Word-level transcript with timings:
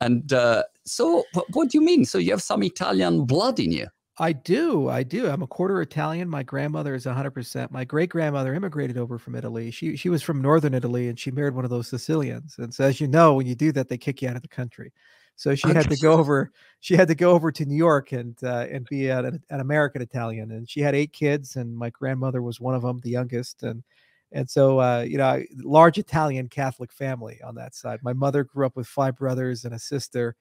And 0.00 0.32
uh, 0.32 0.64
so, 0.84 1.24
what, 1.32 1.46
what 1.52 1.70
do 1.70 1.78
you 1.78 1.84
mean? 1.84 2.04
So 2.04 2.18
you 2.18 2.30
have 2.30 2.42
some 2.42 2.62
Italian 2.62 3.24
blood 3.24 3.58
in 3.60 3.72
you? 3.72 3.88
I 4.18 4.32
do. 4.32 4.88
I 4.88 5.02
do. 5.02 5.28
I'm 5.28 5.42
a 5.42 5.46
quarter 5.46 5.80
Italian. 5.80 6.28
My 6.28 6.42
grandmother 6.42 6.94
is 6.94 7.06
100%. 7.06 7.70
My 7.70 7.84
great 7.84 8.10
grandmother 8.10 8.54
immigrated 8.54 8.98
over 8.98 9.18
from 9.18 9.34
Italy. 9.34 9.70
She 9.70 9.96
she 9.96 10.10
was 10.10 10.22
from 10.22 10.42
northern 10.42 10.74
Italy 10.74 11.08
and 11.08 11.18
she 11.18 11.30
married 11.30 11.54
one 11.54 11.64
of 11.64 11.70
those 11.70 11.88
Sicilians. 11.88 12.56
And 12.58 12.72
so, 12.72 12.84
as 12.84 13.00
you 13.00 13.08
know, 13.08 13.34
when 13.34 13.46
you 13.46 13.54
do 13.54 13.72
that, 13.72 13.88
they 13.88 13.96
kick 13.96 14.20
you 14.20 14.28
out 14.28 14.36
of 14.36 14.42
the 14.42 14.48
country. 14.48 14.92
So 15.36 15.54
she 15.54 15.68
had 15.68 15.88
to 15.88 15.96
go 15.96 16.12
over. 16.12 16.52
She 16.80 16.96
had 16.96 17.08
to 17.08 17.14
go 17.14 17.30
over 17.30 17.50
to 17.50 17.64
New 17.64 17.76
York 17.76 18.12
and 18.12 18.36
uh, 18.42 18.66
and 18.70 18.86
be 18.90 19.08
an, 19.08 19.42
an 19.48 19.60
American 19.60 20.02
Italian. 20.02 20.50
And 20.50 20.68
she 20.68 20.80
had 20.80 20.94
eight 20.94 21.14
kids, 21.14 21.56
and 21.56 21.74
my 21.74 21.88
grandmother 21.88 22.42
was 22.42 22.60
one 22.60 22.74
of 22.74 22.82
them, 22.82 23.00
the 23.02 23.08
youngest. 23.08 23.62
And 23.62 23.82
and 24.32 24.48
so 24.48 24.80
uh, 24.80 25.00
you 25.00 25.18
know, 25.18 25.42
large 25.62 25.98
Italian 25.98 26.48
Catholic 26.48 26.92
family 26.92 27.40
on 27.44 27.54
that 27.56 27.74
side. 27.74 28.00
My 28.02 28.12
mother 28.12 28.44
grew 28.44 28.66
up 28.66 28.76
with 28.76 28.86
five 28.86 29.16
brothers 29.16 29.64
and 29.64 29.74
a 29.74 29.78
sister. 29.78 30.36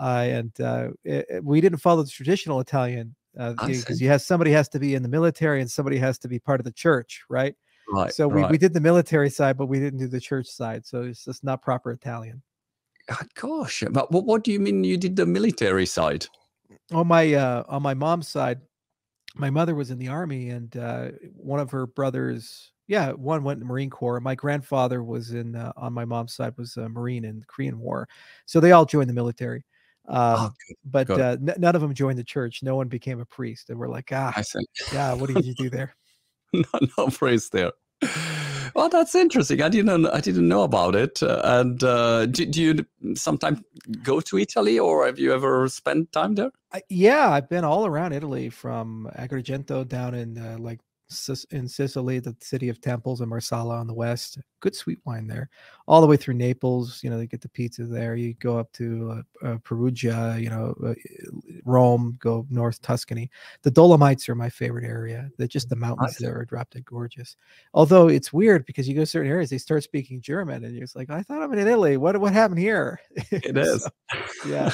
Uh, 0.00 0.24
and 0.26 0.60
uh, 0.60 0.88
it, 1.04 1.44
we 1.44 1.60
didn't 1.60 1.78
follow 1.78 2.02
the 2.02 2.10
traditional 2.10 2.60
Italian 2.60 3.14
because 3.34 3.90
uh, 3.90 3.94
you 3.98 4.08
have 4.08 4.22
somebody 4.22 4.50
has 4.50 4.68
to 4.70 4.78
be 4.78 4.94
in 4.94 5.02
the 5.02 5.08
military 5.08 5.60
and 5.60 5.70
somebody 5.70 5.98
has 5.98 6.18
to 6.18 6.28
be 6.28 6.38
part 6.38 6.60
of 6.60 6.64
the 6.64 6.72
church, 6.72 7.22
right? 7.28 7.54
Right. 7.92 8.12
So 8.12 8.28
we, 8.28 8.42
right. 8.42 8.50
we 8.50 8.58
did 8.58 8.72
the 8.72 8.80
military 8.80 9.28
side, 9.30 9.58
but 9.58 9.66
we 9.66 9.78
didn't 9.78 9.98
do 9.98 10.08
the 10.08 10.20
church 10.20 10.46
side. 10.46 10.86
So 10.86 11.02
it's 11.02 11.24
just 11.24 11.44
not 11.44 11.62
proper 11.62 11.90
Italian. 11.90 12.42
Oh, 13.10 13.18
gosh, 13.34 13.82
but 13.90 14.12
what, 14.12 14.24
what 14.24 14.44
do 14.44 14.52
you 14.52 14.60
mean 14.60 14.84
you 14.84 14.96
did 14.96 15.16
the 15.16 15.26
military 15.26 15.86
side? 15.86 16.26
On 16.92 17.06
my 17.06 17.34
uh, 17.34 17.64
on 17.68 17.82
my 17.82 17.94
mom's 17.94 18.28
side, 18.28 18.60
my 19.34 19.50
mother 19.50 19.74
was 19.74 19.90
in 19.90 19.98
the 19.98 20.08
army, 20.08 20.50
and 20.50 20.76
uh, 20.76 21.08
one 21.34 21.58
of 21.58 21.70
her 21.70 21.86
brothers, 21.86 22.72
yeah, 22.92 23.12
one 23.12 23.42
went 23.42 23.56
in 23.56 23.60
the 23.60 23.72
Marine 23.72 23.88
Corps. 23.88 24.20
My 24.20 24.34
grandfather 24.34 25.02
was 25.02 25.30
in 25.30 25.56
uh, 25.56 25.72
on 25.78 25.94
my 25.94 26.04
mom's 26.04 26.34
side 26.34 26.52
was 26.58 26.76
a 26.76 26.90
Marine 26.90 27.24
in 27.24 27.40
the 27.40 27.46
Korean 27.46 27.78
War, 27.78 28.06
so 28.44 28.60
they 28.60 28.72
all 28.72 28.84
joined 28.84 29.08
the 29.08 29.14
military. 29.14 29.64
Um, 30.08 30.36
oh, 30.38 30.50
but 30.84 31.08
uh, 31.08 31.38
n- 31.40 31.54
none 31.56 31.74
of 31.74 31.80
them 31.80 31.94
joined 31.94 32.18
the 32.18 32.24
church. 32.24 32.62
No 32.62 32.76
one 32.76 32.88
became 32.88 33.18
a 33.18 33.24
priest, 33.24 33.70
and 33.70 33.78
we're 33.78 33.88
like, 33.88 34.10
ah, 34.12 34.34
I 34.36 34.44
yeah, 34.92 35.14
what 35.14 35.30
did 35.30 35.42
you 35.42 35.54
do 35.54 35.70
there? 35.70 35.96
no, 36.52 36.64
no 36.98 37.06
priest 37.06 37.52
there. 37.52 37.72
Well, 38.74 38.90
that's 38.90 39.14
interesting. 39.14 39.62
I 39.62 39.70
didn't. 39.70 40.06
I 40.08 40.20
didn't 40.20 40.48
know 40.48 40.64
about 40.64 40.94
it. 40.94 41.22
Uh, 41.22 41.40
and 41.44 41.82
uh, 41.82 42.26
do, 42.26 42.44
do, 42.44 42.60
you 42.60 43.14
sometimes 43.14 43.62
go 44.02 44.20
to 44.20 44.36
Italy, 44.36 44.78
or 44.78 45.06
have 45.06 45.18
you 45.18 45.32
ever 45.32 45.66
spent 45.68 46.12
time 46.12 46.34
there? 46.34 46.50
yeah, 46.90 47.30
I've 47.30 47.48
been 47.48 47.64
all 47.64 47.86
around 47.86 48.12
Italy, 48.12 48.50
from 48.50 49.10
Agrigento 49.18 49.88
down 49.88 50.14
in 50.14 50.36
uh, 50.36 50.58
like 50.58 50.80
in 51.50 51.68
Sicily, 51.68 52.18
the 52.18 52.36
city 52.40 52.68
of 52.68 52.80
temples, 52.80 53.20
and 53.20 53.28
Marsala 53.28 53.76
on 53.76 53.86
the 53.86 53.94
west. 53.94 54.38
Good 54.60 54.74
sweet 54.74 54.98
wine 55.04 55.26
there, 55.26 55.50
all 55.86 56.00
the 56.00 56.06
way 56.06 56.16
through 56.16 56.34
Naples. 56.34 57.00
You 57.02 57.10
know, 57.10 57.18
they 57.18 57.26
get 57.26 57.40
the 57.40 57.48
pizza 57.48 57.84
there. 57.84 58.14
You 58.14 58.34
go 58.34 58.58
up 58.58 58.72
to 58.74 59.22
uh, 59.42 59.46
uh, 59.46 59.58
Perugia, 59.64 60.36
you 60.38 60.50
know, 60.50 60.74
uh, 60.84 60.94
Rome, 61.64 62.16
go 62.20 62.46
north 62.50 62.80
Tuscany. 62.82 63.30
The 63.62 63.70
Dolomites 63.70 64.28
are 64.28 64.34
my 64.34 64.48
favorite 64.48 64.84
area. 64.84 65.30
They're 65.36 65.46
just 65.46 65.68
the 65.68 65.76
mountains 65.76 66.16
there 66.16 66.38
are 66.38 66.44
drop 66.44 66.70
dead 66.70 66.84
gorgeous. 66.84 67.36
Although 67.74 68.08
it's 68.08 68.32
weird 68.32 68.64
because 68.66 68.88
you 68.88 68.94
go 68.94 69.02
to 69.02 69.06
certain 69.06 69.30
areas, 69.30 69.50
they 69.50 69.58
start 69.58 69.82
speaking 69.82 70.20
German, 70.20 70.64
and 70.64 70.74
you're 70.74 70.84
just 70.84 70.96
like, 70.96 71.10
I 71.10 71.22
thought 71.22 71.42
I'm 71.42 71.52
in 71.52 71.58
Italy. 71.58 71.96
What 71.96 72.18
what 72.18 72.32
happened 72.32 72.60
here? 72.60 73.00
It 73.30 73.56
is. 73.56 73.82
so, 73.82 74.48
yeah. 74.48 74.72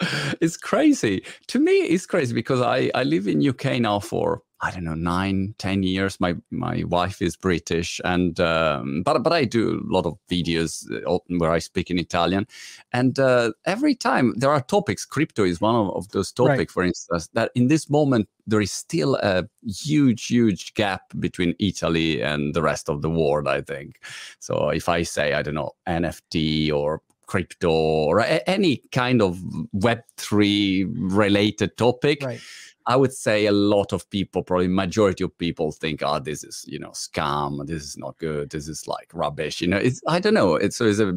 it's 0.40 0.56
crazy 0.56 1.24
to 1.48 1.58
me 1.58 1.72
it's 1.72 2.06
crazy 2.06 2.32
because 2.32 2.60
i 2.60 2.88
i 2.94 3.02
live 3.02 3.26
in 3.26 3.46
uk 3.48 3.64
now 3.80 3.98
for 3.98 4.42
I 4.60 4.72
don't 4.72 4.84
know, 4.84 4.94
nine, 4.94 5.54
ten 5.58 5.84
years. 5.84 6.18
My 6.18 6.34
my 6.50 6.82
wife 6.84 7.22
is 7.22 7.36
British, 7.36 8.00
and 8.04 8.38
um, 8.40 9.02
but 9.04 9.22
but 9.22 9.32
I 9.32 9.44
do 9.44 9.78
a 9.78 9.92
lot 9.92 10.04
of 10.04 10.18
videos 10.28 10.84
uh, 11.06 11.18
where 11.28 11.52
I 11.52 11.60
speak 11.60 11.90
in 11.90 11.98
Italian, 11.98 12.46
and 12.92 13.18
uh, 13.20 13.52
every 13.66 13.94
time 13.94 14.34
there 14.36 14.50
are 14.50 14.60
topics. 14.60 15.04
Crypto 15.04 15.44
is 15.44 15.60
one 15.60 15.76
of, 15.76 15.94
of 15.94 16.08
those 16.08 16.32
topics, 16.32 16.58
right. 16.58 16.70
for 16.70 16.82
instance. 16.82 17.28
That 17.34 17.52
in 17.54 17.68
this 17.68 17.88
moment 17.88 18.28
there 18.48 18.60
is 18.60 18.72
still 18.72 19.14
a 19.16 19.48
huge, 19.64 20.26
huge 20.26 20.74
gap 20.74 21.02
between 21.20 21.54
Italy 21.60 22.20
and 22.20 22.52
the 22.52 22.62
rest 22.62 22.88
of 22.88 23.02
the 23.02 23.10
world. 23.10 23.46
I 23.46 23.60
think. 23.60 24.00
So 24.40 24.70
if 24.70 24.88
I 24.88 25.04
say 25.04 25.34
I 25.34 25.42
don't 25.42 25.54
know 25.54 25.72
NFT 25.86 26.72
or 26.72 27.00
crypto 27.26 27.70
or 27.70 28.18
a- 28.18 28.48
any 28.48 28.78
kind 28.90 29.22
of 29.22 29.40
Web 29.72 30.00
three 30.16 30.84
related 30.84 31.76
topic. 31.76 32.24
Right 32.24 32.40
I 32.88 32.96
would 32.96 33.12
say 33.12 33.44
a 33.44 33.52
lot 33.52 33.92
of 33.92 34.08
people, 34.08 34.42
probably 34.42 34.66
majority 34.66 35.22
of 35.22 35.36
people, 35.36 35.72
think, 35.72 36.02
"Oh, 36.02 36.18
this 36.18 36.42
is 36.42 36.64
you 36.66 36.78
know 36.78 36.90
scam. 36.90 37.66
This 37.66 37.82
is 37.82 37.98
not 37.98 38.16
good. 38.18 38.50
This 38.50 38.66
is 38.66 38.88
like 38.88 39.10
rubbish." 39.12 39.60
You 39.60 39.68
know, 39.68 39.76
it's 39.76 40.00
I 40.08 40.18
don't 40.18 40.34
know. 40.34 40.56
It's, 40.56 40.80
it's 40.80 40.98
a 40.98 41.16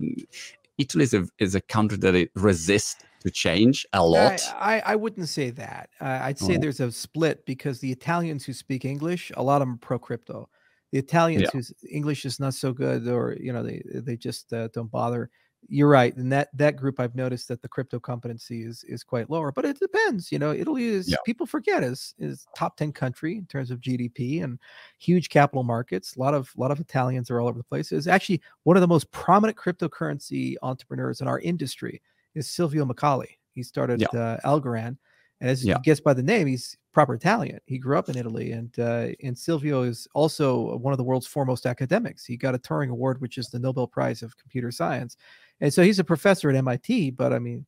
Italy 0.77 1.03
is 1.03 1.13
a 1.13 1.25
is 1.39 1.55
a 1.55 1.61
country 1.61 1.97
that 1.99 2.13
it 2.13 2.29
resists 2.35 3.03
to 3.21 3.31
change 3.31 3.85
a 3.93 4.05
lot. 4.05 4.41
I, 4.55 4.81
I, 4.81 4.91
I 4.93 4.95
wouldn't 4.95 5.29
say 5.29 5.51
that. 5.51 5.89
Uh, 6.01 6.19
I'd 6.23 6.39
say 6.39 6.55
oh. 6.55 6.59
there's 6.59 6.79
a 6.79 6.91
split 6.91 7.45
because 7.45 7.79
the 7.79 7.91
Italians 7.91 8.45
who 8.45 8.53
speak 8.53 8.83
English, 8.83 9.31
a 9.37 9.43
lot 9.43 9.61
of 9.61 9.67
them 9.67 9.77
pro 9.77 9.97
crypto. 9.97 10.49
The 10.91 10.99
Italians 10.99 11.43
yeah. 11.43 11.49
whose 11.53 11.71
English 11.89 12.25
is 12.25 12.37
not 12.39 12.53
so 12.53 12.73
good, 12.73 13.07
or 13.07 13.37
you 13.39 13.53
know, 13.53 13.63
they 13.63 13.81
they 13.93 14.17
just 14.17 14.51
uh, 14.51 14.67
don't 14.73 14.91
bother 14.91 15.29
you're 15.67 15.89
right. 15.89 16.15
And 16.15 16.31
that 16.31 16.49
that 16.57 16.75
group, 16.75 16.99
I've 16.99 17.15
noticed 17.15 17.47
that 17.47 17.61
the 17.61 17.67
crypto 17.67 17.99
competency 17.99 18.63
is 18.63 18.83
is 18.85 19.03
quite 19.03 19.29
lower. 19.29 19.51
But 19.51 19.65
it 19.65 19.79
depends. 19.79 20.31
You 20.31 20.39
know, 20.39 20.51
Italy 20.51 20.85
is 20.85 21.09
yeah. 21.09 21.17
people 21.25 21.45
forget 21.45 21.83
is 21.83 22.13
is 22.19 22.45
top 22.55 22.77
ten 22.77 22.91
country 22.91 23.37
in 23.37 23.45
terms 23.45 23.71
of 23.71 23.79
GDP 23.79 24.43
and 24.43 24.59
huge 24.99 25.29
capital 25.29 25.63
markets. 25.63 26.15
A 26.15 26.19
lot 26.19 26.33
of 26.33 26.51
a 26.57 26.59
lot 26.59 26.71
of 26.71 26.79
Italians 26.79 27.29
are 27.29 27.39
all 27.39 27.47
over 27.47 27.57
the 27.57 27.63
place. 27.63 27.91
Is 27.91 28.07
actually 28.07 28.41
one 28.63 28.77
of 28.77 28.81
the 28.81 28.87
most 28.87 29.09
prominent 29.11 29.57
cryptocurrency 29.57 30.55
entrepreneurs 30.61 31.21
in 31.21 31.27
our 31.27 31.39
industry 31.39 32.01
is 32.35 32.49
Silvio 32.49 32.85
Micali. 32.85 33.37
He 33.53 33.63
started 33.63 34.01
yeah. 34.01 34.19
uh, 34.19 34.37
Algorand, 34.45 34.97
and 35.39 35.49
as 35.49 35.63
yeah. 35.63 35.75
you 35.75 35.81
guess 35.83 35.99
by 35.99 36.13
the 36.13 36.23
name, 36.23 36.47
he's 36.47 36.77
proper 36.93 37.13
Italian. 37.13 37.59
He 37.65 37.77
grew 37.77 37.97
up 37.97 38.09
in 38.09 38.17
Italy, 38.17 38.51
and 38.51 38.77
uh, 38.79 39.07
and 39.23 39.37
Silvio 39.37 39.83
is 39.83 40.07
also 40.13 40.77
one 40.77 40.93
of 40.93 40.97
the 40.97 41.03
world's 41.03 41.27
foremost 41.27 41.65
academics. 41.65 42.25
He 42.25 42.37
got 42.37 42.55
a 42.55 42.59
Turing 42.59 42.89
Award, 42.89 43.21
which 43.21 43.37
is 43.37 43.49
the 43.49 43.59
Nobel 43.59 43.87
Prize 43.87 44.21
of 44.21 44.37
Computer 44.37 44.71
Science, 44.71 45.17
and 45.61 45.73
so 45.73 45.83
he's 45.83 45.99
a 45.99 46.03
professor 46.03 46.49
at 46.49 46.55
MIT. 46.55 47.11
But 47.11 47.31
I 47.31 47.39
mean, 47.39 47.65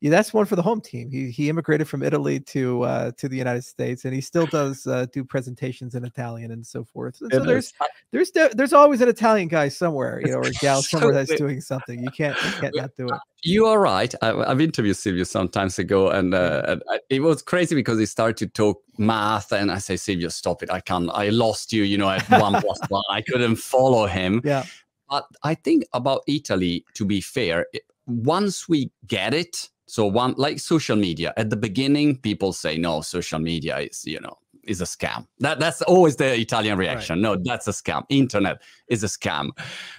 yeah, 0.00 0.10
that's 0.10 0.34
one 0.34 0.44
for 0.44 0.56
the 0.56 0.62
home 0.62 0.82
team. 0.82 1.10
He 1.10 1.30
he 1.30 1.48
immigrated 1.48 1.88
from 1.88 2.02
Italy 2.02 2.38
to 2.40 2.82
uh, 2.82 3.12
to 3.16 3.28
the 3.30 3.36
United 3.36 3.64
States, 3.64 4.04
and 4.04 4.12
he 4.12 4.20
still 4.20 4.44
does 4.46 4.86
uh, 4.86 5.06
do 5.10 5.24
presentations 5.24 5.94
in 5.94 6.04
Italian 6.04 6.50
and 6.50 6.66
so 6.66 6.84
forth. 6.84 7.18
And 7.22 7.32
so 7.32 7.40
there's 7.40 7.72
there's 8.12 8.30
there's 8.30 8.74
always 8.74 9.00
an 9.00 9.08
Italian 9.08 9.48
guy 9.48 9.68
somewhere, 9.68 10.20
you 10.22 10.32
know, 10.32 10.38
or 10.38 10.48
a 10.48 10.52
gal 10.52 10.82
somewhere 10.82 11.14
that's 11.14 11.34
doing 11.36 11.62
something. 11.62 12.02
You 12.02 12.10
can't 12.10 12.36
you 12.44 12.50
can't 12.60 12.76
not 12.76 12.90
do 12.94 13.06
it. 13.06 13.20
You 13.42 13.66
are 13.66 13.80
right. 13.80 14.14
I, 14.20 14.48
have 14.48 14.60
interviewed 14.60 14.96
Silvio 14.96 15.24
some 15.24 15.48
times 15.48 15.78
ago, 15.78 16.10
and, 16.10 16.34
uh, 16.34 16.62
and 16.66 16.82
it 17.10 17.20
was 17.20 17.42
crazy 17.42 17.74
because 17.74 17.98
he 17.98 18.04
started 18.04 18.36
to 18.38 18.48
talk 18.48 18.82
math, 18.98 19.52
and 19.52 19.70
I 19.70 19.78
say, 19.78 19.96
Silvio, 19.96 20.28
stop 20.28 20.62
it! 20.62 20.70
I 20.70 20.80
can't. 20.80 21.08
I 21.14 21.28
lost 21.28 21.72
you. 21.72 21.84
You 21.84 21.96
know, 21.96 22.10
at 22.10 22.28
one 22.28 22.60
plus 22.60 22.80
one, 22.88 23.04
I 23.08 23.22
couldn't 23.22 23.56
follow 23.56 24.06
him. 24.06 24.42
Yeah. 24.44 24.64
But 25.08 25.26
I 25.42 25.54
think 25.54 25.84
about 25.92 26.22
Italy, 26.26 26.84
to 26.94 27.04
be 27.04 27.20
fair, 27.20 27.66
once 28.06 28.68
we 28.68 28.90
get 29.06 29.34
it, 29.34 29.68
so 29.86 30.06
one 30.06 30.34
like 30.36 30.58
social 30.58 30.96
media 30.96 31.32
at 31.36 31.50
the 31.50 31.56
beginning, 31.56 32.16
people 32.18 32.52
say 32.52 32.76
no, 32.76 33.00
social 33.02 33.38
media 33.38 33.78
is 33.78 34.04
you 34.04 34.20
know 34.20 34.38
is 34.66 34.80
a 34.80 34.84
scam. 34.84 35.26
That 35.40 35.58
that's 35.58 35.82
always 35.82 36.16
the 36.16 36.38
Italian 36.38 36.78
reaction. 36.78 37.16
Right. 37.16 37.36
No, 37.36 37.42
that's 37.42 37.68
a 37.68 37.72
scam. 37.72 38.04
Internet 38.08 38.62
is 38.88 39.02
a 39.02 39.06
scam. 39.06 39.50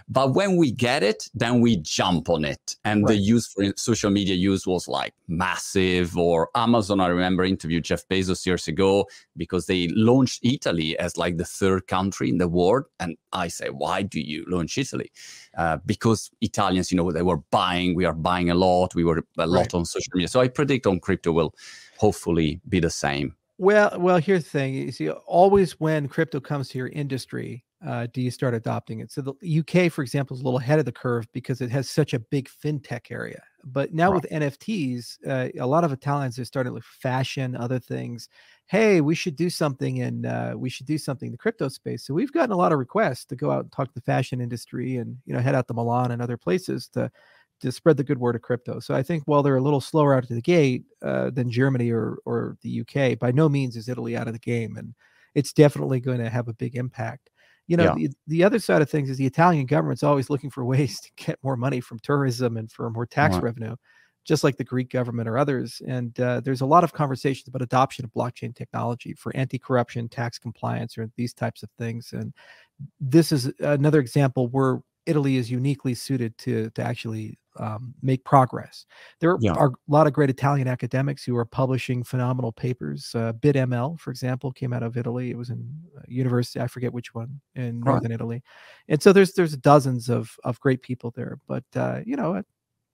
But 0.08 0.34
when 0.34 0.56
we 0.56 0.72
get 0.72 1.04
it, 1.04 1.28
then 1.34 1.62
we 1.62 1.78
jump 1.78 2.30
on 2.30 2.46
it. 2.46 2.76
And 2.86 3.04
right. 3.04 3.10
the 3.10 3.18
use 3.18 3.48
for 3.48 3.74
social 3.76 4.10
media 4.10 4.36
use 4.36 4.66
was 4.66 4.88
like 4.88 5.14
massive. 5.28 6.18
Or 6.18 6.50
Amazon, 6.56 7.00
I 7.00 7.08
remember 7.08 7.44
interviewed 7.44 7.84
Jeff 7.84 8.08
Bezos 8.08 8.46
years 8.46 8.68
ago 8.68 9.08
because 9.36 9.66
they 9.66 9.90
launched 9.90 10.40
Italy 10.44 10.98
as 11.00 11.18
like 11.18 11.38
the 11.38 11.46
third 11.46 11.88
country 11.88 12.30
in 12.30 12.38
the 12.38 12.48
world. 12.48 12.86
And 13.00 13.18
I 13.34 13.50
say, 13.50 13.70
why 13.70 14.04
do 14.04 14.20
you 14.20 14.46
launch 14.48 14.78
Italy? 14.78 15.12
Uh, 15.58 15.78
because 15.86 16.30
Italians, 16.42 16.92
you 16.92 16.98
know, 16.98 17.12
they 17.12 17.24
were 17.24 17.42
buying. 17.52 17.96
We 17.96 18.06
are 18.06 18.14
buying 18.14 18.50
a 18.50 18.56
lot. 18.56 18.96
We 18.96 19.04
were 19.04 19.24
a 19.38 19.48
lot 19.48 19.60
right. 19.60 19.74
on 19.74 19.86
social 19.86 20.12
media. 20.14 20.28
So 20.28 20.40
I 20.40 20.48
predict 20.48 20.88
on 20.88 21.00
crypto 21.00 21.32
will 21.32 21.54
hopefully 21.98 22.62
be 22.70 22.80
the 22.80 22.90
same. 22.90 23.34
Well, 23.58 24.00
well, 24.00 24.18
here's 24.18 24.44
the 24.44 24.50
thing. 24.50 24.74
You 24.74 24.92
see, 24.92 25.10
always 25.10 25.80
when 25.80 26.08
crypto 26.08 26.40
comes 26.40 26.70
to 26.70 26.78
your 26.78 26.90
industry, 26.90 27.66
uh, 27.86 28.08
do 28.12 28.22
you 28.22 28.32
start 28.32 28.54
adopting 28.54 29.00
it? 29.00 29.12
So 29.12 29.22
the 29.22 29.60
UK, 29.60 29.92
for 29.92 30.02
example, 30.02 30.36
is 30.36 30.42
a 30.42 30.44
little 30.44 30.60
ahead 30.60 30.80
of 30.80 30.86
the 30.86 30.92
curve 30.92 31.28
because 31.32 31.62
it 31.62 31.70
has 31.72 31.90
such 31.90 32.14
a 32.14 32.20
big 32.20 32.50
fintech 32.50 33.12
area. 33.12 33.42
But 33.64 33.94
now 33.94 34.12
right. 34.12 34.22
with 34.22 34.32
NFTs, 34.32 35.18
uh, 35.28 35.50
a 35.60 35.66
lot 35.66 35.84
of 35.84 35.92
Italians 35.92 36.40
are 36.40 36.46
starting 36.46 36.74
to 36.74 36.82
fashion, 36.82 37.56
other 37.56 37.80
things. 37.80 38.30
Hey, 38.68 39.02
we 39.02 39.16
should 39.16 39.36
do 39.36 39.50
something, 39.50 40.02
and 40.02 40.26
uh, 40.26 40.54
we 40.56 40.70
should 40.70 40.86
do 40.86 40.98
something 40.98 41.28
in 41.28 41.32
the 41.32 41.38
crypto 41.38 41.68
space. 41.68 42.06
So 42.06 42.14
we've 42.14 42.32
gotten 42.32 42.52
a 42.52 42.58
lot 42.58 42.72
of 42.72 42.80
requests 42.80 43.26
to 43.26 43.36
go 43.36 43.52
out 43.52 43.64
and 43.64 43.72
talk 43.72 43.88
to 43.88 43.94
the 43.94 44.02
fashion 44.02 44.42
industry, 44.42 44.98
and 44.98 45.18
you 45.26 45.34
know, 45.34 45.40
head 45.40 45.56
out 45.56 45.68
to 45.68 45.74
Milan 45.74 46.12
and 46.12 46.22
other 46.22 46.38
places 46.38 46.88
to 46.90 47.12
to 47.62 47.72
spread 47.72 47.98
the 47.98 48.04
good 48.04 48.20
word 48.20 48.36
of 48.36 48.42
crypto. 48.42 48.80
So 48.80 48.94
I 48.94 49.04
think 49.04 49.24
while 49.26 49.44
they're 49.44 49.58
a 49.58 49.62
little 49.62 49.82
slower 49.82 50.14
out 50.14 50.24
of 50.24 50.30
the 50.30 50.42
gate 50.42 50.84
uh, 51.02 51.32
than 51.32 51.50
Germany 51.52 51.92
or 51.92 52.18
or 52.26 52.58
the 52.62 52.82
UK, 52.82 53.18
by 53.20 53.32
no 53.32 53.50
means 53.50 53.76
is 53.76 53.90
Italy 53.90 54.16
out 54.16 54.28
of 54.28 54.34
the 54.34 54.40
game, 54.40 54.78
and 54.78 54.94
it's 55.36 55.54
definitely 55.54 56.00
going 56.00 56.20
to 56.20 56.30
have 56.30 56.48
a 56.48 56.54
big 56.54 56.76
impact. 56.76 57.30
You 57.68 57.78
know, 57.78 57.84
yeah. 57.84 57.94
the, 57.96 58.10
the 58.28 58.44
other 58.44 58.60
side 58.60 58.82
of 58.82 58.90
things 58.90 59.10
is 59.10 59.18
the 59.18 59.26
Italian 59.26 59.66
government's 59.66 60.04
always 60.04 60.30
looking 60.30 60.50
for 60.50 60.64
ways 60.66 61.00
to 61.02 61.10
get 61.18 61.40
more 61.44 61.58
money 61.58 61.82
from 61.82 62.00
tourism 62.00 62.58
and 62.58 62.72
for 62.72 62.90
more 62.90 63.06
tax 63.06 63.38
revenue. 63.38 63.76
just 64.28 64.44
like 64.44 64.58
the 64.58 64.64
Greek 64.64 64.92
government 64.92 65.28
or 65.30 65.38
others. 65.38 65.82
And 65.88 66.18
uh, 66.20 66.42
there's 66.42 66.62
a 66.62 66.66
lot 66.66 66.84
of 66.84 66.92
conversations 66.94 67.48
about 67.48 67.62
adoption 67.62 68.04
of 68.04 68.12
blockchain 68.12 68.54
technology 68.54 69.14
for 69.14 69.36
anti-corruption, 69.36 70.10
tax 70.10 70.38
compliance, 70.38 70.98
or 70.98 71.10
these 71.16 71.34
types 71.34 71.64
of 71.64 71.70
things. 71.80 72.12
And 72.12 72.34
this 73.00 73.32
is 73.32 73.52
another 73.60 74.00
example 74.00 74.50
where 74.50 74.82
Italy 75.08 75.38
is 75.38 75.50
uniquely 75.50 75.94
suited 75.94 76.38
to 76.40 76.70
to 76.72 76.84
actually 76.84 77.38
um, 77.60 77.94
make 78.02 78.24
progress. 78.24 78.86
There 79.20 79.38
yeah. 79.40 79.54
are 79.54 79.70
a 79.70 79.92
lot 79.92 80.08
of 80.08 80.14
great 80.14 80.30
Italian 80.30 80.68
academics 80.68 81.24
who 81.24 81.36
are 81.36 81.46
publishing 81.46 82.04
phenomenal 82.04 82.52
papers. 82.52 83.12
Uh, 83.16 83.34
BitML, 83.34 84.00
for 84.00 84.12
example, 84.12 84.52
came 84.52 84.74
out 84.74 84.84
of 84.84 84.98
Italy. 84.98 85.32
It 85.32 85.38
was 85.38 85.50
in 85.50 85.68
uh, 85.98 86.02
university, 86.08 86.60
I 86.60 86.68
forget 86.68 86.94
which 86.94 87.16
one 87.16 87.42
in 87.56 87.80
northern 87.80 88.12
Italy, 88.12 88.44
and 88.88 89.02
so 89.02 89.12
there's 89.14 89.34
there's 89.34 89.56
dozens 89.58 90.10
of 90.10 90.36
of 90.44 90.60
great 90.60 90.82
people 90.82 91.12
there. 91.16 91.40
But 91.48 91.64
uh, 91.76 92.02
you 92.06 92.16
know, 92.16 92.44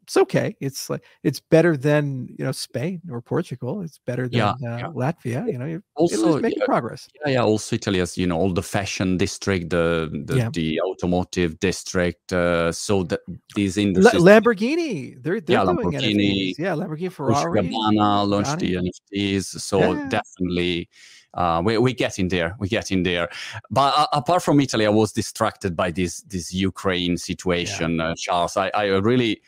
it's 0.04 0.18
okay. 0.18 0.56
It's 0.60 0.90
like 0.90 1.04
it's 1.24 1.40
better 1.40 1.78
than 1.78 2.28
you 2.38 2.46
know 2.46 2.52
Spain 2.52 3.02
or 3.10 3.22
Portugal. 3.22 3.82
It's 3.82 4.00
better 4.06 4.28
than 4.28 4.40
yeah, 4.40 4.52
uh, 4.52 4.78
yeah. 4.78 4.88
Latvia. 4.88 5.52
You 5.52 5.58
know, 5.58 5.82
also 5.96 6.40
making 6.40 6.60
yeah, 6.60 6.66
progress. 6.66 7.10
Yeah, 7.26 7.32
yeah. 7.32 7.44
Also, 7.44 7.76
Italy 7.76 8.00
has 8.00 8.18
you 8.18 8.28
know 8.28 8.38
all 8.38 8.54
the 8.54 8.64
fashion 8.64 9.18
district, 9.18 9.70
the 9.70 10.10
the, 10.26 10.50
the 10.54 10.82
automotive 10.82 11.60
district. 11.60 12.34
Uh, 12.34 12.72
so 12.72 13.04
that 13.04 13.22
these 13.56 13.78
industries, 13.78 14.16
L- 14.16 14.22
Lamborghini, 14.22 15.22
they're 15.24 15.40
they're 15.40 15.58
yeah, 15.58 15.66
doing 15.66 15.78
Lamborghini, 15.78 16.52
NFTs. 16.52 16.60
Yeah, 16.60 16.76
Lamborghini, 16.76 17.12
Ferrari, 17.12 17.62
Gabbana 17.62 18.28
launched 18.28 18.60
the 18.60 18.76
NFTs. 18.76 19.46
So 19.60 19.80
definitely. 20.10 20.90
Uh, 21.36 21.64
we, 21.66 21.76
we're 21.80 21.96
getting 21.96 22.28
there. 22.28 22.56
We're 22.60 22.68
getting 22.68 23.02
there. 23.02 23.28
But 23.72 23.96
uh, 23.98 24.06
apart 24.14 24.44
from 24.44 24.60
Italy, 24.60 24.86
I 24.86 24.90
was 24.90 25.12
distracted 25.12 25.76
by 25.76 25.90
this 25.90 26.22
this 26.22 26.54
Ukraine 26.54 27.18
situation, 27.18 28.00
uh, 28.00 28.14
Charles. 28.16 28.56
I, 28.56 28.70
I 28.76 28.86
really 28.86 29.42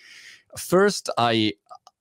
first 0.58 1.10
i 1.18 1.54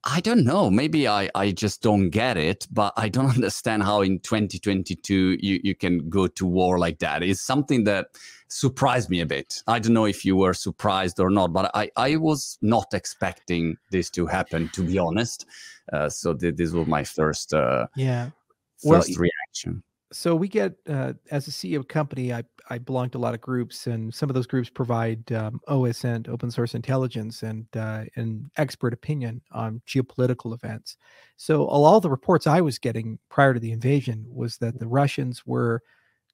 i 0.04 0.20
don't 0.20 0.44
know 0.44 0.70
maybe 0.70 1.08
i 1.08 1.28
i 1.34 1.50
just 1.50 1.82
don't 1.82 2.10
get 2.10 2.36
it 2.36 2.66
but 2.70 2.92
i 2.96 3.08
don't 3.08 3.30
understand 3.34 3.82
how 3.82 4.02
in 4.02 4.18
2022 4.20 5.38
you 5.40 5.60
you 5.62 5.74
can 5.74 6.08
go 6.08 6.26
to 6.26 6.46
war 6.46 6.78
like 6.78 6.98
that. 6.98 7.22
It's 7.22 7.40
something 7.40 7.84
that 7.84 8.08
surprised 8.48 9.10
me 9.10 9.20
a 9.20 9.26
bit. 9.26 9.62
I 9.66 9.80
don't 9.80 9.94
know 9.94 10.04
if 10.04 10.24
you 10.24 10.36
were 10.36 10.54
surprised 10.54 11.18
or 11.20 11.30
not 11.30 11.52
but 11.52 11.70
i 11.74 11.90
i 11.96 12.16
was 12.16 12.58
not 12.62 12.92
expecting 12.92 13.76
this 13.90 14.10
to 14.10 14.26
happen 14.26 14.68
to 14.70 14.82
be 14.82 14.98
honest. 14.98 15.46
Uh, 15.92 16.08
so 16.08 16.34
th- 16.34 16.56
this 16.56 16.72
was 16.72 16.86
my 16.86 17.04
first 17.04 17.52
uh 17.54 17.86
yeah. 17.96 18.30
First 18.78 19.16
well, 19.16 19.28
reaction 19.28 19.82
so 20.14 20.36
we 20.36 20.46
get 20.46 20.74
uh, 20.88 21.12
as 21.32 21.48
a 21.48 21.50
CEO 21.50 21.86
company, 21.86 22.32
I 22.32 22.44
I 22.70 22.78
belong 22.78 23.10
to 23.10 23.18
a 23.18 23.20
lot 23.20 23.34
of 23.34 23.40
groups, 23.40 23.88
and 23.88 24.14
some 24.14 24.30
of 24.30 24.34
those 24.34 24.46
groups 24.46 24.70
provide 24.70 25.30
um, 25.32 25.60
OSINT, 25.68 26.28
open 26.28 26.52
source 26.52 26.74
intelligence, 26.74 27.42
and 27.42 27.66
uh, 27.76 28.04
and 28.14 28.48
expert 28.56 28.92
opinion 28.92 29.42
on 29.50 29.82
geopolitical 29.88 30.54
events. 30.54 30.96
So 31.36 31.66
all 31.66 32.00
the 32.00 32.08
reports 32.10 32.46
I 32.46 32.60
was 32.60 32.78
getting 32.78 33.18
prior 33.28 33.54
to 33.54 33.60
the 33.60 33.72
invasion 33.72 34.24
was 34.32 34.56
that 34.58 34.78
the 34.78 34.86
Russians 34.86 35.44
were 35.44 35.82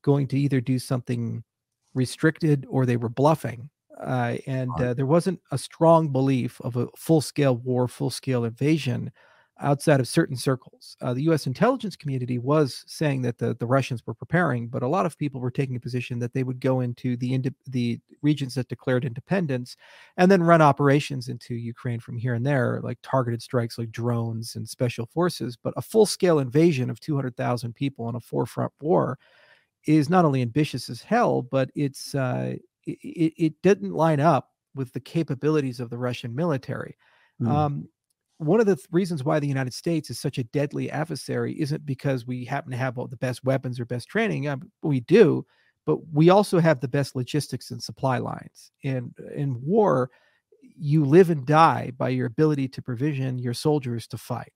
going 0.02 0.26
to 0.28 0.38
either 0.38 0.60
do 0.60 0.78
something 0.78 1.42
restricted 1.94 2.66
or 2.68 2.84
they 2.84 2.98
were 2.98 3.08
bluffing, 3.08 3.70
uh, 3.98 4.36
and 4.46 4.70
uh, 4.78 4.92
there 4.92 5.06
wasn't 5.06 5.40
a 5.52 5.58
strong 5.58 6.12
belief 6.12 6.60
of 6.60 6.76
a 6.76 6.86
full 6.96 7.22
scale 7.22 7.56
war, 7.56 7.88
full 7.88 8.10
scale 8.10 8.44
invasion 8.44 9.10
outside 9.60 10.00
of 10.00 10.08
certain 10.08 10.36
circles. 10.36 10.96
Uh, 11.00 11.12
the 11.14 11.22
U.S. 11.24 11.46
intelligence 11.46 11.96
community 11.96 12.38
was 12.38 12.84
saying 12.86 13.22
that 13.22 13.38
the, 13.38 13.54
the 13.54 13.66
Russians 13.66 14.06
were 14.06 14.14
preparing, 14.14 14.68
but 14.68 14.82
a 14.82 14.88
lot 14.88 15.06
of 15.06 15.18
people 15.18 15.40
were 15.40 15.50
taking 15.50 15.76
a 15.76 15.80
position 15.80 16.18
that 16.18 16.32
they 16.32 16.42
would 16.42 16.60
go 16.60 16.80
into 16.80 17.16
the 17.16 17.34
ind- 17.34 17.54
the 17.66 18.00
regions 18.22 18.54
that 18.54 18.68
declared 18.68 19.04
independence 19.04 19.76
and 20.16 20.30
then 20.30 20.42
run 20.42 20.62
operations 20.62 21.28
into 21.28 21.54
Ukraine 21.54 22.00
from 22.00 22.16
here 22.16 22.34
and 22.34 22.44
there, 22.44 22.80
like 22.82 22.98
targeted 23.02 23.42
strikes 23.42 23.78
like 23.78 23.90
drones 23.90 24.56
and 24.56 24.68
special 24.68 25.06
forces. 25.06 25.56
But 25.56 25.74
a 25.76 25.82
full 25.82 26.06
scale 26.06 26.38
invasion 26.38 26.90
of 26.90 27.00
200,000 27.00 27.74
people 27.74 28.08
in 28.08 28.14
a 28.14 28.20
forefront 28.20 28.72
war 28.80 29.18
is 29.84 30.10
not 30.10 30.24
only 30.24 30.42
ambitious 30.42 30.90
as 30.90 31.02
hell, 31.02 31.42
but 31.42 31.70
it's 31.74 32.14
uh, 32.14 32.56
it, 32.86 33.34
it 33.36 33.62
didn't 33.62 33.92
line 33.92 34.20
up 34.20 34.50
with 34.74 34.92
the 34.92 35.00
capabilities 35.00 35.80
of 35.80 35.90
the 35.90 35.98
Russian 35.98 36.34
military. 36.34 36.96
Mm. 37.40 37.48
Um, 37.48 37.88
one 38.40 38.58
of 38.58 38.66
the 38.66 38.76
th- 38.76 38.88
reasons 38.90 39.22
why 39.22 39.38
the 39.38 39.46
United 39.46 39.74
States 39.74 40.08
is 40.08 40.18
such 40.18 40.38
a 40.38 40.44
deadly 40.44 40.90
adversary 40.90 41.60
isn't 41.60 41.84
because 41.84 42.26
we 42.26 42.44
happen 42.44 42.70
to 42.70 42.76
have 42.76 42.96
all 42.96 43.06
the 43.06 43.16
best 43.18 43.44
weapons 43.44 43.78
or 43.78 43.84
best 43.84 44.08
training. 44.08 44.48
Um, 44.48 44.70
we 44.82 45.00
do, 45.00 45.44
but 45.84 45.98
we 46.10 46.30
also 46.30 46.58
have 46.58 46.80
the 46.80 46.88
best 46.88 47.14
logistics 47.14 47.70
and 47.70 47.82
supply 47.82 48.16
lines. 48.16 48.72
And 48.82 49.14
in 49.34 49.60
war, 49.62 50.10
you 50.62 51.04
live 51.04 51.28
and 51.28 51.44
die 51.44 51.92
by 51.98 52.08
your 52.08 52.26
ability 52.26 52.68
to 52.68 52.82
provision 52.82 53.38
your 53.38 53.52
soldiers 53.52 54.06
to 54.08 54.16
fight. 54.16 54.52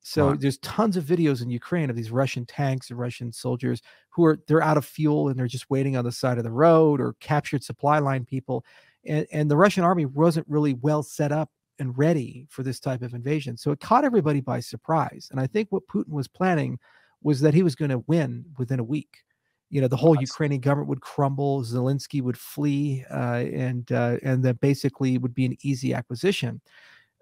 So 0.00 0.28
wow. 0.28 0.36
there's 0.38 0.58
tons 0.58 0.96
of 0.96 1.04
videos 1.04 1.42
in 1.42 1.50
Ukraine 1.50 1.90
of 1.90 1.96
these 1.96 2.10
Russian 2.10 2.46
tanks 2.46 2.88
and 2.88 2.98
Russian 2.98 3.32
soldiers 3.32 3.82
who 4.08 4.24
are 4.24 4.38
they're 4.48 4.62
out 4.62 4.78
of 4.78 4.86
fuel 4.86 5.28
and 5.28 5.38
they're 5.38 5.46
just 5.46 5.68
waiting 5.68 5.96
on 5.96 6.04
the 6.06 6.12
side 6.12 6.38
of 6.38 6.44
the 6.44 6.50
road 6.50 7.02
or 7.02 7.16
captured 7.20 7.62
supply 7.62 7.98
line 7.98 8.24
people. 8.24 8.64
And, 9.04 9.26
and 9.30 9.50
the 9.50 9.56
Russian 9.56 9.84
army 9.84 10.06
wasn't 10.06 10.48
really 10.48 10.72
well 10.72 11.02
set 11.02 11.32
up 11.32 11.50
and 11.78 11.96
ready 11.96 12.46
for 12.50 12.62
this 12.62 12.80
type 12.80 13.02
of 13.02 13.14
invasion. 13.14 13.56
So 13.56 13.70
it 13.70 13.80
caught 13.80 14.04
everybody 14.04 14.40
by 14.40 14.60
surprise. 14.60 15.28
And 15.30 15.40
I 15.40 15.46
think 15.46 15.68
what 15.70 15.86
Putin 15.88 16.12
was 16.12 16.28
planning 16.28 16.78
was 17.22 17.40
that 17.40 17.54
he 17.54 17.62
was 17.62 17.74
going 17.74 17.90
to 17.90 18.04
win 18.06 18.44
within 18.58 18.80
a 18.80 18.84
week. 18.84 19.18
You 19.68 19.80
know, 19.80 19.88
the 19.88 19.96
whole 19.96 20.20
Ukrainian 20.20 20.60
government 20.60 20.88
would 20.88 21.00
crumble, 21.00 21.62
Zelensky 21.62 22.22
would 22.22 22.38
flee, 22.38 23.04
uh, 23.10 23.44
and 23.52 23.90
uh, 23.90 24.18
and 24.22 24.44
that 24.44 24.60
basically 24.60 25.18
would 25.18 25.34
be 25.34 25.44
an 25.44 25.56
easy 25.62 25.92
acquisition. 25.92 26.60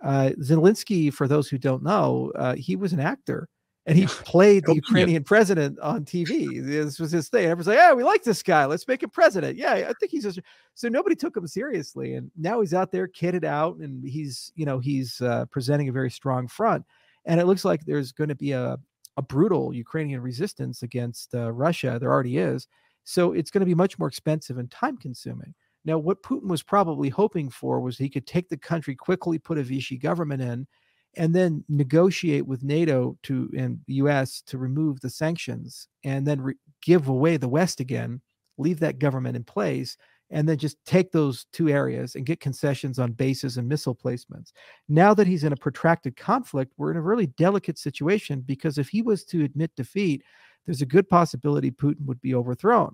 Uh, 0.03 0.31
Zelensky, 0.41 1.11
for 1.13 1.27
those 1.27 1.49
who 1.49 1.57
don't 1.57 1.83
know, 1.83 2.31
uh, 2.35 2.55
he 2.55 2.77
was 2.77 2.93
an 2.93 3.01
actor 3.01 3.49
and 3.87 3.99
he 3.99 4.07
played 4.25 4.65
the 4.65 4.75
Ukrainian 4.75 5.25
president 5.25 5.79
on 5.81 6.05
TV. 6.05 6.65
This 6.65 6.99
was 6.99 7.13
his 7.13 7.29
thing. 7.29 7.45
Everyone's 7.45 7.67
like, 7.67 7.79
"Yeah, 7.79 7.93
we 7.93 8.03
like 8.03 8.23
this 8.23 8.43
guy. 8.43 8.65
Let's 8.65 8.89
make 8.89 9.03
him 9.03 9.11
president." 9.11 9.57
Yeah, 9.57 9.73
I 9.73 9.93
think 9.99 10.13
he's 10.13 10.25
just 10.25 10.41
so 10.75 10.89
nobody 10.89 11.17
took 11.17 11.37
him 11.37 11.47
seriously, 11.47 12.15
and 12.15 12.31
now 12.37 12.61
he's 12.61 12.75
out 12.75 12.93
there 12.93 13.09
kitted 13.09 13.45
out, 13.45 13.77
and 13.77 14.05
he's 14.05 14.53
you 14.55 14.67
know 14.67 14.79
he's 14.79 15.21
uh, 15.21 15.47
presenting 15.47 15.89
a 15.89 15.93
very 15.93 16.11
strong 16.11 16.49
front, 16.49 16.85
and 17.25 17.41
it 17.41 17.47
looks 17.47 17.65
like 17.65 17.85
there's 17.85 18.13
going 18.13 18.29
to 18.29 18.35
be 18.35 18.53
a 18.53 18.79
a 19.17 19.23
brutal 19.23 19.73
Ukrainian 19.73 20.21
resistance 20.21 20.83
against 20.83 21.35
uh, 21.35 21.53
Russia. 21.53 21.99
There 22.01 22.11
already 22.11 22.39
is, 22.39 22.67
so 23.05 23.33
it's 23.33 23.51
going 23.51 23.61
to 23.61 23.67
be 23.67 23.75
much 23.75 23.99
more 23.99 24.09
expensive 24.09 24.59
and 24.59 24.71
time 24.71 24.97
consuming. 24.97 25.55
Now, 25.87 25.99
what 25.99 26.23
Putin 26.23 26.49
was 26.49 26.63
probably 26.63 27.11
hoping 27.11 27.51
for 27.51 27.79
was 27.79 27.99
he 27.99 28.09
could 28.09 28.27
take 28.27 28.49
the 28.49 28.57
country 28.57 28.95
quickly, 28.95 29.39
put 29.39 29.59
a 29.59 29.63
Vichy 29.63 29.99
government 29.99 30.41
in, 30.41 30.67
and 31.17 31.35
then 31.35 31.65
negotiate 31.69 32.47
with 32.47 32.63
NATO 32.63 33.17
to 33.25 33.51
and 33.57 33.79
the 33.87 33.95
US 33.95 34.43
to 34.47 34.59
remove 34.59 35.01
the 35.01 35.11
sanctions 35.11 35.89
and 36.05 36.27
then 36.27 36.41
re- 36.41 36.55
give 36.83 37.09
away 37.09 37.37
the 37.37 37.49
West 37.49 37.81
again, 37.81 38.21
leave 38.59 38.81
that 38.81 38.99
government 38.99 39.37
in 39.37 39.45
place, 39.45 39.97
and 40.31 40.49
then 40.49 40.59
just 40.59 40.77
take 40.85 41.13
those 41.13 41.47
two 41.53 41.69
areas 41.69 42.15
and 42.15 42.27
get 42.27 42.41
concessions 42.41 42.99
on 42.99 43.13
bases 43.13 43.57
and 43.57 43.69
missile 43.69 43.95
placements. 43.95 44.53
Now 44.89 45.15
that 45.15 45.27
he's 45.27 45.45
in 45.45 45.53
a 45.53 45.57
protracted 45.57 46.17
conflict, 46.17 46.73
we're 46.77 46.91
in 46.91 46.97
a 46.97 47.03
really 47.03 47.27
delicate 47.27 47.79
situation 47.79 48.41
because 48.41 48.79
if 48.79 48.89
he 48.89 49.03
was 49.03 49.25
to 49.27 49.45
admit 49.45 49.71
defeat, 49.77 50.23
there's 50.67 50.83
a 50.83 50.87
good 50.87 51.09
possibility 51.09 51.71
Putin 51.71 52.07
would 52.07 52.21
be 52.21 52.35
overthrown. 52.35 52.93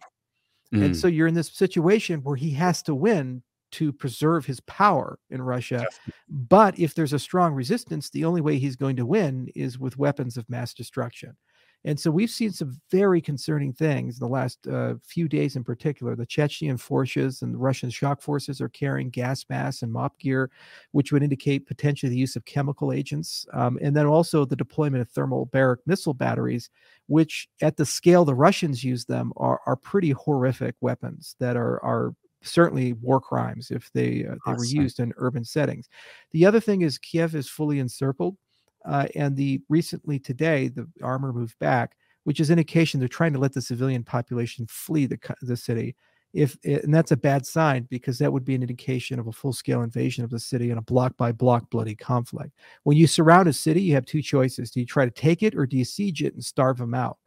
Mm. 0.75 0.87
And 0.87 0.97
so 0.97 1.07
you're 1.07 1.29
in 1.29 1.35
this 1.35 1.49
situation 1.49 2.23
where 2.23 2.37
he 2.37 2.51
has 2.53 2.83
to 2.85 2.95
win 2.95 3.43
to 3.73 3.93
preserve 3.93 4.47
his 4.47 4.61
power 4.61 5.19
in 5.31 5.43
Russia. 5.43 5.87
But 6.29 6.79
if 6.79 6.95
there's 6.95 7.13
a 7.13 7.19
strong 7.19 7.55
resistance, 7.55 8.11
the 8.11 8.25
only 8.25 8.41
way 8.41 8.59
he's 8.59 8.77
going 8.77 8.97
to 8.97 9.07
win 9.07 9.49
is 9.55 9.79
with 9.79 9.99
weapons 9.99 10.37
of 10.37 10.49
mass 10.49 10.75
destruction. 10.75 11.37
And 11.85 11.99
so 11.99 12.11
we've 12.11 12.31
seen 12.31 12.53
some 12.53 12.79
very 12.91 13.23
concerning 13.23 13.73
things 13.73 14.17
in 14.17 14.27
the 14.27 14.31
last 14.31 14.67
uh, 14.67 14.95
few 15.03 15.29
days 15.29 15.57
in 15.57 15.65
particular. 15.65 16.15
The 16.15 16.27
Chechen 16.27 16.77
forces 16.77 17.41
and 17.41 17.55
the 17.55 17.59
Russian 17.59 17.89
shock 17.89 18.21
forces 18.21 18.61
are 18.61 18.69
carrying 18.69 19.09
gas 19.09 19.47
masks 19.49 19.83
and 19.83 19.93
MOPP 19.93 20.19
gear, 20.19 20.51
which 20.93 21.11
would 21.11 21.23
indicate 21.23 21.67
potentially 21.67 22.11
the 22.11 22.19
use 22.19 22.37
of 22.37 22.45
chemical 22.45 22.93
agents. 22.93 23.47
Um, 23.55 23.79
and 23.81 23.97
then 23.97 24.07
also 24.07 24.45
the 24.45 24.57
deployment 24.57 25.01
of 25.01 25.11
thermobaric 25.11 25.79
missile 25.87 26.13
batteries, 26.13 26.69
which 27.07 27.49
at 27.63 27.79
the 27.79 27.87
scale 27.87 28.27
the 28.27 28.35
Russians 28.35 28.85
use 28.85 29.07
them 29.07 29.33
are, 29.39 29.61
are 29.67 29.77
pretty 29.77 30.11
horrific 30.11 30.75
weapons 30.83 31.35
that 31.41 31.57
are, 31.57 31.83
are 31.83 32.15
certainly 32.43 32.95
war 32.95 33.21
crimes 33.21 33.71
if 33.71 33.91
they 33.93 34.27
uh, 34.27 34.37
they 34.47 34.53
were 34.53 34.65
used 34.65 35.01
in 35.01 35.13
urban 35.17 35.45
settings. 35.45 35.89
The 36.33 36.47
other 36.47 36.61
thing 36.61 36.83
is 36.83 36.99
Kiev 36.99 37.35
is 37.35 37.49
fully 37.49 37.79
encircled, 37.79 38.37
uh, 38.85 39.07
and 39.15 39.37
the 39.37 39.61
recently 39.69 40.19
today 40.19 40.69
the 40.69 40.89
armor 41.03 41.33
moved 41.33 41.59
back, 41.59 41.97
which 42.25 42.41
is 42.41 42.51
indication 42.51 43.01
they're 43.01 43.09
trying 43.09 43.33
to 43.33 43.39
let 43.39 43.53
the 43.53 43.63
civilian 43.63 44.05
population 44.05 44.67
flee 44.69 45.07
the 45.07 45.19
the 45.43 45.57
city. 45.57 45.97
If 46.33 46.57
eh, 46.65 46.79
and 46.83 46.95
that's 46.95 47.11
a 47.11 47.17
bad 47.17 47.45
sign 47.45 47.89
because 47.91 48.19
that 48.19 48.33
would 48.33 48.45
be 48.45 48.55
an 48.55 48.63
indication 48.63 49.19
of 49.19 49.27
a 49.27 49.33
full 49.33 49.53
scale 49.53 49.83
invasion 49.83 50.25
of 50.25 50.31
the 50.31 50.39
city 50.39 50.71
and 50.71 50.79
a 50.79 50.83
block 50.83 51.17
by 51.17 51.33
block 51.33 51.69
bloody 51.71 51.97
conflict. 51.97 52.53
When 52.85 52.97
you 52.97 53.07
surround 53.07 53.49
a 53.49 53.53
city, 53.53 53.83
you 53.83 53.95
have 53.95 54.07
two 54.07 54.23
choices: 54.23 54.71
do 54.71 54.81
you 54.81 54.87
try 54.87 55.05
to 55.05 55.11
take 55.11 55.43
it 55.43 55.55
or 55.55 55.67
do 55.67 55.77
you 55.77 55.85
siege 55.85 56.23
it 56.23 56.35
and 56.35 56.45
starve 56.45 56.79
them 56.79 56.95
out? 56.95 57.19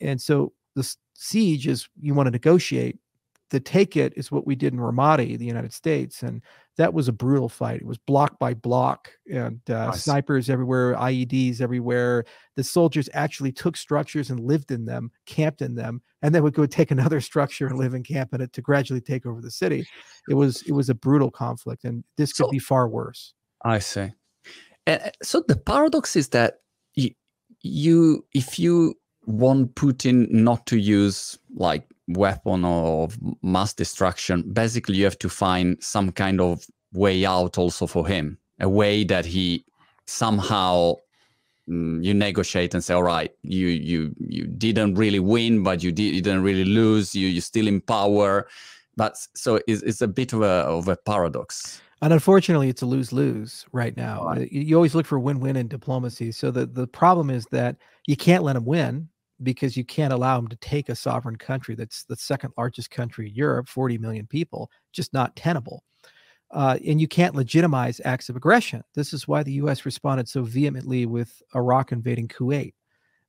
And 0.00 0.20
so 0.20 0.52
the 0.74 0.94
siege 1.14 1.66
is 1.66 1.88
you 2.00 2.14
want 2.14 2.28
to 2.28 2.30
negotiate 2.30 2.96
the 3.50 3.60
take 3.60 3.96
it 3.96 4.12
is 4.16 4.30
what 4.30 4.46
we 4.46 4.54
did 4.54 4.72
in 4.72 4.78
Ramadi, 4.78 5.38
the 5.38 5.44
United 5.44 5.72
States, 5.72 6.22
and 6.22 6.42
that 6.76 6.92
was 6.92 7.08
a 7.08 7.12
brutal 7.12 7.48
fight. 7.48 7.80
It 7.80 7.86
was 7.86 7.98
block 7.98 8.38
by 8.38 8.54
block, 8.54 9.10
and 9.32 9.60
uh, 9.70 9.86
nice. 9.86 10.04
snipers 10.04 10.50
everywhere, 10.50 10.94
IEDs 10.94 11.60
everywhere. 11.60 12.24
The 12.56 12.64
soldiers 12.64 13.08
actually 13.14 13.52
took 13.52 13.76
structures 13.76 14.30
and 14.30 14.40
lived 14.40 14.70
in 14.70 14.84
them, 14.84 15.10
camped 15.26 15.62
in 15.62 15.74
them, 15.74 16.02
and 16.22 16.34
then 16.34 16.42
would 16.42 16.54
go 16.54 16.66
take 16.66 16.90
another 16.90 17.20
structure 17.20 17.66
and 17.66 17.78
live 17.78 17.94
and 17.94 18.04
camp 18.04 18.34
in 18.34 18.40
it 18.40 18.52
to 18.52 18.62
gradually 18.62 19.00
take 19.00 19.26
over 19.26 19.40
the 19.40 19.50
city. 19.50 19.86
It 20.28 20.34
was 20.34 20.62
it 20.62 20.72
was 20.72 20.90
a 20.90 20.94
brutal 20.94 21.30
conflict, 21.30 21.84
and 21.84 22.04
this 22.16 22.32
could 22.32 22.46
so, 22.46 22.50
be 22.50 22.58
far 22.58 22.88
worse. 22.88 23.34
I 23.64 23.78
see. 23.78 24.12
And 24.86 25.12
so 25.22 25.42
the 25.46 25.56
paradox 25.56 26.16
is 26.16 26.28
that 26.28 26.60
you, 26.94 27.10
you 27.60 28.26
if 28.34 28.58
you 28.58 28.94
want 29.28 29.74
Putin 29.74 30.30
not 30.30 30.64
to 30.66 30.78
use 30.78 31.38
like 31.54 31.84
weapon 32.08 32.64
of 32.64 33.18
mass 33.42 33.74
destruction, 33.74 34.42
basically 34.52 34.96
you 34.96 35.04
have 35.04 35.18
to 35.18 35.28
find 35.28 35.76
some 35.80 36.10
kind 36.10 36.40
of 36.40 36.64
way 36.94 37.26
out 37.26 37.58
also 37.58 37.86
for 37.86 38.06
him, 38.06 38.38
a 38.58 38.68
way 38.68 39.04
that 39.04 39.26
he 39.26 39.64
somehow 40.06 40.94
mm, 41.68 42.02
you 42.02 42.14
negotiate 42.14 42.72
and 42.72 42.82
say, 42.82 42.94
all 42.94 43.02
right, 43.02 43.30
you 43.42 43.66
you 43.66 44.14
you 44.18 44.46
didn't 44.46 44.94
really 44.94 45.20
win, 45.20 45.62
but 45.62 45.82
you, 45.82 45.92
did, 45.92 46.14
you 46.14 46.22
didn't 46.22 46.42
really 46.42 46.64
lose. 46.64 47.14
You 47.14 47.28
you're 47.28 47.42
still 47.42 47.68
in 47.68 47.82
power, 47.82 48.48
but 48.96 49.18
so 49.34 49.60
it's, 49.68 49.82
it's 49.82 50.00
a 50.00 50.08
bit 50.08 50.32
of 50.32 50.40
a 50.40 50.64
of 50.64 50.88
a 50.88 50.96
paradox. 50.96 51.82
And 52.00 52.14
unfortunately, 52.14 52.70
it's 52.70 52.80
a 52.80 52.86
lose 52.86 53.12
lose 53.12 53.66
right 53.72 53.94
now. 53.94 54.24
Right. 54.24 54.50
You 54.50 54.76
always 54.76 54.94
look 54.94 55.04
for 55.04 55.18
win 55.18 55.40
win 55.40 55.56
in 55.56 55.68
diplomacy. 55.68 56.32
So 56.32 56.50
the, 56.50 56.64
the 56.64 56.86
problem 56.86 57.28
is 57.28 57.44
that 57.50 57.76
you 58.06 58.16
can't 58.16 58.44
let 58.44 58.56
him 58.56 58.64
win 58.64 59.08
because 59.42 59.76
you 59.76 59.84
can't 59.84 60.12
allow 60.12 60.36
them 60.36 60.48
to 60.48 60.56
take 60.56 60.88
a 60.88 60.94
sovereign 60.94 61.36
country 61.36 61.74
that's 61.74 62.04
the 62.04 62.16
second 62.16 62.52
largest 62.56 62.90
country 62.90 63.28
in 63.28 63.34
Europe, 63.34 63.68
40 63.68 63.98
million 63.98 64.26
people, 64.26 64.70
just 64.92 65.12
not 65.12 65.36
tenable. 65.36 65.84
Uh, 66.50 66.78
and 66.86 67.00
you 67.00 67.06
can't 67.06 67.34
legitimize 67.34 68.00
acts 68.04 68.28
of 68.28 68.36
aggression. 68.36 68.82
This 68.94 69.12
is 69.12 69.28
why 69.28 69.42
the 69.42 69.52
U.S. 69.52 69.84
responded 69.84 70.28
so 70.28 70.42
vehemently 70.42 71.04
with 71.04 71.42
Iraq 71.54 71.92
invading 71.92 72.28
Kuwait. 72.28 72.72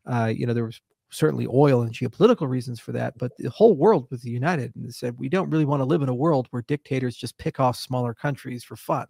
Uh, 0.05 0.31
you 0.33 0.47
know, 0.47 0.53
there 0.53 0.65
was 0.65 0.79
certainly 1.11 1.47
oil 1.51 1.81
and 1.81 1.91
geopolitical 1.91 2.47
reasons 2.47 2.79
for 2.79 2.91
that, 2.93 3.17
but 3.17 3.35
the 3.37 3.49
whole 3.49 3.75
world 3.75 4.07
was 4.09 4.23
united 4.23 4.73
and 4.75 4.93
said 4.93 5.17
we 5.17 5.27
don't 5.27 5.49
really 5.49 5.65
want 5.65 5.81
to 5.81 5.85
live 5.85 6.01
in 6.01 6.09
a 6.09 6.15
world 6.15 6.47
where 6.51 6.61
dictators 6.63 7.15
just 7.15 7.37
pick 7.37 7.59
off 7.59 7.75
smaller 7.75 8.13
countries 8.13 8.63
for 8.63 8.75
fun, 8.75 9.07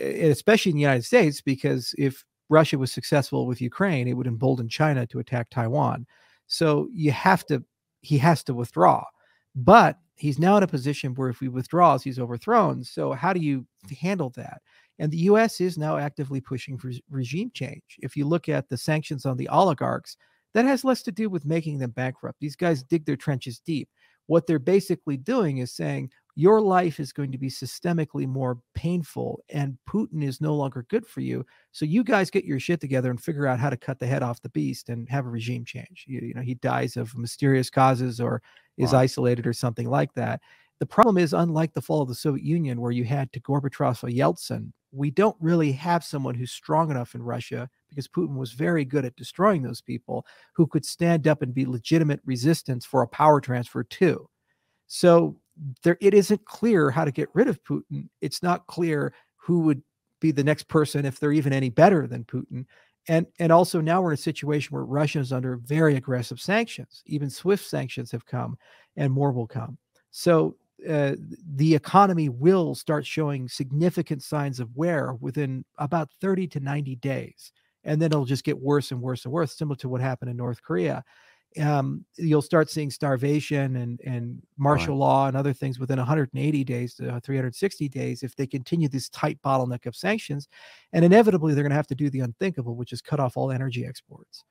especially 0.00 0.70
in 0.70 0.76
the 0.76 0.82
United 0.82 1.04
States, 1.04 1.40
because 1.40 1.94
if 1.98 2.24
Russia 2.48 2.78
was 2.78 2.92
successful 2.92 3.46
with 3.46 3.60
Ukraine, 3.60 4.08
it 4.08 4.14
would 4.14 4.26
embolden 4.26 4.68
China 4.68 5.06
to 5.06 5.18
attack 5.18 5.50
Taiwan. 5.50 6.06
So 6.46 6.88
you 6.92 7.10
have 7.12 7.44
to, 7.46 7.64
he 8.02 8.18
has 8.18 8.42
to 8.44 8.54
withdraw. 8.54 9.04
But 9.54 9.98
he's 10.16 10.38
now 10.38 10.56
in 10.56 10.62
a 10.62 10.68
position 10.68 11.14
where 11.14 11.28
if 11.28 11.40
he 11.40 11.48
withdraws, 11.48 12.02
he's 12.02 12.18
overthrown. 12.18 12.84
So 12.84 13.12
how 13.12 13.32
do 13.32 13.40
you 13.40 13.66
handle 14.00 14.30
that? 14.30 14.60
And 14.98 15.10
the 15.10 15.18
US 15.18 15.60
is 15.60 15.76
now 15.76 15.96
actively 15.96 16.40
pushing 16.40 16.78
for 16.78 16.92
regime 17.10 17.50
change. 17.52 17.82
If 17.98 18.16
you 18.16 18.26
look 18.26 18.48
at 18.48 18.68
the 18.68 18.76
sanctions 18.76 19.26
on 19.26 19.36
the 19.36 19.48
oligarchs, 19.48 20.16
that 20.52 20.64
has 20.64 20.84
less 20.84 21.02
to 21.02 21.12
do 21.12 21.28
with 21.28 21.44
making 21.44 21.78
them 21.78 21.90
bankrupt. 21.90 22.38
These 22.40 22.56
guys 22.56 22.84
dig 22.84 23.04
their 23.04 23.16
trenches 23.16 23.58
deep. 23.58 23.88
What 24.26 24.46
they're 24.46 24.58
basically 24.58 25.16
doing 25.16 25.58
is 25.58 25.72
saying, 25.72 26.10
your 26.36 26.60
life 26.60 26.98
is 26.98 27.12
going 27.12 27.30
to 27.30 27.38
be 27.38 27.48
systemically 27.48 28.26
more 28.26 28.58
painful 28.74 29.44
and 29.50 29.78
Putin 29.88 30.24
is 30.24 30.40
no 30.40 30.54
longer 30.54 30.84
good 30.88 31.06
for 31.06 31.20
you. 31.20 31.46
So 31.70 31.84
you 31.84 32.02
guys 32.02 32.30
get 32.30 32.44
your 32.44 32.58
shit 32.58 32.80
together 32.80 33.10
and 33.10 33.22
figure 33.22 33.46
out 33.46 33.60
how 33.60 33.70
to 33.70 33.76
cut 33.76 34.00
the 34.00 34.06
head 34.06 34.22
off 34.22 34.42
the 34.42 34.48
beast 34.48 34.88
and 34.88 35.08
have 35.08 35.26
a 35.26 35.30
regime 35.30 35.64
change. 35.64 36.04
You, 36.08 36.20
you 36.20 36.34
know, 36.34 36.42
he 36.42 36.54
dies 36.54 36.96
of 36.96 37.16
mysterious 37.16 37.70
causes 37.70 38.20
or 38.20 38.42
is 38.76 38.92
wow. 38.92 39.00
isolated 39.00 39.46
or 39.46 39.52
something 39.52 39.88
like 39.88 40.12
that. 40.14 40.40
The 40.80 40.86
problem 40.86 41.18
is, 41.18 41.32
unlike 41.32 41.72
the 41.72 41.80
fall 41.80 42.02
of 42.02 42.08
the 42.08 42.16
Soviet 42.16 42.44
Union, 42.44 42.80
where 42.80 42.90
you 42.90 43.04
had 43.04 43.32
to 43.32 43.40
Gorbachev 43.40 44.02
or 44.02 44.08
Yeltsin, 44.08 44.72
we 44.90 45.10
don't 45.10 45.36
really 45.40 45.70
have 45.72 46.02
someone 46.02 46.34
who's 46.34 46.50
strong 46.50 46.90
enough 46.90 47.14
in 47.14 47.22
Russia 47.22 47.70
because 47.88 48.08
Putin 48.08 48.36
was 48.36 48.52
very 48.52 48.84
good 48.84 49.04
at 49.04 49.14
destroying 49.14 49.62
those 49.62 49.80
people 49.80 50.26
who 50.54 50.66
could 50.66 50.84
stand 50.84 51.28
up 51.28 51.42
and 51.42 51.54
be 51.54 51.64
legitimate 51.64 52.20
resistance 52.24 52.84
for 52.84 53.02
a 53.02 53.08
power 53.08 53.40
transfer 53.40 53.84
too. 53.84 54.28
So 54.88 55.36
there 55.82 55.98
it 56.00 56.14
isn't 56.14 56.44
clear 56.44 56.90
how 56.90 57.04
to 57.04 57.12
get 57.12 57.28
rid 57.34 57.48
of 57.48 57.62
Putin. 57.64 58.08
It's 58.20 58.42
not 58.42 58.66
clear 58.66 59.14
who 59.36 59.60
would 59.60 59.82
be 60.20 60.30
the 60.30 60.44
next 60.44 60.68
person 60.68 61.04
if 61.04 61.18
they're 61.18 61.32
even 61.32 61.52
any 61.52 61.70
better 61.70 62.06
than 62.06 62.24
Putin. 62.24 62.64
And 63.08 63.26
and 63.38 63.52
also 63.52 63.80
now 63.80 64.00
we're 64.00 64.12
in 64.12 64.14
a 64.14 64.18
situation 64.18 64.74
where 64.74 64.84
Russia 64.84 65.20
is 65.20 65.32
under 65.32 65.56
very 65.56 65.96
aggressive 65.96 66.40
sanctions. 66.40 67.02
Even 67.06 67.28
SWIFT 67.30 67.64
sanctions 67.64 68.10
have 68.10 68.26
come, 68.26 68.56
and 68.96 69.12
more 69.12 69.32
will 69.32 69.46
come. 69.46 69.76
So 70.10 70.56
uh, 70.88 71.14
the 71.54 71.74
economy 71.74 72.28
will 72.28 72.74
start 72.74 73.06
showing 73.06 73.48
significant 73.48 74.22
signs 74.22 74.60
of 74.60 74.74
wear 74.74 75.14
within 75.20 75.64
about 75.78 76.10
30 76.20 76.48
to 76.48 76.60
90 76.60 76.96
days. 76.96 77.52
And 77.84 78.00
then 78.00 78.12
it'll 78.12 78.24
just 78.24 78.44
get 78.44 78.58
worse 78.58 78.90
and 78.90 79.00
worse 79.00 79.24
and 79.24 79.32
worse, 79.32 79.56
similar 79.56 79.76
to 79.76 79.88
what 79.88 80.00
happened 80.00 80.30
in 80.30 80.36
North 80.36 80.62
Korea 80.62 81.04
um, 81.60 82.04
you'll 82.16 82.42
start 82.42 82.70
seeing 82.70 82.90
starvation 82.90 83.76
and 83.76 84.00
and 84.04 84.42
martial 84.56 84.94
right. 84.94 85.00
law 85.00 85.26
and 85.28 85.36
other 85.36 85.52
things 85.52 85.78
within 85.78 85.98
180 85.98 86.64
days 86.64 86.94
to 86.94 87.20
360 87.20 87.88
days 87.88 88.22
if 88.22 88.34
they 88.36 88.46
continue 88.46 88.88
this 88.88 89.08
tight 89.08 89.38
bottleneck 89.42 89.86
of 89.86 89.94
sanctions, 89.94 90.48
and 90.92 91.04
inevitably 91.04 91.54
they're 91.54 91.62
going 91.62 91.70
to 91.70 91.76
have 91.76 91.86
to 91.86 91.94
do 91.94 92.10
the 92.10 92.20
unthinkable, 92.20 92.76
which 92.76 92.92
is 92.92 93.00
cut 93.00 93.20
off 93.20 93.36
all 93.36 93.50
energy 93.50 93.86
exports. 93.86 94.44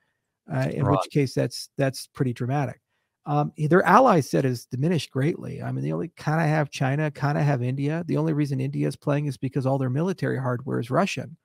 Uh, 0.53 0.69
in 0.71 0.85
right. 0.85 0.91
which 0.91 1.11
case, 1.11 1.33
that's 1.33 1.69
that's 1.77 2.07
pretty 2.07 2.33
dramatic. 2.33 2.79
Um, 3.25 3.53
their 3.57 3.83
allies 3.83 4.29
set 4.29 4.43
has 4.43 4.65
diminished 4.65 5.09
greatly. 5.09 5.61
I 5.61 5.71
mean, 5.71 5.83
they 5.83 5.93
only 5.93 6.11
kind 6.17 6.41
of 6.41 6.47
have 6.47 6.69
China, 6.69 7.09
kind 7.09 7.37
of 7.37 7.45
have 7.45 7.63
India. 7.63 8.03
The 8.07 8.17
only 8.17 8.33
reason 8.33 8.59
India 8.59 8.85
is 8.85 8.97
playing 8.97 9.27
is 9.27 9.37
because 9.37 9.65
all 9.65 9.77
their 9.77 9.89
military 9.89 10.37
hardware 10.37 10.79
is 10.79 10.91
Russian 10.91 11.37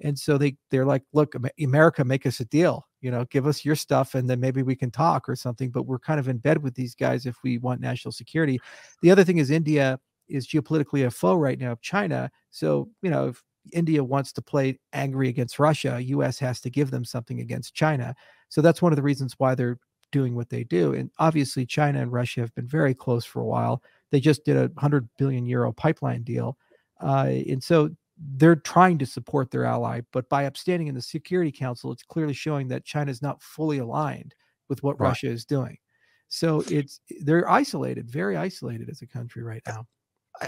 and 0.00 0.18
so 0.18 0.36
they 0.36 0.56
they're 0.70 0.84
like 0.84 1.02
look 1.12 1.34
america 1.58 2.04
make 2.04 2.26
us 2.26 2.40
a 2.40 2.44
deal 2.46 2.86
you 3.04 3.10
know 3.10 3.24
give 3.26 3.46
us 3.46 3.64
your 3.64 3.76
stuff 3.76 4.14
and 4.14 4.28
then 4.28 4.40
maybe 4.40 4.62
we 4.62 4.74
can 4.74 4.90
talk 4.90 5.28
or 5.28 5.36
something 5.36 5.70
but 5.70 5.82
we're 5.84 5.98
kind 5.98 6.18
of 6.18 6.26
in 6.26 6.38
bed 6.38 6.62
with 6.62 6.74
these 6.74 6.94
guys 6.94 7.26
if 7.26 7.36
we 7.44 7.58
want 7.58 7.80
national 7.80 8.10
security. 8.10 8.58
The 9.02 9.10
other 9.10 9.24
thing 9.24 9.38
is 9.38 9.50
india 9.50 10.00
is 10.26 10.48
geopolitically 10.48 11.06
a 11.06 11.10
foe 11.10 11.34
right 11.34 11.58
now 11.58 11.72
of 11.72 11.82
china. 11.82 12.30
So 12.50 12.88
you 13.02 13.10
know 13.10 13.28
if 13.28 13.42
india 13.72 14.02
wants 14.02 14.32
to 14.32 14.42
play 14.42 14.78
angry 14.92 15.28
against 15.28 15.58
russia 15.58 16.00
us 16.00 16.38
has 16.38 16.60
to 16.62 16.70
give 16.70 16.90
them 16.90 17.04
something 17.04 17.40
against 17.40 17.74
china. 17.74 18.16
So 18.48 18.62
that's 18.62 18.80
one 18.80 18.92
of 18.92 18.96
the 18.96 19.02
reasons 19.02 19.34
why 19.36 19.54
they're 19.54 19.78
doing 20.10 20.34
what 20.34 20.48
they 20.48 20.64
do. 20.64 20.94
And 20.94 21.10
obviously 21.18 21.66
china 21.66 22.00
and 22.00 22.10
russia 22.10 22.40
have 22.40 22.54
been 22.54 22.66
very 22.66 22.94
close 22.94 23.26
for 23.26 23.42
a 23.42 23.46
while. 23.46 23.82
They 24.12 24.20
just 24.20 24.46
did 24.46 24.56
a 24.56 24.68
100 24.68 25.08
billion 25.18 25.44
euro 25.44 25.72
pipeline 25.72 26.22
deal. 26.22 26.56
Uh, 27.02 27.26
and 27.50 27.62
so 27.62 27.90
they're 28.18 28.56
trying 28.56 28.98
to 28.98 29.06
support 29.06 29.50
their 29.50 29.64
ally, 29.64 30.00
but 30.12 30.28
by 30.28 30.44
abstaining 30.44 30.86
in 30.86 30.94
the 30.94 31.02
Security 31.02 31.52
Council, 31.52 31.92
it's 31.92 32.02
clearly 32.02 32.34
showing 32.34 32.68
that 32.68 32.84
China 32.84 33.10
is 33.10 33.22
not 33.22 33.42
fully 33.42 33.78
aligned 33.78 34.34
with 34.68 34.82
what 34.82 34.98
right. 35.00 35.08
Russia 35.08 35.28
is 35.28 35.44
doing. 35.44 35.76
So 36.28 36.64
it's 36.70 37.00
they're 37.20 37.48
isolated, 37.48 38.10
very 38.10 38.36
isolated 38.36 38.88
as 38.88 39.02
a 39.02 39.06
country 39.06 39.42
right 39.42 39.62
now. 39.66 39.86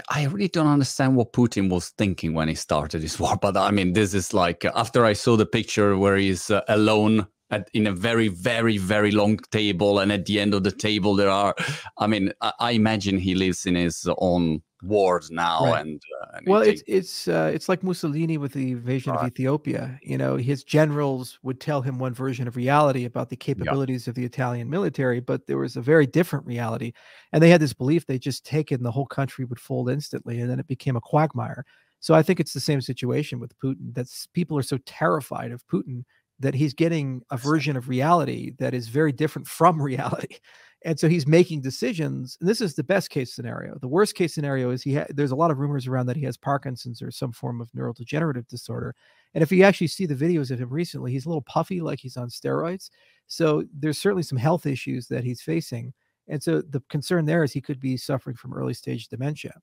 I 0.09 0.25
really 0.25 0.49
don't 0.49 0.67
understand 0.67 1.15
what 1.15 1.31
Putin 1.31 1.69
was 1.69 1.89
thinking 1.97 2.33
when 2.33 2.49
he 2.49 2.55
started 2.55 3.01
his 3.01 3.19
war. 3.19 3.37
But 3.41 3.55
I 3.55 3.71
mean, 3.71 3.93
this 3.93 4.13
is 4.13 4.33
like 4.33 4.65
after 4.65 5.05
I 5.05 5.13
saw 5.13 5.37
the 5.37 5.45
picture 5.45 5.97
where 5.97 6.17
he's 6.17 6.49
uh, 6.49 6.61
alone 6.67 7.27
at, 7.51 7.69
in 7.73 7.87
a 7.87 7.93
very, 7.93 8.27
very, 8.27 8.77
very 8.77 9.11
long 9.11 9.37
table, 9.51 9.99
and 9.99 10.11
at 10.11 10.25
the 10.25 10.39
end 10.39 10.53
of 10.53 10.63
the 10.63 10.71
table 10.71 11.15
there 11.15 11.29
are. 11.29 11.55
I 11.97 12.07
mean, 12.07 12.33
I, 12.41 12.51
I 12.59 12.71
imagine 12.71 13.17
he 13.17 13.35
lives 13.35 13.65
in 13.65 13.75
his 13.75 14.07
own 14.17 14.61
wars 14.83 15.31
now 15.31 15.65
right. 15.65 15.85
and, 15.85 16.01
uh, 16.21 16.37
and 16.37 16.47
well 16.47 16.61
it's 16.61 16.83
it's 16.85 17.27
uh, 17.27 17.49
it's 17.51 17.67
like 17.67 17.81
mussolini 17.81 18.37
with 18.37 18.53
the 18.53 18.71
invasion 18.71 19.11
right. 19.11 19.21
of 19.21 19.27
ethiopia 19.27 19.99
you 20.03 20.17
know 20.17 20.35
his 20.35 20.63
generals 20.63 21.39
would 21.41 21.59
tell 21.59 21.81
him 21.81 21.97
one 21.97 22.13
version 22.13 22.47
of 22.47 22.55
reality 22.55 23.05
about 23.05 23.29
the 23.29 23.35
capabilities 23.35 24.05
yeah. 24.05 24.11
of 24.11 24.15
the 24.15 24.23
italian 24.23 24.69
military 24.69 25.19
but 25.19 25.47
there 25.47 25.57
was 25.57 25.77
a 25.77 25.81
very 25.81 26.05
different 26.05 26.45
reality 26.45 26.91
and 27.33 27.41
they 27.41 27.49
had 27.49 27.61
this 27.61 27.73
belief 27.73 28.05
they 28.05 28.19
just 28.19 28.45
taken 28.45 28.83
the 28.83 28.91
whole 28.91 29.07
country 29.07 29.45
would 29.45 29.59
fold 29.59 29.89
instantly 29.89 30.39
and 30.41 30.49
then 30.49 30.59
it 30.59 30.67
became 30.67 30.95
a 30.95 31.01
quagmire 31.01 31.65
so 31.99 32.13
i 32.13 32.21
think 32.21 32.39
it's 32.39 32.53
the 32.53 32.59
same 32.59 32.81
situation 32.81 33.39
with 33.39 33.57
putin 33.57 33.93
that 33.95 34.07
people 34.33 34.55
are 34.55 34.63
so 34.63 34.77
terrified 34.85 35.51
of 35.51 35.65
putin 35.65 36.03
that 36.39 36.53
he's 36.53 36.73
getting 36.73 37.23
a 37.31 37.37
version 37.37 37.75
of 37.75 37.89
reality 37.89 38.51
that 38.59 38.73
is 38.73 38.87
very 38.87 39.11
different 39.11 39.47
from 39.47 39.81
reality. 39.81 40.37
And 40.85 40.99
so 40.99 41.09
he's 41.09 41.25
making 41.25 41.61
decisions 41.61 42.37
and 42.39 42.47
this 42.47 42.61
is 42.61 42.75
the 42.75 42.83
best 42.83 43.09
case 43.09 43.33
scenario. 43.33 43.77
The 43.79 43.87
worst 43.87 44.15
case 44.15 44.33
scenario 44.33 44.69
is 44.69 44.83
he 44.83 44.95
ha- 44.95 45.07
there's 45.09 45.31
a 45.31 45.35
lot 45.35 45.49
of 45.49 45.57
rumors 45.57 45.87
around 45.87 46.05
that 46.05 46.15
he 46.15 46.25
has 46.25 46.37
parkinson's 46.37 47.01
or 47.01 47.09
some 47.09 47.31
form 47.31 47.61
of 47.61 47.71
neurodegenerative 47.71 48.47
disorder. 48.47 48.95
And 49.33 49.41
if 49.41 49.51
you 49.51 49.63
actually 49.63 49.87
see 49.87 50.05
the 50.05 50.15
videos 50.15 50.51
of 50.51 50.59
him 50.59 50.69
recently 50.69 51.11
he's 51.11 51.25
a 51.25 51.29
little 51.29 51.41
puffy 51.41 51.81
like 51.81 51.99
he's 51.99 52.17
on 52.17 52.29
steroids. 52.29 52.91
So 53.25 53.63
there's 53.73 53.97
certainly 53.97 54.23
some 54.23 54.37
health 54.37 54.65
issues 54.65 55.07
that 55.07 55.23
he's 55.23 55.41
facing. 55.41 55.93
And 56.27 56.41
so 56.43 56.61
the 56.61 56.83
concern 56.89 57.25
there 57.25 57.43
is 57.43 57.53
he 57.53 57.61
could 57.61 57.79
be 57.79 57.97
suffering 57.97 58.35
from 58.35 58.53
early 58.53 58.73
stage 58.73 59.07
dementia. 59.07 59.59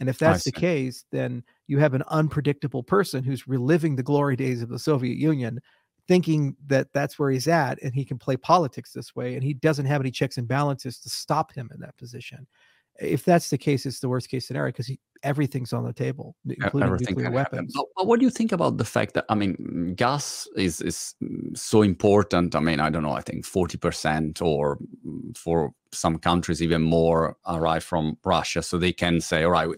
And 0.00 0.08
if 0.08 0.18
that's 0.18 0.44
the 0.44 0.52
case 0.52 1.04
then 1.12 1.44
you 1.68 1.78
have 1.78 1.94
an 1.94 2.02
unpredictable 2.08 2.82
person 2.82 3.22
who's 3.22 3.46
reliving 3.46 3.94
the 3.94 4.02
glory 4.02 4.34
days 4.34 4.62
of 4.62 4.68
the 4.68 4.78
soviet 4.78 5.16
union 5.16 5.60
thinking 6.08 6.56
that 6.66 6.92
that's 6.92 7.18
where 7.18 7.30
he's 7.30 7.48
at 7.48 7.82
and 7.82 7.94
he 7.94 8.04
can 8.04 8.18
play 8.18 8.36
politics 8.36 8.92
this 8.92 9.16
way 9.16 9.34
and 9.34 9.42
he 9.42 9.54
doesn't 9.54 9.86
have 9.86 10.00
any 10.00 10.10
checks 10.10 10.38
and 10.38 10.46
balances 10.46 10.98
to 11.00 11.08
stop 11.08 11.52
him 11.52 11.68
in 11.74 11.80
that 11.80 11.96
position 11.96 12.46
if 13.00 13.24
that's 13.24 13.50
the 13.50 13.58
case, 13.58 13.86
it's 13.86 14.00
the 14.00 14.08
worst 14.08 14.28
case 14.28 14.46
scenario 14.46 14.70
because 14.70 14.90
everything's 15.22 15.72
on 15.72 15.84
the 15.84 15.92
table, 15.92 16.36
including 16.44 16.86
Everything 16.86 17.14
nuclear 17.14 17.30
weapons. 17.30 17.72
But, 17.74 17.86
but, 17.96 18.06
what 18.06 18.18
do 18.18 18.24
you 18.24 18.30
think 18.30 18.52
about 18.52 18.78
the 18.78 18.84
fact 18.84 19.14
that 19.14 19.24
I 19.28 19.34
mean, 19.34 19.94
gas 19.96 20.48
is 20.56 20.80
is 20.80 21.14
so 21.54 21.82
important? 21.82 22.54
I 22.54 22.60
mean, 22.60 22.80
I 22.80 22.90
don't 22.90 23.02
know. 23.02 23.12
I 23.12 23.20
think 23.20 23.44
forty 23.44 23.78
percent, 23.78 24.40
or 24.42 24.78
for 25.34 25.72
some 25.92 26.18
countries 26.18 26.62
even 26.62 26.82
more, 26.82 27.36
arrive 27.46 27.84
from 27.84 28.18
Russia, 28.24 28.62
so 28.62 28.78
they 28.78 28.92
can 28.92 29.20
say, 29.20 29.44
"All 29.44 29.52
right, 29.52 29.68
we, 29.68 29.76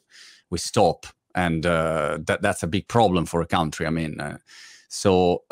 we 0.51 0.59
stop," 0.59 1.07
and 1.35 1.67
uh, 1.67 2.19
that 2.27 2.43
that's 2.43 2.63
a 2.63 2.69
big 2.69 2.89
problem 2.89 3.27
for 3.27 3.41
a 3.41 3.47
country. 3.47 3.87
I 3.87 3.91
mean, 3.91 4.21
uh, 4.21 4.39
so. 4.89 5.45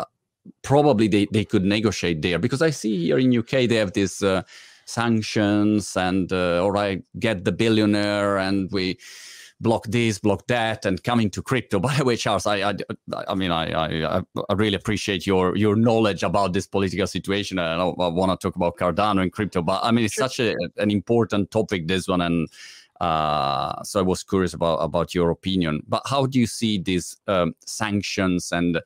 Probably 0.63 1.09
they, 1.09 1.27
they 1.33 1.45
could 1.45 1.65
negotiate 1.65 2.23
there 2.23 2.39
because 2.39 2.63
I 2.63 2.71
see 2.71 2.99
here 2.99 3.19
in 3.19 3.37
UK 3.37 3.69
they 3.69 3.77
have 3.77 3.93
this 3.93 4.23
uh, 4.23 4.43
sanctions 4.85 5.97
and 5.97 6.33
uh, 6.33 6.65
or 6.65 6.77
I 6.77 7.03
get 7.19 7.45
the 7.45 7.53
billionaire 7.53 8.39
and 8.39 8.71
we 8.73 8.99
block 9.61 9.87
this, 9.87 10.19
block 10.19 10.47
that, 10.49 10.85
and 10.85 11.03
coming 11.03 11.31
to 11.31 11.43
crypto. 11.43 11.79
By 11.81 11.95
the 11.97 12.05
way, 12.05 12.17
Charles, 12.17 12.47
I 12.47 12.71
I, 12.71 12.75
I 13.29 13.35
mean 13.35 13.51
I, 13.51 13.73
I 13.73 14.23
I 14.49 14.53
really 14.55 14.77
appreciate 14.77 15.27
your 15.27 15.57
your 15.57 15.77
knowledge 15.77 16.23
about 16.23 16.53
this 16.53 16.67
political 16.67 17.07
situation. 17.07 17.59
I, 17.59 17.75
I 17.75 18.09
want 18.09 18.33
to 18.33 18.37
talk 18.37 18.57
about 18.57 18.77
Cardano 18.77 19.23
and 19.23 19.33
crypto, 19.33 19.63
but 19.63 19.81
I 19.83 19.91
mean 19.91 20.05
it's 20.05 20.15
sure. 20.15 20.29
such 20.29 20.41
a, 20.41 20.55
an 20.77 20.91
important 20.91 21.51
topic 21.51 21.89
this 21.89 22.09
one 22.09 22.21
and. 22.21 22.49
Uh, 22.99 23.83
so 23.83 24.01
I 24.01 24.03
was 24.03 24.23
curious 24.23 24.55
about 24.55 24.77
about 24.77 25.15
your 25.15 25.29
opinion. 25.29 25.83
But 25.87 26.01
how 26.07 26.25
do 26.25 26.41
you 26.41 26.47
see 26.47 26.79
these 26.79 27.15
um, 27.27 27.55
sanctions 27.67 28.53
and 28.53 28.81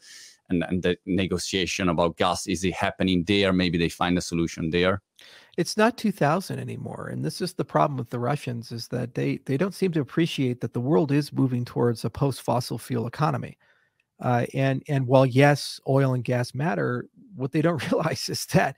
and, 0.51 0.65
and 0.69 0.83
the 0.83 0.97
negotiation 1.07 1.89
about 1.89 2.17
gas? 2.17 2.47
Is 2.47 2.65
it 2.65 2.75
happening 2.75 3.25
there? 3.27 3.53
Maybe 3.53 3.79
they 3.79 3.89
find 3.89 4.19
a 4.19 4.23
solution 4.23 4.71
there 4.71 5.03
it's 5.57 5.77
not 5.77 5.99
2000 5.99 6.59
anymore 6.59 7.09
and 7.13 7.25
this 7.25 7.41
is 7.41 7.53
the 7.53 7.65
problem 7.65 7.97
with 7.97 8.11
the 8.11 8.19
russians 8.19 8.73
is 8.73 8.89
that 8.89 9.15
they 9.15 9.39
they 9.47 9.57
don't 9.57 9.75
seem 9.75 9.93
to 9.93 10.01
appreciate 10.01 10.61
that 10.61 10.73
the 10.73 10.81
world 10.81 11.13
is 11.13 11.33
moving 11.33 11.65
towards 11.65 12.05
a 12.05 12.11
post 12.11 12.43
fossil 12.43 12.79
fuel 12.79 13.07
economy 13.07 13.59
uh, 14.21 14.47
and 14.55 14.83
and 14.89 15.07
while 15.07 15.27
yes 15.27 15.81
oil 15.89 16.15
and 16.15 16.25
gas 16.25 16.55
matter 16.55 17.07
what 17.35 17.53
they 17.53 17.63
don't 17.63 17.85
realize 17.93 18.29
is 18.29 18.47
that 18.47 18.77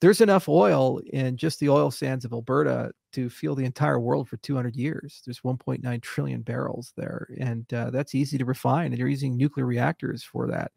there's 0.00 0.20
enough 0.20 0.48
oil 0.48 1.00
in 1.12 1.36
just 1.36 1.60
the 1.60 1.68
oil 1.68 1.90
sands 1.90 2.24
of 2.24 2.32
alberta 2.32 2.90
to 3.12 3.28
fuel 3.28 3.54
the 3.54 3.64
entire 3.64 4.00
world 4.00 4.28
for 4.28 4.36
200 4.38 4.76
years 4.76 5.22
there's 5.24 5.40
1.9 5.40 6.02
trillion 6.02 6.42
barrels 6.42 6.92
there 6.96 7.28
and 7.38 7.72
uh, 7.74 7.90
that's 7.90 8.14
easy 8.14 8.38
to 8.38 8.44
refine 8.44 8.86
and 8.86 8.98
you're 8.98 9.08
using 9.08 9.36
nuclear 9.36 9.66
reactors 9.66 10.22
for 10.22 10.46
that 10.46 10.72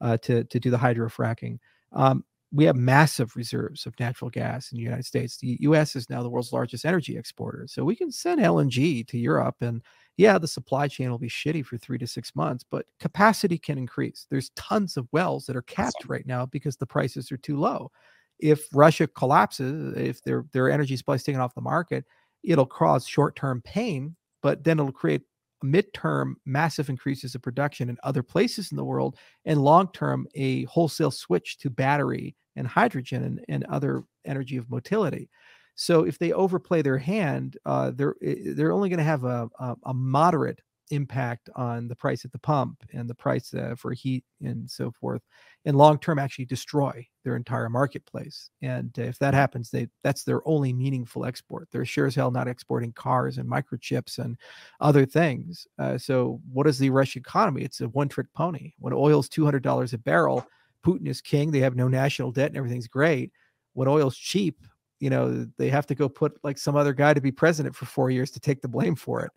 uh, 0.00 0.16
to 0.18 0.44
to 0.44 0.60
do 0.60 0.70
the 0.70 0.78
hydrofracking 0.78 1.58
um, 1.92 2.24
we 2.52 2.64
have 2.64 2.76
massive 2.76 3.36
reserves 3.36 3.86
of 3.86 3.98
natural 4.00 4.28
gas 4.28 4.72
in 4.72 4.76
the 4.76 4.82
United 4.82 5.04
States. 5.04 5.36
The 5.36 5.56
US 5.60 5.94
is 5.94 6.10
now 6.10 6.22
the 6.22 6.28
world's 6.28 6.52
largest 6.52 6.84
energy 6.84 7.16
exporter. 7.16 7.66
So 7.68 7.84
we 7.84 7.94
can 7.94 8.10
send 8.10 8.40
LNG 8.40 9.06
to 9.06 9.18
Europe 9.18 9.56
and 9.60 9.82
yeah, 10.16 10.36
the 10.36 10.48
supply 10.48 10.88
chain 10.88 11.10
will 11.10 11.18
be 11.18 11.28
shitty 11.28 11.64
for 11.64 11.78
3 11.78 11.96
to 11.98 12.06
6 12.06 12.36
months, 12.36 12.64
but 12.68 12.86
capacity 12.98 13.56
can 13.56 13.78
increase. 13.78 14.26
There's 14.28 14.50
tons 14.50 14.96
of 14.96 15.08
wells 15.12 15.46
that 15.46 15.56
are 15.56 15.62
capped 15.62 16.04
right 16.08 16.26
now 16.26 16.44
because 16.44 16.76
the 16.76 16.86
prices 16.86 17.30
are 17.32 17.38
too 17.38 17.56
low. 17.58 17.90
If 18.38 18.66
Russia 18.74 19.06
collapses, 19.06 19.96
if 19.96 20.22
their 20.22 20.44
their 20.52 20.70
energy 20.70 20.96
supply 20.96 21.14
is 21.14 21.22
taken 21.22 21.40
off 21.40 21.54
the 21.54 21.60
market, 21.60 22.04
it'll 22.42 22.66
cause 22.66 23.06
short-term 23.06 23.62
pain, 23.62 24.16
but 24.42 24.64
then 24.64 24.78
it'll 24.78 24.92
create 24.92 25.22
midterm 25.64 26.34
massive 26.46 26.88
increases 26.88 27.34
of 27.34 27.42
production 27.42 27.88
in 27.88 27.98
other 28.02 28.22
places 28.22 28.70
in 28.70 28.76
the 28.76 28.84
world 28.84 29.16
and 29.44 29.62
long 29.62 29.90
term 29.92 30.26
a 30.34 30.64
wholesale 30.64 31.10
switch 31.10 31.58
to 31.58 31.70
battery 31.70 32.36
and 32.56 32.66
hydrogen 32.66 33.24
and, 33.24 33.44
and 33.48 33.64
other 33.64 34.04
energy 34.24 34.56
of 34.56 34.70
motility. 34.70 35.28
So 35.74 36.04
if 36.04 36.18
they 36.18 36.32
overplay 36.32 36.82
their 36.82 36.98
hand 36.98 37.56
uh, 37.64 37.92
they're 37.94 38.16
they're 38.20 38.72
only 38.72 38.88
going 38.88 38.98
to 38.98 39.04
have 39.04 39.24
a, 39.24 39.48
a, 39.58 39.76
a 39.84 39.94
moderate 39.94 40.60
impact 40.90 41.48
on 41.56 41.88
the 41.88 41.94
price 41.94 42.24
at 42.24 42.32
the 42.32 42.38
pump 42.38 42.82
and 42.92 43.08
the 43.08 43.14
price 43.14 43.54
uh, 43.54 43.74
for 43.76 43.92
heat 43.92 44.24
and 44.42 44.68
so 44.70 44.90
forth 44.90 45.22
and 45.64 45.76
long 45.76 45.98
term 45.98 46.18
actually 46.18 46.44
destroy 46.44 47.06
their 47.24 47.36
entire 47.36 47.68
marketplace 47.68 48.50
and 48.62 48.96
if 48.98 49.18
that 49.18 49.34
happens 49.34 49.70
they 49.70 49.86
that's 50.02 50.24
their 50.24 50.46
only 50.46 50.72
meaningful 50.72 51.24
export. 51.24 51.68
They're 51.70 51.84
sure 51.84 52.06
as 52.06 52.14
hell 52.14 52.30
not 52.30 52.48
exporting 52.48 52.92
cars 52.92 53.38
and 53.38 53.48
microchips 53.48 54.18
and 54.18 54.36
other 54.80 55.06
things 55.06 55.66
uh, 55.78 55.98
so 55.98 56.40
what 56.52 56.66
is 56.66 56.78
the 56.78 56.90
russian 56.90 57.20
economy? 57.20 57.62
It's 57.62 57.80
a 57.80 57.88
one 57.88 58.08
trick 58.08 58.26
pony. 58.34 58.72
When 58.78 58.92
oil's 58.92 59.28
$200 59.28 59.92
a 59.92 59.98
barrel 59.98 60.46
putin 60.84 61.08
is 61.08 61.20
king 61.20 61.50
they 61.50 61.60
have 61.60 61.76
no 61.76 61.88
national 61.88 62.32
debt 62.32 62.48
and 62.48 62.56
everything's 62.56 62.88
great. 62.88 63.32
When 63.74 63.88
oil's 63.88 64.16
cheap 64.16 64.64
you 64.98 65.10
know 65.10 65.46
they 65.56 65.70
have 65.70 65.86
to 65.86 65.94
go 65.94 66.08
put 66.08 66.38
like 66.44 66.58
some 66.58 66.76
other 66.76 66.92
guy 66.92 67.14
to 67.14 67.20
be 67.20 67.32
president 67.32 67.74
for 67.74 67.86
four 67.86 68.10
years 68.10 68.30
to 68.30 68.40
take 68.40 68.60
the 68.60 68.68
blame 68.68 68.94
for 68.94 69.22
it 69.22 69.32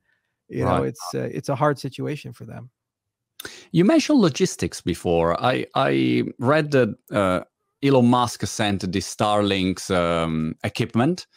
you 0.54 0.66
right. 0.66 0.78
know 0.78 0.84
it's 0.84 1.02
uh, 1.14 1.30
it's 1.32 1.50
a 1.50 1.56
hard 1.56 1.80
situation 1.80 2.34
for 2.34 2.46
them 2.46 2.70
you 3.72 3.84
mentioned 3.84 4.20
logistics 4.20 4.82
before 4.82 5.42
i 5.44 5.66
i 5.76 6.24
read 6.40 6.72
that 6.72 6.96
uh, 7.12 7.42
elon 7.82 8.08
musk 8.08 8.46
sent 8.46 8.82
the 8.92 9.00
starlink's 9.00 9.90
um, 9.90 10.56
equipment 10.64 11.28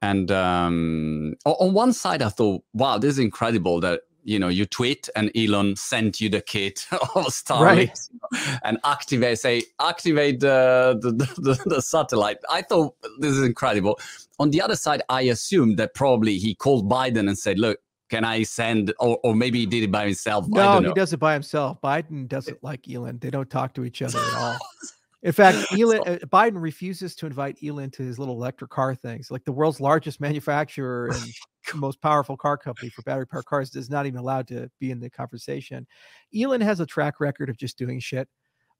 and 0.00 0.30
um, 0.32 1.34
on 1.44 1.72
one 1.72 1.92
side 1.92 2.22
i 2.22 2.28
thought 2.28 2.62
wow 2.72 2.98
this 2.98 3.12
is 3.12 3.18
incredible 3.18 3.80
that 3.80 4.00
you 4.24 4.38
know 4.38 4.48
you 4.48 4.64
tweet 4.64 5.08
and 5.16 5.30
elon 5.36 5.76
sent 5.76 6.20
you 6.20 6.28
the 6.28 6.40
kit 6.40 6.86
of 6.92 7.26
starlink 7.26 7.94
right. 8.32 8.58
and 8.64 8.78
activate 8.84 9.38
say 9.38 9.62
activate 9.80 10.40
the 10.40 10.98
the, 11.00 11.10
the 11.40 11.62
the 11.66 11.82
satellite 11.82 12.38
i 12.50 12.62
thought 12.62 12.94
this 13.18 13.32
is 13.32 13.42
incredible 13.42 13.98
on 14.38 14.50
the 14.50 14.60
other 14.60 14.76
side 14.76 15.02
i 15.08 15.22
assumed 15.22 15.76
that 15.76 15.94
probably 15.94 16.38
he 16.38 16.54
called 16.54 16.88
biden 16.88 17.28
and 17.28 17.38
said 17.38 17.58
look 17.58 17.78
can 18.12 18.24
I 18.24 18.42
send, 18.42 18.92
or, 19.00 19.18
or 19.24 19.34
maybe 19.34 19.60
he 19.60 19.64
did 19.64 19.84
it 19.84 19.90
by 19.90 20.04
himself? 20.04 20.46
No, 20.46 20.80
he 20.80 20.92
does 20.92 21.14
it 21.14 21.16
by 21.16 21.32
himself. 21.32 21.80
Biden 21.80 22.28
doesn't 22.28 22.62
like 22.62 22.86
Elon. 22.86 23.18
They 23.18 23.30
don't 23.30 23.48
talk 23.48 23.72
to 23.72 23.84
each 23.84 24.02
other 24.02 24.18
at 24.18 24.34
all. 24.34 24.58
In 25.22 25.32
fact, 25.32 25.72
Elon, 25.72 26.02
uh, 26.06 26.18
Biden 26.26 26.60
refuses 26.60 27.14
to 27.16 27.26
invite 27.26 27.56
Elon 27.64 27.90
to 27.92 28.02
his 28.02 28.18
little 28.18 28.34
electric 28.34 28.70
car 28.70 28.94
things. 28.94 29.30
Like 29.30 29.46
the 29.46 29.52
world's 29.52 29.80
largest 29.80 30.20
manufacturer 30.20 31.10
and 31.72 31.80
most 31.80 32.02
powerful 32.02 32.36
car 32.36 32.58
company 32.58 32.90
for 32.90 33.00
battery 33.02 33.26
powered 33.26 33.46
cars 33.46 33.74
is 33.74 33.88
not 33.88 34.04
even 34.04 34.18
allowed 34.18 34.46
to 34.48 34.70
be 34.78 34.90
in 34.90 35.00
the 35.00 35.08
conversation. 35.08 35.86
Elon 36.38 36.60
has 36.60 36.80
a 36.80 36.86
track 36.86 37.18
record 37.18 37.48
of 37.48 37.56
just 37.56 37.78
doing 37.78 37.98
shit. 37.98 38.28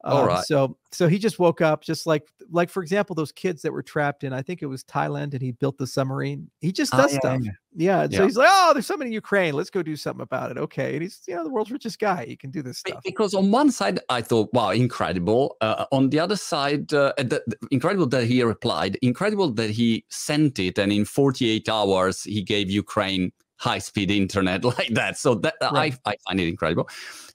All 0.04 0.22
um, 0.22 0.26
right. 0.26 0.44
So 0.44 0.76
so 0.90 1.08
he 1.08 1.18
just 1.18 1.38
woke 1.38 1.60
up, 1.60 1.82
just 1.82 2.06
like 2.06 2.28
like 2.50 2.68
for 2.68 2.82
example, 2.82 3.14
those 3.14 3.30
kids 3.30 3.62
that 3.62 3.72
were 3.72 3.82
trapped 3.82 4.24
in, 4.24 4.32
I 4.32 4.42
think 4.42 4.60
it 4.60 4.66
was 4.66 4.82
Thailand, 4.82 5.32
and 5.32 5.40
he 5.40 5.52
built 5.52 5.78
the 5.78 5.86
submarine. 5.86 6.50
He 6.60 6.72
just 6.72 6.92
ah, 6.92 7.02
does 7.02 7.12
yeah, 7.12 7.18
stuff. 7.20 7.40
Yeah. 7.42 7.50
yeah. 7.74 8.06
yeah. 8.10 8.18
So 8.18 8.24
he's 8.24 8.36
like, 8.36 8.48
oh, 8.50 8.72
there's 8.72 8.86
something 8.86 9.06
in 9.06 9.12
Ukraine. 9.12 9.54
Let's 9.54 9.70
go 9.70 9.82
do 9.82 9.94
something 9.94 10.22
about 10.22 10.50
it. 10.50 10.58
Okay. 10.58 10.94
And 10.94 11.02
he's 11.02 11.20
you 11.28 11.36
know 11.36 11.44
the 11.44 11.50
world's 11.50 11.70
richest 11.70 12.00
guy. 12.00 12.24
He 12.26 12.36
can 12.36 12.50
do 12.50 12.62
this 12.62 12.78
stuff. 12.78 13.00
Because 13.04 13.32
on 13.32 13.52
one 13.52 13.70
side, 13.70 14.00
I 14.08 14.22
thought, 14.22 14.52
wow, 14.52 14.70
incredible. 14.70 15.56
Uh, 15.60 15.84
on 15.92 16.10
the 16.10 16.18
other 16.18 16.36
side, 16.36 16.92
uh, 16.92 17.12
the, 17.16 17.42
the, 17.46 17.56
incredible 17.70 18.06
that 18.06 18.24
he 18.24 18.42
replied. 18.42 18.98
Incredible 19.02 19.52
that 19.52 19.70
he 19.70 20.04
sent 20.08 20.58
it, 20.58 20.78
and 20.78 20.92
in 20.92 21.04
48 21.04 21.68
hours 21.68 22.24
he 22.24 22.42
gave 22.42 22.70
Ukraine 22.70 23.32
high 23.56 23.78
speed 23.78 24.10
internet 24.10 24.64
like 24.78 24.94
that. 24.94 25.16
So 25.16 25.36
that 25.36 25.54
right. 25.62 25.94
I 26.04 26.10
I 26.10 26.16
find 26.26 26.40
it 26.40 26.48
incredible 26.48 26.88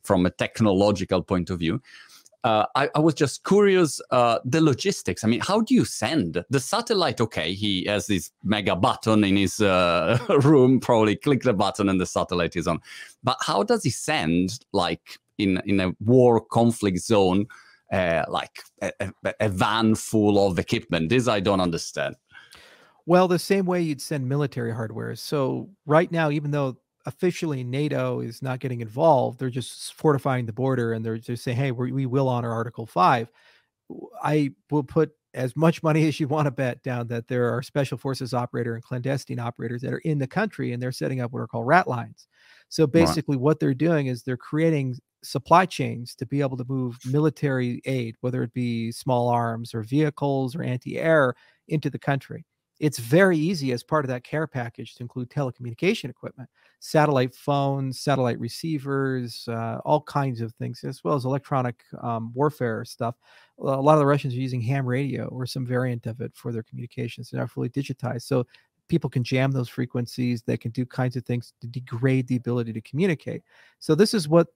from 0.03 0.25
a 0.25 0.29
technological 0.29 1.21
point 1.23 1.49
of 1.49 1.59
view 1.59 1.81
uh, 2.43 2.65
I, 2.75 2.89
I, 2.95 2.99
was 2.99 3.13
just 3.13 3.43
curious 3.43 3.99
uh, 4.11 4.39
the 4.45 4.61
logistics. 4.61 5.23
I 5.23 5.27
mean, 5.27 5.41
how 5.41 5.61
do 5.61 5.73
you 5.73 5.85
send 5.85 6.43
the 6.49 6.59
satellite? 6.59 7.19
Okay, 7.19 7.53
he 7.53 7.85
has 7.85 8.07
this 8.07 8.31
mega 8.43 8.75
button 8.75 9.23
in 9.23 9.35
his 9.35 9.59
uh, 9.59 10.17
room. 10.43 10.79
Probably 10.79 11.15
click 11.15 11.43
the 11.43 11.53
button 11.53 11.89
and 11.89 11.99
the 11.99 12.05
satellite 12.05 12.55
is 12.55 12.67
on. 12.67 12.79
But 13.23 13.37
how 13.41 13.63
does 13.63 13.83
he 13.83 13.89
send, 13.89 14.59
like 14.71 15.19
in 15.37 15.61
in 15.65 15.79
a 15.79 15.93
war 15.99 16.39
conflict 16.39 16.99
zone, 16.99 17.47
uh, 17.91 18.23
like 18.29 18.59
a, 18.81 18.91
a, 18.99 19.33
a 19.39 19.49
van 19.49 19.95
full 19.95 20.45
of 20.45 20.59
equipment? 20.59 21.09
This 21.09 21.27
I 21.27 21.39
don't 21.39 21.61
understand. 21.61 22.15
Well, 23.07 23.27
the 23.27 23.39
same 23.39 23.65
way 23.65 23.81
you'd 23.81 24.01
send 24.01 24.27
military 24.27 24.73
hardware. 24.73 25.15
So 25.15 25.69
right 25.85 26.11
now, 26.11 26.29
even 26.29 26.51
though 26.51 26.77
officially 27.07 27.63
NATO 27.63 28.19
is 28.19 28.41
not 28.41 28.59
getting 28.59 28.81
involved. 28.81 29.39
They're 29.39 29.49
just 29.49 29.93
fortifying 29.93 30.45
the 30.45 30.53
border 30.53 30.91
and 30.91 31.03
they're 31.03 31.17
just 31.17 31.43
saying, 31.43 31.57
hey, 31.57 31.71
we 31.71 32.05
will 32.05 32.27
honor 32.27 32.51
Article 32.51 32.85
5. 32.85 33.31
I 34.21 34.51
will 34.69 34.83
put 34.83 35.11
as 35.33 35.55
much 35.55 35.81
money 35.81 36.05
as 36.07 36.19
you 36.19 36.27
want 36.27 36.47
to 36.47 36.51
bet 36.51 36.83
down 36.83 37.07
that 37.07 37.29
there 37.29 37.49
are 37.55 37.63
special 37.63 37.97
forces 37.97 38.33
operator 38.33 38.75
and 38.75 38.83
clandestine 38.83 39.39
operators 39.39 39.81
that 39.81 39.93
are 39.93 39.99
in 39.99 40.19
the 40.19 40.27
country 40.27 40.73
and 40.73 40.83
they're 40.83 40.91
setting 40.91 41.21
up 41.21 41.31
what 41.31 41.39
are 41.39 41.47
called 41.47 41.65
rat 41.65 41.87
lines. 41.87 42.27
So 42.67 42.85
basically, 42.85 43.37
right. 43.37 43.43
what 43.43 43.59
they're 43.61 43.73
doing 43.73 44.07
is 44.07 44.23
they're 44.23 44.35
creating 44.35 44.97
supply 45.23 45.65
chains 45.65 46.13
to 46.15 46.25
be 46.25 46.41
able 46.41 46.57
to 46.57 46.65
move 46.67 46.97
military 47.05 47.81
aid, 47.85 48.15
whether 48.19 48.43
it 48.43 48.53
be 48.53 48.91
small 48.91 49.29
arms 49.29 49.73
or 49.73 49.81
vehicles 49.81 50.57
or 50.57 50.61
anti 50.61 50.99
air, 50.99 51.33
into 51.69 51.89
the 51.89 51.99
country 51.99 52.45
it's 52.79 52.99
very 52.99 53.37
easy 53.37 53.71
as 53.71 53.83
part 53.83 54.05
of 54.05 54.09
that 54.09 54.23
care 54.23 54.45
package 54.45 54.95
to 54.95 55.03
include 55.03 55.29
telecommunication 55.29 56.09
equipment, 56.09 56.49
satellite 56.79 57.33
phones, 57.33 57.99
satellite 57.99 58.39
receivers, 58.39 59.47
uh, 59.47 59.79
all 59.83 60.01
kinds 60.01 60.41
of 60.41 60.53
things, 60.55 60.83
as 60.83 61.03
well 61.03 61.15
as 61.15 61.25
electronic 61.25 61.81
um, 62.01 62.31
warfare 62.33 62.85
stuff. 62.85 63.15
A 63.59 63.63
lot 63.63 63.93
of 63.93 63.99
the 63.99 64.05
Russians 64.05 64.35
are 64.35 64.39
using 64.39 64.61
ham 64.61 64.85
radio 64.85 65.25
or 65.25 65.47
some 65.47 65.65
variant 65.65 66.05
of 66.05 66.21
it 66.21 66.31
for 66.35 66.51
their 66.51 66.63
communications. 66.63 67.29
They're 67.29 67.41
not 67.41 67.49
fully 67.49 67.69
digitized. 67.69 68.23
So 68.23 68.45
people 68.87 69.09
can 69.09 69.23
jam 69.23 69.51
those 69.51 69.69
frequencies. 69.69 70.43
They 70.43 70.57
can 70.57 70.71
do 70.71 70.85
kinds 70.85 71.15
of 71.15 71.25
things 71.25 71.53
to 71.61 71.67
degrade 71.67 72.27
the 72.27 72.35
ability 72.35 72.73
to 72.73 72.81
communicate. 72.81 73.41
So 73.79 73.95
this 73.95 74.13
is 74.13 74.27
what 74.27 74.47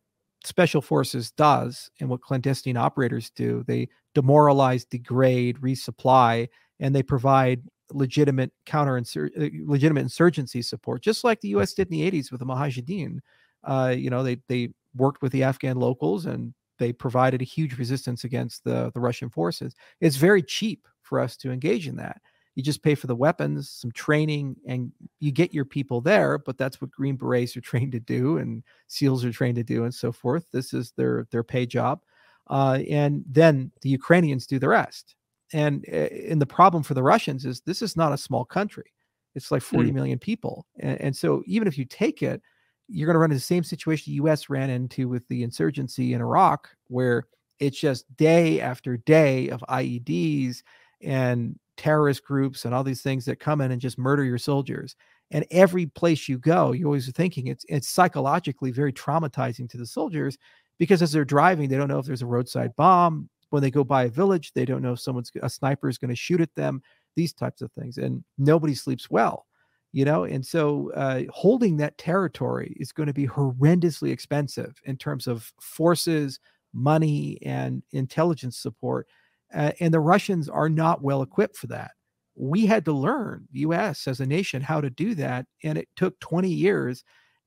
special 0.43 0.81
forces 0.81 1.31
does 1.31 1.89
and 1.99 2.09
what 2.09 2.21
clandestine 2.21 2.77
operators 2.77 3.31
do. 3.31 3.63
They 3.67 3.89
demoralize, 4.13 4.85
degrade, 4.85 5.57
resupply, 5.57 6.49
and 6.79 6.95
they 6.95 7.03
provide 7.03 7.61
legitimate 7.93 8.51
counter 8.65 8.97
uh, 8.97 9.49
legitimate 9.65 10.01
insurgency 10.01 10.61
support, 10.61 11.01
just 11.01 11.23
like 11.23 11.41
the 11.41 11.49
U.S. 11.49 11.73
did 11.73 11.91
in 11.91 11.97
the 11.97 12.11
80s 12.11 12.31
with 12.31 12.39
the 12.39 12.45
Mujahideen. 12.45 13.19
Uh, 13.63 13.93
you 13.95 14.09
know, 14.09 14.23
they 14.23 14.37
they 14.47 14.69
worked 14.95 15.21
with 15.21 15.31
the 15.31 15.43
Afghan 15.43 15.77
locals 15.77 16.25
and 16.25 16.53
they 16.79 16.91
provided 16.91 17.41
a 17.41 17.45
huge 17.45 17.77
resistance 17.77 18.23
against 18.23 18.63
the 18.63 18.91
the 18.93 18.99
Russian 18.99 19.29
forces. 19.29 19.75
It's 19.99 20.15
very 20.15 20.41
cheap 20.41 20.87
for 21.01 21.19
us 21.19 21.37
to 21.37 21.51
engage 21.51 21.87
in 21.87 21.95
that. 21.97 22.21
You 22.55 22.63
just 22.63 22.83
pay 22.83 22.95
for 22.95 23.07
the 23.07 23.15
weapons, 23.15 23.69
some 23.69 23.91
training, 23.91 24.57
and 24.67 24.91
you 25.19 25.31
get 25.31 25.53
your 25.53 25.63
people 25.63 26.01
there. 26.01 26.37
But 26.37 26.57
that's 26.57 26.81
what 26.81 26.91
Green 26.91 27.15
Berets 27.15 27.55
are 27.55 27.61
trained 27.71 27.93
to 27.93 27.99
do, 27.99 28.37
and 28.37 28.63
SEALs 28.87 29.23
are 29.23 29.31
trained 29.31 29.55
to 29.55 29.63
do, 29.63 29.83
and 29.83 29.93
so 29.93 30.11
forth. 30.11 30.45
This 30.51 30.73
is 30.73 30.91
their 30.97 31.27
their 31.31 31.43
pay 31.43 31.65
job, 31.65 32.01
uh, 32.47 32.79
and 32.89 33.23
then 33.27 33.71
the 33.81 33.89
Ukrainians 33.89 34.47
do 34.47 34.59
the 34.59 34.69
rest. 34.69 35.15
And 35.53 35.85
and 35.85 36.33
uh, 36.33 36.39
the 36.39 36.45
problem 36.45 36.83
for 36.83 36.93
the 36.93 37.03
Russians 37.03 37.45
is 37.45 37.61
this 37.61 37.81
is 37.81 37.97
not 37.97 38.13
a 38.13 38.17
small 38.17 38.45
country; 38.45 38.93
it's 39.35 39.51
like 39.51 39.61
40 39.61 39.91
mm. 39.91 39.93
million 39.93 40.19
people, 40.19 40.65
and, 40.79 40.99
and 41.01 41.15
so 41.15 41.43
even 41.45 41.67
if 41.67 41.77
you 41.77 41.85
take 41.85 42.23
it, 42.23 42.41
you're 42.87 43.05
going 43.05 43.15
to 43.15 43.19
run 43.19 43.31
into 43.31 43.35
the 43.35 43.41
same 43.41 43.63
situation 43.63 44.11
the 44.11 44.15
U.S. 44.15 44.49
ran 44.49 44.69
into 44.69 45.07
with 45.09 45.27
the 45.27 45.43
insurgency 45.43 46.13
in 46.13 46.21
Iraq, 46.21 46.69
where 46.87 47.25
it's 47.59 47.79
just 47.79 48.05
day 48.17 48.59
after 48.59 48.97
day 48.97 49.49
of 49.49 49.63
IEDs 49.69 50.63
and 51.01 51.57
terrorist 51.77 52.23
groups 52.23 52.65
and 52.65 52.73
all 52.73 52.83
these 52.83 53.01
things 53.01 53.25
that 53.25 53.39
come 53.39 53.61
in 53.61 53.71
and 53.71 53.81
just 53.81 53.97
murder 53.97 54.23
your 54.23 54.37
soldiers. 54.37 54.95
And 55.31 55.45
every 55.51 55.85
place 55.85 56.27
you 56.27 56.37
go, 56.37 56.73
you 56.73 56.85
always 56.85 57.07
are 57.07 57.13
thinking 57.13 57.47
it's 57.47 57.65
it's 57.69 57.87
psychologically 57.87 58.71
very 58.71 58.91
traumatizing 58.91 59.69
to 59.69 59.77
the 59.77 59.85
soldiers 59.85 60.37
because 60.77 61.01
as 61.01 61.11
they're 61.11 61.23
driving, 61.23 61.69
they 61.69 61.77
don't 61.77 61.87
know 61.87 61.99
if 61.99 62.05
there's 62.05 62.21
a 62.21 62.27
roadside 62.27 62.75
bomb. 62.75 63.29
When 63.51 63.61
they 63.61 63.71
go 63.71 63.83
by 63.83 64.05
a 64.05 64.09
village, 64.09 64.51
they 64.53 64.65
don't 64.65 64.81
know 64.81 64.93
if 64.93 64.99
someone's 64.99 65.31
a 65.41 65.49
sniper 65.49 65.87
is 65.87 65.97
going 65.97 66.09
to 66.09 66.15
shoot 66.15 66.41
at 66.41 66.53
them. 66.55 66.81
These 67.15 67.33
types 67.33 67.61
of 67.61 67.71
things, 67.71 67.97
and 67.97 68.23
nobody 68.37 68.73
sleeps 68.73 69.09
well, 69.09 69.45
you 69.91 70.05
know. 70.05 70.23
And 70.23 70.45
so, 70.45 70.91
uh, 70.93 71.23
holding 71.29 71.77
that 71.77 71.97
territory 71.97 72.75
is 72.79 72.91
going 72.91 73.07
to 73.07 73.13
be 73.13 73.27
horrendously 73.27 74.11
expensive 74.11 74.81
in 74.85 74.97
terms 74.97 75.27
of 75.27 75.51
forces, 75.61 76.39
money, 76.73 77.37
and 77.43 77.83
intelligence 77.91 78.57
support 78.57 79.07
uh, 79.53 79.71
and 79.79 79.93
the 79.93 79.99
Russians 79.99 80.49
are 80.49 80.69
not 80.69 81.01
well 81.01 81.21
equipped 81.21 81.57
for 81.57 81.67
that. 81.67 81.91
We 82.35 82.65
had 82.65 82.85
to 82.85 82.93
learn, 82.93 83.47
US 83.51 84.07
as 84.07 84.19
a 84.19 84.25
nation, 84.25 84.61
how 84.61 84.81
to 84.81 84.89
do 84.89 85.13
that. 85.15 85.45
And 85.63 85.77
it 85.77 85.89
took 85.95 86.19
20 86.19 86.49
years 86.49 87.03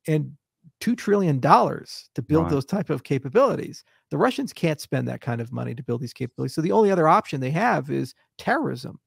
and 0.07 0.33
$2 0.81 0.97
trillion 0.97 1.40
to 1.40 2.23
build 2.27 2.45
right. 2.45 2.51
those 2.51 2.67
type 2.67 2.90
of 2.90 3.03
capabilities. 3.03 3.85
The 4.11 4.19
Russians 4.19 4.53
can't 4.53 4.81
spend 4.81 5.09
that 5.09 5.21
kind 5.21 5.40
of 5.40 5.53
money 5.53 5.75
to 5.75 5.83
build 5.83 6.01
these 6.01 6.12
capabilities. 6.12 6.55
So 6.55 6.61
the 6.61 6.73
only 6.73 6.90
other 6.90 7.09
option 7.09 7.40
they 7.40 7.51
have 7.51 7.90
is 7.90 8.14
terrorism. 8.38 9.01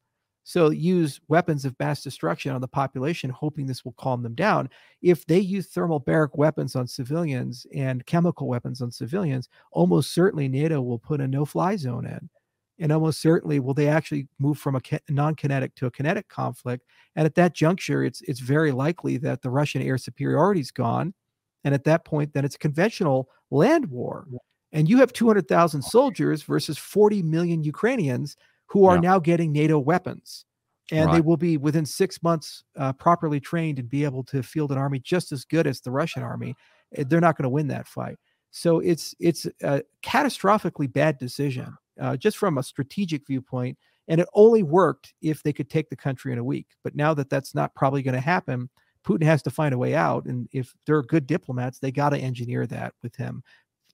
So 0.44 0.70
use 0.70 1.20
weapons 1.28 1.66
of 1.66 1.76
mass 1.78 2.02
destruction 2.02 2.54
on 2.54 2.62
the 2.62 2.70
population, 2.70 3.30
hoping 3.30 3.68
this 3.68 3.84
will 3.84 3.94
calm 3.94 4.24
them 4.24 4.34
down. 4.34 4.70
If 5.02 5.26
they 5.26 5.40
use 5.40 5.68
thermobaric 5.68 6.38
weapons 6.38 6.76
on 6.76 6.88
civilians 6.88 7.68
and 7.74 8.06
chemical 8.06 8.48
weapons 8.48 8.82
on 8.82 8.92
civilians, 8.92 9.50
almost 9.72 10.14
certainly 10.14 10.48
NATO 10.48 10.82
will 10.82 11.00
put 11.00 11.20
a 11.20 11.28
no-fly 11.28 11.76
zone 11.76 12.06
in 12.06 12.30
and 12.80 12.92
almost 12.92 13.22
certainly 13.22 13.60
will 13.60 13.74
they 13.74 13.88
actually 13.88 14.28
move 14.40 14.58
from 14.58 14.76
a 14.76 14.82
non-kinetic 15.10 15.76
to 15.76 15.88
a 15.88 15.92
kinetic 15.92 16.28
conflict 16.28 16.86
and 17.16 17.26
at 17.26 17.36
that 17.36 17.54
juncture 17.54 18.04
it's 18.04 18.22
it's 18.22 18.40
very 18.40 18.72
likely 18.72 19.18
that 19.18 19.42
the 19.42 19.50
russian 19.50 19.82
air 19.82 19.98
superiority 19.98 20.62
is 20.62 20.72
gone 20.72 21.14
and 21.64 21.74
at 21.74 21.84
that 21.84 22.06
point 22.06 22.34
then 22.34 22.46
it's 22.46 22.58
conventional 22.58 23.30
land 23.52 23.86
war 23.88 24.28
and 24.72 24.90
you 24.90 24.98
have 24.98 25.14
200,000 25.14 25.82
soldiers 25.82 26.44
versus 26.44 26.78
40 26.78 27.22
million 27.24 27.64
ukrainians 27.64 28.36
who 28.68 28.86
are 28.86 28.96
yeah. 28.96 29.02
now 29.02 29.20
getting 29.20 29.52
nato 29.52 29.80
weapons 29.80 30.46
and 30.92 31.08
right. 31.08 31.16
they 31.16 31.22
will 31.22 31.38
be 31.38 31.58
within 31.58 31.86
six 31.86 32.24
months 32.24 32.64
uh, 32.78 32.94
properly 32.94 33.40
trained 33.40 33.80
and 33.80 33.90
be 33.90 34.04
able 34.04 34.24
to 34.24 34.42
field 34.42 34.72
an 34.72 34.78
army 34.78 35.00
just 35.00 35.32
as 35.32 35.46
good 35.46 35.68
as 35.68 35.82
the 35.82 35.92
russian 35.92 36.24
army 36.24 36.56
eh, 36.96 37.04
they're 37.08 37.22
not 37.22 37.38
going 37.38 37.44
to 37.44 37.50
win 37.50 37.68
that 37.68 37.88
fight 37.88 38.18
so 38.52 38.80
it's 38.80 39.14
it's 39.20 39.46
a 39.62 39.84
catastrophically 40.04 40.92
bad 40.92 41.18
decision 41.18 41.78
uh, 42.00 42.18
just 42.18 42.38
from 42.38 42.58
a 42.58 42.64
strategic 42.64 43.26
viewpoint. 43.28 43.78
And 44.08 44.22
it 44.22 44.28
only 44.34 44.64
worked 44.64 45.14
if 45.22 45.44
they 45.44 45.54
could 45.54 45.70
take 45.70 45.90
the 45.90 45.96
country 45.96 46.32
in 46.32 46.40
a 46.40 46.44
week. 46.44 46.68
But 46.84 46.96
now 46.96 47.14
that 47.14 47.30
that's 47.30 47.54
not 47.54 47.76
probably 47.76 48.02
going 48.02 48.16
to 48.16 48.22
happen, 48.22 48.70
Putin 49.06 49.24
has 49.24 49.42
to 49.44 49.50
find 49.50 49.74
a 49.74 49.78
way 49.78 49.96
out. 49.96 50.26
And 50.26 50.48
if 50.54 50.74
they're 50.86 51.02
good 51.02 51.28
diplomats, 51.28 51.80
they 51.80 51.92
got 51.92 52.10
to 52.10 52.18
engineer 52.18 52.66
that 52.68 52.94
with 53.04 53.16
him 53.16 53.44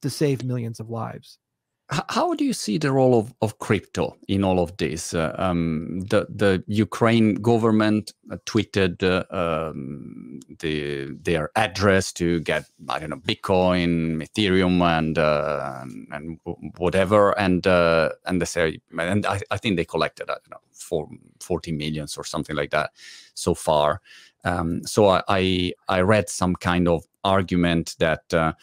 to 0.04 0.10
save 0.10 0.44
millions 0.44 0.80
of 0.80 0.90
lives. 0.90 1.40
How 1.90 2.34
do 2.34 2.46
you 2.46 2.54
see 2.54 2.78
the 2.78 2.92
role 2.92 3.20
of, 3.20 3.34
of 3.42 3.60
crypto 3.60 4.16
in 4.28 4.44
all 4.44 4.60
of 4.60 4.76
this? 4.78 5.14
Uh, 5.14 5.36
um, 5.38 6.00
the 6.10 6.26
the 6.30 6.64
Ukraine 6.68 7.36
government 7.36 8.14
uh, 8.32 8.38
tweeted 8.46 9.04
uh, 9.04 9.26
um, 9.36 10.40
the 10.60 11.14
their 11.22 11.52
address 11.56 12.14
to 12.14 12.40
get 12.40 12.66
I 12.88 13.00
don't 13.00 13.10
know 13.10 13.18
Bitcoin, 13.18 14.26
Ethereum, 14.26 14.82
and 14.82 15.18
uh, 15.18 15.84
and 16.12 16.40
whatever, 16.78 17.38
and 17.38 17.68
uh, 17.68 18.10
and 18.26 18.42
they 18.42 18.46
say 18.46 18.80
and 18.98 19.26
I, 19.26 19.42
I 19.52 19.58
think 19.58 19.76
they 19.76 19.86
collected 19.86 20.30
I 20.30 20.36
don't 20.36 20.52
know 20.52 20.64
for 20.72 21.10
40 21.40 21.72
millions 21.74 22.18
or 22.18 22.24
something 22.24 22.56
like 22.56 22.72
that 22.72 22.92
so 23.34 23.54
far. 23.54 24.02
Um, 24.44 24.84
so 24.86 25.08
I, 25.08 25.24
I, 25.28 25.74
I 25.88 26.02
read 26.02 26.30
some 26.30 26.56
kind 26.56 26.88
of 26.88 27.06
argument 27.24 27.96
that 28.00 28.34
uh, 28.34 28.54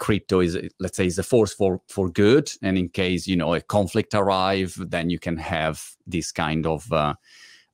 crypto 0.00 0.40
is 0.40 0.58
let's 0.80 0.96
say 0.96 1.06
is 1.06 1.18
a 1.20 1.22
force 1.22 1.54
for 1.54 1.80
for 1.88 2.10
good. 2.10 2.50
And 2.62 2.78
in 2.78 2.88
case 2.88 3.28
you 3.28 3.36
know 3.36 3.54
a 3.54 3.60
conflict 3.60 4.14
arrive 4.14 4.74
then 4.90 5.10
you 5.10 5.20
can 5.20 5.38
have 5.38 5.82
this 6.06 6.32
kind 6.32 6.66
of 6.66 6.92
uh, 6.92 7.14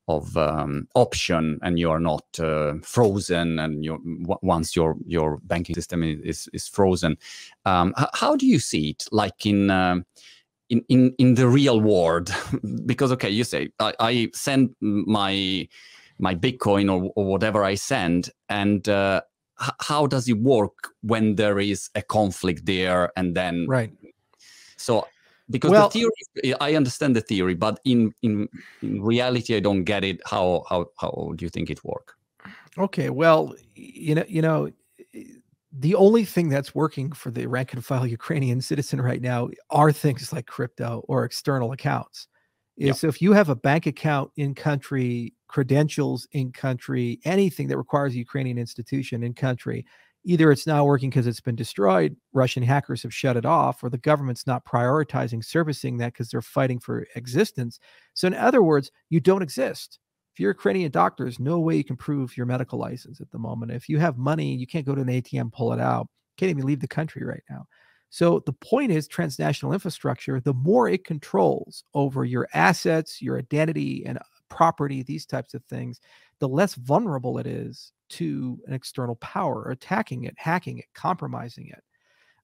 of 0.08 0.36
um, 0.36 0.88
option 0.94 1.58
and 1.62 1.78
you 1.78 1.90
are 1.90 2.00
not 2.00 2.24
uh, 2.40 2.74
frozen 2.82 3.58
and 3.60 3.84
you 3.84 3.98
once 4.42 4.76
your 4.76 4.96
your 5.06 5.38
banking 5.44 5.74
system 5.76 6.02
is 6.02 6.48
is 6.52 6.68
frozen. 6.68 7.16
Um, 7.64 7.94
how 8.14 8.36
do 8.36 8.46
you 8.46 8.58
see 8.60 8.90
it? 8.90 9.06
Like 9.12 9.46
in 9.46 9.70
uh, 9.70 10.00
in, 10.70 10.84
in 10.88 11.14
in 11.18 11.34
the 11.36 11.48
real 11.48 11.80
world? 11.80 12.34
Because 12.86 13.12
okay 13.12 13.30
you 13.30 13.44
say 13.44 13.70
I, 13.80 13.94
I 14.00 14.28
send 14.34 14.76
my 14.80 15.68
my 16.18 16.34
bitcoin 16.34 16.90
or, 16.92 17.12
or 17.16 17.26
whatever 17.26 17.64
i 17.64 17.74
send 17.74 18.30
and 18.48 18.88
uh, 18.88 19.20
how 19.80 20.06
does 20.06 20.28
it 20.28 20.38
work 20.38 20.90
when 21.02 21.36
there 21.36 21.58
is 21.58 21.90
a 21.94 22.02
conflict 22.02 22.66
there 22.66 23.10
and 23.16 23.34
then 23.34 23.66
right. 23.68 23.92
So 24.76 25.06
because 25.48 25.70
well, 25.70 25.88
the 25.88 25.92
theory 25.92 26.54
i 26.60 26.74
understand 26.74 27.14
the 27.14 27.20
theory 27.20 27.54
but 27.54 27.78
in 27.84 28.12
in 28.22 28.48
in 28.82 29.00
reality 29.00 29.54
i 29.54 29.60
don't 29.60 29.84
get 29.84 30.04
it 30.04 30.20
how 30.26 30.64
how 30.68 30.86
how 30.98 31.32
do 31.36 31.44
you 31.44 31.48
think 31.48 31.70
it 31.70 31.82
work? 31.84 32.14
Okay 32.78 33.10
well 33.10 33.54
you 33.74 34.14
know 34.14 34.24
you 34.28 34.42
know 34.42 34.70
the 35.78 35.94
only 35.94 36.24
thing 36.24 36.48
that's 36.48 36.74
working 36.74 37.12
for 37.12 37.30
the 37.30 37.46
rank 37.46 37.72
and 37.72 37.84
file 37.84 38.06
ukrainian 38.06 38.60
citizen 38.60 39.00
right 39.00 39.22
now 39.22 39.48
are 39.70 39.92
things 39.92 40.32
like 40.32 40.46
crypto 40.46 41.04
or 41.08 41.24
external 41.24 41.72
accounts 41.72 42.28
is 42.76 42.86
yep. 42.88 42.96
so 42.96 43.08
if 43.08 43.22
you 43.22 43.32
have 43.32 43.48
a 43.48 43.56
bank 43.56 43.86
account 43.86 44.30
in 44.36 44.54
country 44.54 45.34
credentials 45.48 46.26
in 46.32 46.52
country, 46.52 47.20
anything 47.24 47.68
that 47.68 47.78
requires 47.78 48.14
a 48.14 48.18
Ukrainian 48.18 48.58
institution 48.58 49.22
in 49.22 49.32
country, 49.32 49.86
either 50.24 50.50
it's 50.50 50.66
not 50.66 50.84
working 50.84 51.08
because 51.08 51.26
it's 51.26 51.40
been 51.40 51.54
destroyed, 51.54 52.16
Russian 52.32 52.62
hackers 52.62 53.02
have 53.02 53.14
shut 53.14 53.36
it 53.36 53.46
off, 53.46 53.82
or 53.82 53.88
the 53.88 53.98
government's 53.98 54.46
not 54.46 54.64
prioritizing 54.64 55.44
servicing 55.44 55.98
that 55.98 56.12
because 56.12 56.28
they're 56.28 56.42
fighting 56.42 56.80
for 56.80 57.06
existence. 57.14 57.78
So, 58.14 58.26
in 58.26 58.34
other 58.34 58.62
words, 58.62 58.90
you 59.08 59.20
don't 59.20 59.42
exist. 59.42 59.98
If 60.34 60.40
you're 60.40 60.50
a 60.50 60.54
Ukrainian 60.54 60.90
doctor, 60.90 61.24
there's 61.24 61.40
no 61.40 61.60
way 61.60 61.76
you 61.76 61.84
can 61.84 61.96
prove 61.96 62.36
your 62.36 62.44
medical 62.44 62.78
license 62.78 63.20
at 63.20 63.30
the 63.30 63.38
moment. 63.38 63.72
If 63.72 63.88
you 63.88 63.98
have 63.98 64.18
money, 64.18 64.54
you 64.54 64.66
can't 64.66 64.84
go 64.84 64.94
to 64.94 65.00
an 65.00 65.08
ATM, 65.08 65.52
pull 65.52 65.72
it 65.72 65.80
out. 65.80 66.08
can't 66.36 66.50
even 66.50 66.66
leave 66.66 66.80
the 66.80 66.88
country 66.88 67.24
right 67.24 67.42
now. 67.48 67.64
So 68.10 68.42
the 68.46 68.52
point 68.52 68.92
is 68.92 69.08
transnational 69.08 69.72
infrastructure, 69.72 70.40
the 70.40 70.54
more 70.54 70.88
it 70.88 71.04
controls 71.04 71.84
over 71.94 72.24
your 72.24 72.48
assets, 72.54 73.20
your 73.20 73.38
identity, 73.38 74.04
and 74.06 74.18
property, 74.48 75.02
these 75.02 75.26
types 75.26 75.54
of 75.54 75.64
things, 75.64 76.00
the 76.38 76.48
less 76.48 76.74
vulnerable 76.74 77.38
it 77.38 77.46
is 77.46 77.92
to 78.08 78.58
an 78.66 78.72
external 78.72 79.16
power 79.16 79.70
attacking 79.70 80.24
it, 80.24 80.34
hacking 80.36 80.78
it, 80.78 80.86
compromising 80.94 81.68
it. 81.68 81.82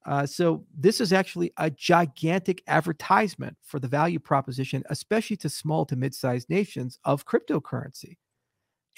Uh, 0.05 0.27
so 0.27 0.65
this 0.77 1.01
is 1.01 1.13
actually 1.13 1.53
a 1.59 1.71
gigantic 1.71 2.63
advertisement 2.67 3.57
for 3.63 3.79
the 3.79 3.87
value 3.87 4.19
proposition, 4.19 4.83
especially 4.91 5.37
to 5.37 5.49
small 5.49 5.87
to 5.87 5.95
mid-sized 5.95 6.51
nations 6.51 6.99
of 7.05 7.25
cryptocurrency 7.25 8.17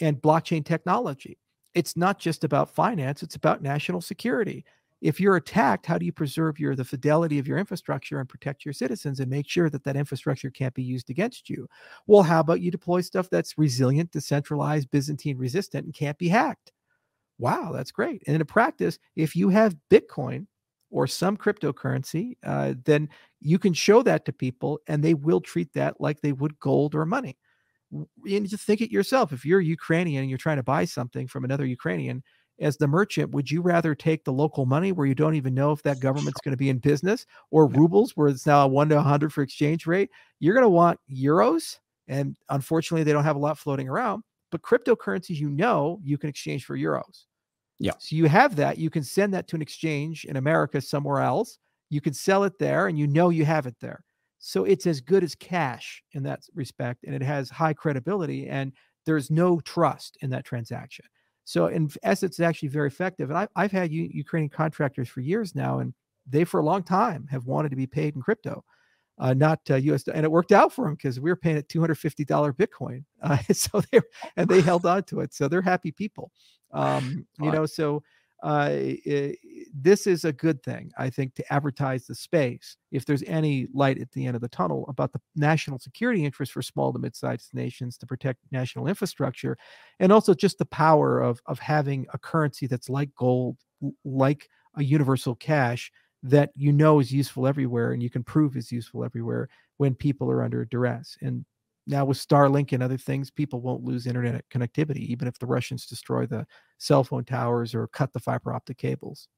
and 0.01 0.23
blockchain 0.23 0.65
technology. 0.65 1.39
It's 1.75 1.97
not 1.97 2.19
just 2.19 2.43
about 2.43 2.75
finance; 2.75 3.23
it's 3.23 3.35
about 3.37 3.63
national 3.63 4.01
security. 4.01 4.65
If 5.05 5.21
you're 5.21 5.37
attacked, 5.37 5.85
how 5.85 5.99
do 5.99 6.07
you 6.07 6.13
preserve 6.13 6.59
your 6.59 6.75
the 6.75 6.83
fidelity 6.83 7.39
of 7.39 7.47
your 7.47 7.59
infrastructure 7.59 8.21
and 8.21 8.29
protect 8.29 8.65
your 8.65 8.73
citizens 8.73 9.21
and 9.21 9.31
make 9.31 9.47
sure 9.47 9.69
that 9.69 9.85
that 9.85 9.97
infrastructure 9.97 10.51
can't 10.51 10.73
be 10.73 10.83
used 10.83 11.11
against 11.11 11.51
you? 11.51 11.69
Well, 12.07 12.23
how 12.23 12.41
about 12.41 12.63
you 12.63 12.71
deploy 12.71 13.03
stuff 13.03 13.29
that's 13.29 13.59
resilient, 13.59 14.13
decentralized, 14.13 14.91
Byzantine 14.91 15.37
resistant, 15.37 15.85
and 15.85 15.93
can't 15.93 16.17
be 16.17 16.29
hacked? 16.29 16.73
Wow, 17.39 17.71
that's 17.75 17.93
great. 17.93 18.23
And 18.27 18.35
in 18.35 18.47
practice, 18.47 18.99
if 19.15 19.37
you 19.37 19.51
have 19.51 19.77
Bitcoin 19.91 20.47
or 20.91 21.07
some 21.07 21.37
cryptocurrency, 21.37 22.39
uh, 22.43 22.73
then 22.87 23.11
you 23.41 23.59
can 23.59 23.75
show 23.75 24.03
that 24.03 24.25
to 24.25 24.33
people 24.33 24.81
and 24.89 25.05
they 25.05 25.13
will 25.13 25.43
treat 25.43 25.71
that 25.75 26.01
like 26.01 26.23
they 26.23 26.33
would 26.33 26.59
gold 26.61 26.95
or 26.95 27.05
money. 27.05 27.37
And 27.93 28.49
just 28.49 28.65
think 28.65 28.81
it 28.81 28.91
yourself. 28.91 29.35
If 29.35 29.45
you're 29.45 29.61
Ukrainian 29.61 30.23
and 30.23 30.31
you're 30.31 30.39
trying 30.39 30.57
to 30.57 30.63
buy 30.63 30.87
something 30.87 31.29
from 31.29 31.45
another 31.45 31.67
Ukrainian, 31.67 32.23
as 32.61 32.77
the 32.77 32.87
merchant, 32.87 33.33
would 33.33 33.51
you 33.51 33.61
rather 33.61 33.95
take 33.95 34.25
the 34.25 34.33
local 34.33 34.67
money 34.67 34.93
where 34.93 35.07
you 35.07 35.15
don't 35.15 35.35
even 35.35 35.55
know 35.55 35.73
if 35.73 35.83
that 35.83 36.01
government's 36.01 36.41
going 36.41 36.53
to 36.53 36.59
be 36.59 36.71
in 36.71 36.79
business 36.79 37.27
or 37.51 37.67
rubles 37.67 38.13
where 38.17 38.29
it's 38.29 38.47
now 38.47 38.65
a 38.65 38.69
one 38.69 38.89
to 38.89 38.97
100 38.97 39.33
for 39.33 39.43
exchange 39.43 39.87
rate? 39.87 40.11
You're 40.41 40.55
going 40.55 40.65
to 40.65 40.69
want 40.69 41.01
euros. 41.11 41.79
And 42.07 42.37
unfortunately, 42.51 43.03
they 43.03 43.13
don't 43.13 43.25
have 43.25 43.37
a 43.37 43.41
lot 43.41 43.59
floating 43.59 43.89
around. 43.89 44.23
But 44.51 44.63
cryptocurrencies, 44.63 45.37
you 45.37 45.51
know, 45.51 45.99
you 46.03 46.17
can 46.17 46.31
exchange 46.31 46.65
for 46.65 46.79
euros. 46.79 47.25
Yeah. 47.81 47.93
So 47.99 48.15
you 48.15 48.27
have 48.27 48.57
that. 48.57 48.79
You 48.79 48.89
can 48.89 49.03
send 49.03 49.35
that 49.35 49.49
to 49.49 49.57
an 49.57 49.63
exchange 49.63 50.25
in 50.25 50.37
America 50.37 50.81
somewhere 50.81 51.21
else. 51.21 51.59
You 51.91 52.01
can 52.01 52.15
sell 52.15 52.45
it 52.45 52.59
there 52.59 52.87
and 52.87 52.99
you 52.99 53.07
know 53.07 53.31
you 53.31 53.45
have 53.45 53.67
it 53.67 53.75
there. 53.81 54.05
So 54.39 54.65
it's 54.65 54.87
as 54.87 55.01
good 55.01 55.25
as 55.25 55.35
cash 55.35 56.03
in 56.13 56.23
that 56.25 56.43
respect. 56.55 57.05
And 57.05 57.15
it 57.15 57.23
has 57.23 57.51
high 57.51 57.73
credibility 57.73 58.49
and 58.49 58.73
there's 59.07 59.31
no 59.31 59.61
trust 59.61 60.17
in 60.21 60.31
that 60.31 60.45
transaction. 60.45 61.05
So 61.45 61.67
in 61.67 61.91
essence, 62.03 62.33
it's 62.39 62.41
actually 62.41 62.69
very 62.69 62.89
effective. 62.89 63.31
And 63.31 63.39
I, 63.39 63.49
I've 63.55 63.73
had 63.73 63.93
U- 63.93 64.11
Ukrainian 64.13 64.51
contractors 64.51 65.09
for 65.09 65.21
years 65.21 65.55
now, 65.55 65.79
and 65.79 65.95
they 66.27 66.45
for 66.45 66.61
a 66.61 66.65
long 66.65 66.83
time 66.83 67.27
have 67.31 67.47
wanted 67.47 67.71
to 67.71 67.77
be 67.77 67.87
paid 67.87 68.15
in 68.15 68.23
crypto, 68.23 68.65
uh, 69.19 69.35
not 69.35 69.61
uh, 69.71 69.77
US. 69.77 70.09
And 70.09 70.25
it 70.25 70.31
worked 70.31 70.53
out 70.53 70.73
for 70.73 70.87
them 70.87 70.95
because 70.95 71.21
we 71.21 71.31
were 71.31 71.37
paying 71.37 71.57
at 71.59 71.69
$250 71.69 72.27
Bitcoin. 72.55 73.05
Uh, 73.23 73.39
so 73.55 73.81
they 73.91 74.01
and 74.37 74.49
they 74.49 74.61
held 74.61 74.85
on 74.85 75.03
to 75.05 75.21
it. 75.21 75.33
So 75.33 75.49
they're 75.49 75.63
happy 75.63 75.91
people. 75.91 76.31
Um, 76.73 77.27
you 77.41 77.51
know, 77.51 77.65
so 77.65 78.03
uh, 78.45 78.69
it, 78.71 79.39
this 79.75 80.07
is 80.07 80.27
a 80.27 80.33
good 80.33 80.63
thing, 80.63 80.93
I 80.99 81.09
think, 81.09 81.35
to 81.37 81.53
advertise 81.53 82.07
the 82.07 82.15
space. 82.15 82.77
If 82.93 83.07
there's 83.07 83.23
any 83.23 83.69
light 83.73 83.99
at 83.99 84.13
the 84.13 84.27
end 84.27 84.37
of 84.37 84.43
the 84.43 84.49
tunnel 84.49 84.85
about 84.87 85.13
the 85.15 85.21
national 85.35 85.79
security 85.79 86.27
interest 86.27 86.53
for 86.53 86.61
small 86.61 86.93
to 86.93 86.99
mid-sized 86.99 87.55
nations 87.55 87.97
to 87.99 88.07
protect 88.07 88.41
national 88.53 88.87
infrastructure, 88.87 89.57
and 89.99 90.13
also 90.13 90.35
just 90.35 90.59
the 90.59 90.67
power 90.67 91.21
of 91.21 91.41
of 91.47 91.59
having 91.59 92.07
a 92.13 92.19
currency 92.19 92.67
that's 92.67 92.91
like 92.91 93.15
gold, 93.15 93.57
like 94.05 94.47
a 94.77 94.85
universal 94.85 95.35
cash 95.35 95.91
that 96.23 96.51
you 96.55 96.71
know 96.71 97.01
is 97.01 97.11
useful 97.11 97.47
everywhere 97.47 97.93
and 97.93 98.03
you 98.03 98.11
can 98.11 98.23
prove 98.23 98.57
is 98.57 98.71
useful 98.71 99.05
everywhere 99.05 99.49
when 99.79 99.95
people 99.95 100.31
are 100.31 100.43
under 100.43 100.67
duress. 100.67 101.17
And 101.23 101.47
now 101.87 102.05
with 102.05 102.19
Starlink 102.19 102.73
and 102.73 102.83
other 102.83 102.97
things, 102.97 103.31
people 103.31 103.61
won't 103.61 103.85
lose 103.85 104.07
internet 104.07 104.45
connectivity, 104.51 105.01
even 105.01 105.29
if 105.29 105.39
the 105.39 105.47
Russians 105.47 105.87
destroy 105.87 106.27
the 106.27 106.47
cell 106.79 107.05
phone 107.05 107.25
towers 107.25 107.75
or 107.75 107.89
cut 107.89 108.13
the 108.13 108.21
fiber 108.21 108.53
optic 108.53 108.79
cables. 108.79 109.29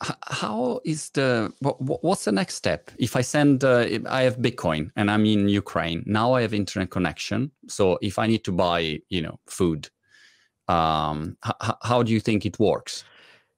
How 0.00 0.80
is 0.84 1.10
the 1.10 1.52
what's 1.60 2.24
the 2.24 2.30
next 2.30 2.54
step? 2.54 2.92
If 2.98 3.16
I 3.16 3.20
send, 3.20 3.64
uh, 3.64 3.84
I 4.08 4.22
have 4.22 4.38
Bitcoin 4.38 4.90
and 4.94 5.10
I'm 5.10 5.26
in 5.26 5.48
Ukraine 5.48 6.04
now. 6.06 6.34
I 6.34 6.42
have 6.42 6.54
internet 6.54 6.90
connection. 6.90 7.50
So 7.66 7.98
if 8.00 8.16
I 8.16 8.28
need 8.28 8.44
to 8.44 8.52
buy, 8.52 9.00
you 9.08 9.22
know, 9.22 9.40
food, 9.48 9.90
um, 10.68 11.36
how 11.82 12.04
do 12.04 12.12
you 12.12 12.20
think 12.20 12.46
it 12.46 12.60
works? 12.60 13.02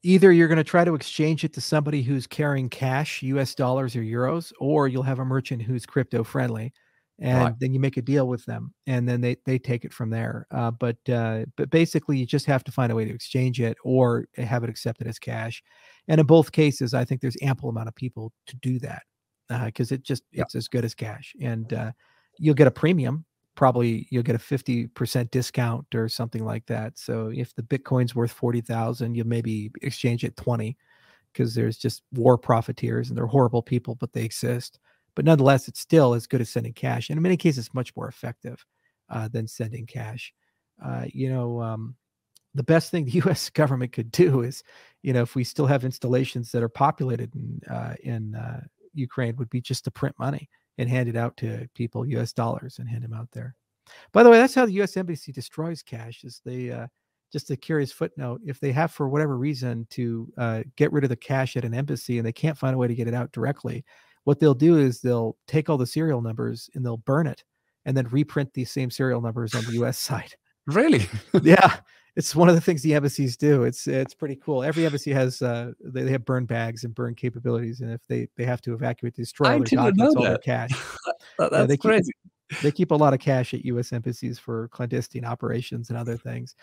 Either 0.03 0.33
you're 0.33 0.48
going 0.48 0.57
to 0.57 0.64
try 0.64 0.83
to 0.83 0.94
exchange 0.94 1.44
it 1.44 1.53
to 1.53 1.61
somebody 1.61 2.03
who's 2.03 2.26
carrying 2.26 2.70
cash, 2.70 3.22
U.S. 3.22 3.55
dollars 3.55 3.94
or 3.94 4.00
euros, 4.00 4.50
or 4.59 4.88
you'll 4.88 5.03
have 5.03 5.18
a 5.18 5.24
merchant 5.26 5.61
who's 5.61 5.85
crypto 5.85 6.24
friendly 6.24 6.72
and 7.20 7.38
right. 7.38 7.54
then 7.61 7.74
you 7.74 7.80
make 7.80 7.98
a 7.98 8.02
deal 8.02 8.26
with 8.26 8.44
them 8.46 8.72
and 8.87 9.09
then 9.09 9.20
they, 9.20 9.37
they 9.44 9.59
take 9.59 9.85
it 9.85 9.92
from 9.92 10.11
there 10.11 10.46
uh, 10.50 10.70
but 10.70 10.96
uh, 11.09 11.44
but 11.56 11.70
basically 11.70 12.18
you 12.18 12.26
just 12.26 12.46
have 12.46 12.64
to 12.64 12.72
find 12.72 12.90
a 12.90 12.94
way 12.94 13.04
to 13.04 13.14
exchange 13.14 13.61
it 13.61 13.76
or 13.85 14.26
have 14.37 14.64
it 14.64 14.70
accepted 14.70 15.06
as 15.06 15.18
cash 15.18 15.62
and 16.09 16.20
in 16.20 16.26
both 16.26 16.52
cases 16.52 16.94
i 16.94 17.04
think 17.04 17.20
there's 17.20 17.37
ample 17.42 17.68
amount 17.68 17.88
of 17.88 17.94
people 17.94 18.33
to 18.46 18.56
do 18.56 18.78
that 18.78 19.02
because 19.66 19.92
uh, 19.92 19.96
it 19.96 20.02
just 20.02 20.22
it's 20.33 20.54
as 20.54 20.68
good 20.68 20.85
as 20.85 20.94
cash 20.94 21.35
and 21.40 21.72
uh, 21.72 21.92
you'll 22.38 22.54
get 22.54 22.66
a 22.66 22.72
premium 22.72 23.24
probably 23.56 24.06
you'll 24.11 24.22
get 24.22 24.37
a 24.37 24.38
50% 24.38 25.30
discount 25.30 25.94
or 25.94 26.09
something 26.09 26.44
like 26.44 26.64
that 26.66 26.98
so 26.98 27.30
if 27.35 27.54
the 27.54 27.62
bitcoin's 27.62 28.14
worth 28.14 28.33
40000 28.33 29.14
you'll 29.14 29.26
maybe 29.26 29.70
exchange 29.83 30.24
it 30.24 30.37
20 30.37 30.76
because 31.33 31.54
there's 31.54 31.76
just 31.76 32.02
war 32.12 32.38
profiteers 32.38 33.09
and 33.09 33.18
they're 33.18 33.26
horrible 33.26 33.62
people 33.62 33.96
but 33.96 34.12
they 34.12 34.22
exist 34.22 34.78
but 35.14 35.24
nonetheless, 35.24 35.68
it's 35.68 35.80
still 35.80 36.14
as 36.14 36.26
good 36.26 36.40
as 36.40 36.50
sending 36.50 36.72
cash. 36.72 37.10
And 37.10 37.16
in 37.16 37.22
many 37.22 37.36
cases, 37.36 37.72
much 37.74 37.94
more 37.96 38.08
effective 38.08 38.64
uh, 39.08 39.28
than 39.28 39.46
sending 39.46 39.86
cash. 39.86 40.32
Uh, 40.82 41.04
you 41.12 41.30
know, 41.30 41.60
um, 41.60 41.96
the 42.54 42.62
best 42.62 42.90
thing 42.90 43.04
the 43.04 43.10
U.S. 43.24 43.50
government 43.50 43.92
could 43.92 44.10
do 44.10 44.42
is, 44.42 44.62
you 45.02 45.12
know, 45.12 45.22
if 45.22 45.34
we 45.34 45.44
still 45.44 45.66
have 45.66 45.84
installations 45.84 46.50
that 46.52 46.62
are 46.62 46.68
populated 46.68 47.34
in, 47.34 47.60
uh, 47.70 47.94
in 48.02 48.34
uh, 48.34 48.60
Ukraine, 48.94 49.36
would 49.36 49.50
be 49.50 49.60
just 49.60 49.84
to 49.84 49.90
print 49.90 50.14
money 50.18 50.48
and 50.78 50.88
hand 50.88 51.08
it 51.08 51.16
out 51.16 51.36
to 51.38 51.68
people, 51.74 52.06
U.S. 52.06 52.32
dollars, 52.32 52.78
and 52.78 52.88
hand 52.88 53.04
them 53.04 53.12
out 53.12 53.28
there. 53.32 53.54
By 54.12 54.22
the 54.22 54.30
way, 54.30 54.38
that's 54.38 54.54
how 54.54 54.66
the 54.66 54.72
U.S. 54.74 54.96
Embassy 54.96 55.32
destroys 55.32 55.82
cash. 55.82 56.24
Is 56.24 56.40
they 56.44 56.70
uh, 56.70 56.86
just 57.32 57.50
a 57.50 57.56
curious 57.56 57.92
footnote. 57.92 58.40
If 58.44 58.60
they 58.60 58.72
have, 58.72 58.90
for 58.92 59.08
whatever 59.08 59.36
reason, 59.36 59.86
to 59.90 60.32
uh, 60.36 60.62
get 60.76 60.92
rid 60.92 61.04
of 61.04 61.10
the 61.10 61.16
cash 61.16 61.56
at 61.56 61.64
an 61.64 61.74
embassy 61.74 62.18
and 62.18 62.26
they 62.26 62.32
can't 62.32 62.58
find 62.58 62.74
a 62.74 62.78
way 62.78 62.88
to 62.88 62.94
get 62.94 63.08
it 63.08 63.14
out 63.14 63.32
directly, 63.32 63.84
what 64.30 64.38
they'll 64.38 64.54
do 64.54 64.78
is 64.78 65.00
they'll 65.00 65.36
take 65.48 65.68
all 65.68 65.76
the 65.76 65.84
serial 65.84 66.22
numbers 66.22 66.70
and 66.76 66.86
they'll 66.86 66.98
burn 66.98 67.26
it 67.26 67.42
and 67.84 67.96
then 67.96 68.06
reprint 68.10 68.54
these 68.54 68.70
same 68.70 68.88
serial 68.88 69.20
numbers 69.20 69.56
on 69.56 69.64
the 69.64 69.72
US 69.82 69.98
side. 70.08 70.32
Really? 70.68 71.08
yeah. 71.42 71.78
It's 72.14 72.36
one 72.36 72.48
of 72.48 72.54
the 72.54 72.60
things 72.60 72.80
the 72.82 72.94
embassies 72.94 73.36
do. 73.36 73.64
It's 73.64 73.88
it's 73.88 74.14
pretty 74.14 74.36
cool. 74.36 74.62
Every 74.62 74.86
embassy 74.86 75.12
has 75.12 75.42
uh, 75.42 75.72
they, 75.82 76.04
they 76.04 76.12
have 76.12 76.24
burn 76.24 76.44
bags 76.44 76.84
and 76.84 76.94
burn 76.94 77.16
capabilities, 77.16 77.80
and 77.80 77.90
if 77.90 78.00
they 78.08 78.28
they 78.36 78.44
have 78.44 78.60
to 78.62 78.74
evacuate, 78.74 79.14
destroy 79.14 79.52
all 79.52 79.58
their 79.58 79.64
documents, 79.64 80.16
all 80.16 80.22
their 80.22 80.38
cash. 80.38 80.70
That's 81.38 81.52
uh, 81.52 81.66
they 81.66 81.76
crazy. 81.76 82.12
Keep, 82.50 82.60
they 82.62 82.72
keep 82.72 82.90
a 82.90 82.96
lot 82.96 83.14
of 83.14 83.20
cash 83.20 83.54
at 83.54 83.64
U.S. 83.64 83.92
embassies 83.92 84.38
for 84.38 84.68
clandestine 84.68 85.24
operations 85.24 85.88
and 85.88 85.98
other 85.98 86.16
things. 86.16 86.54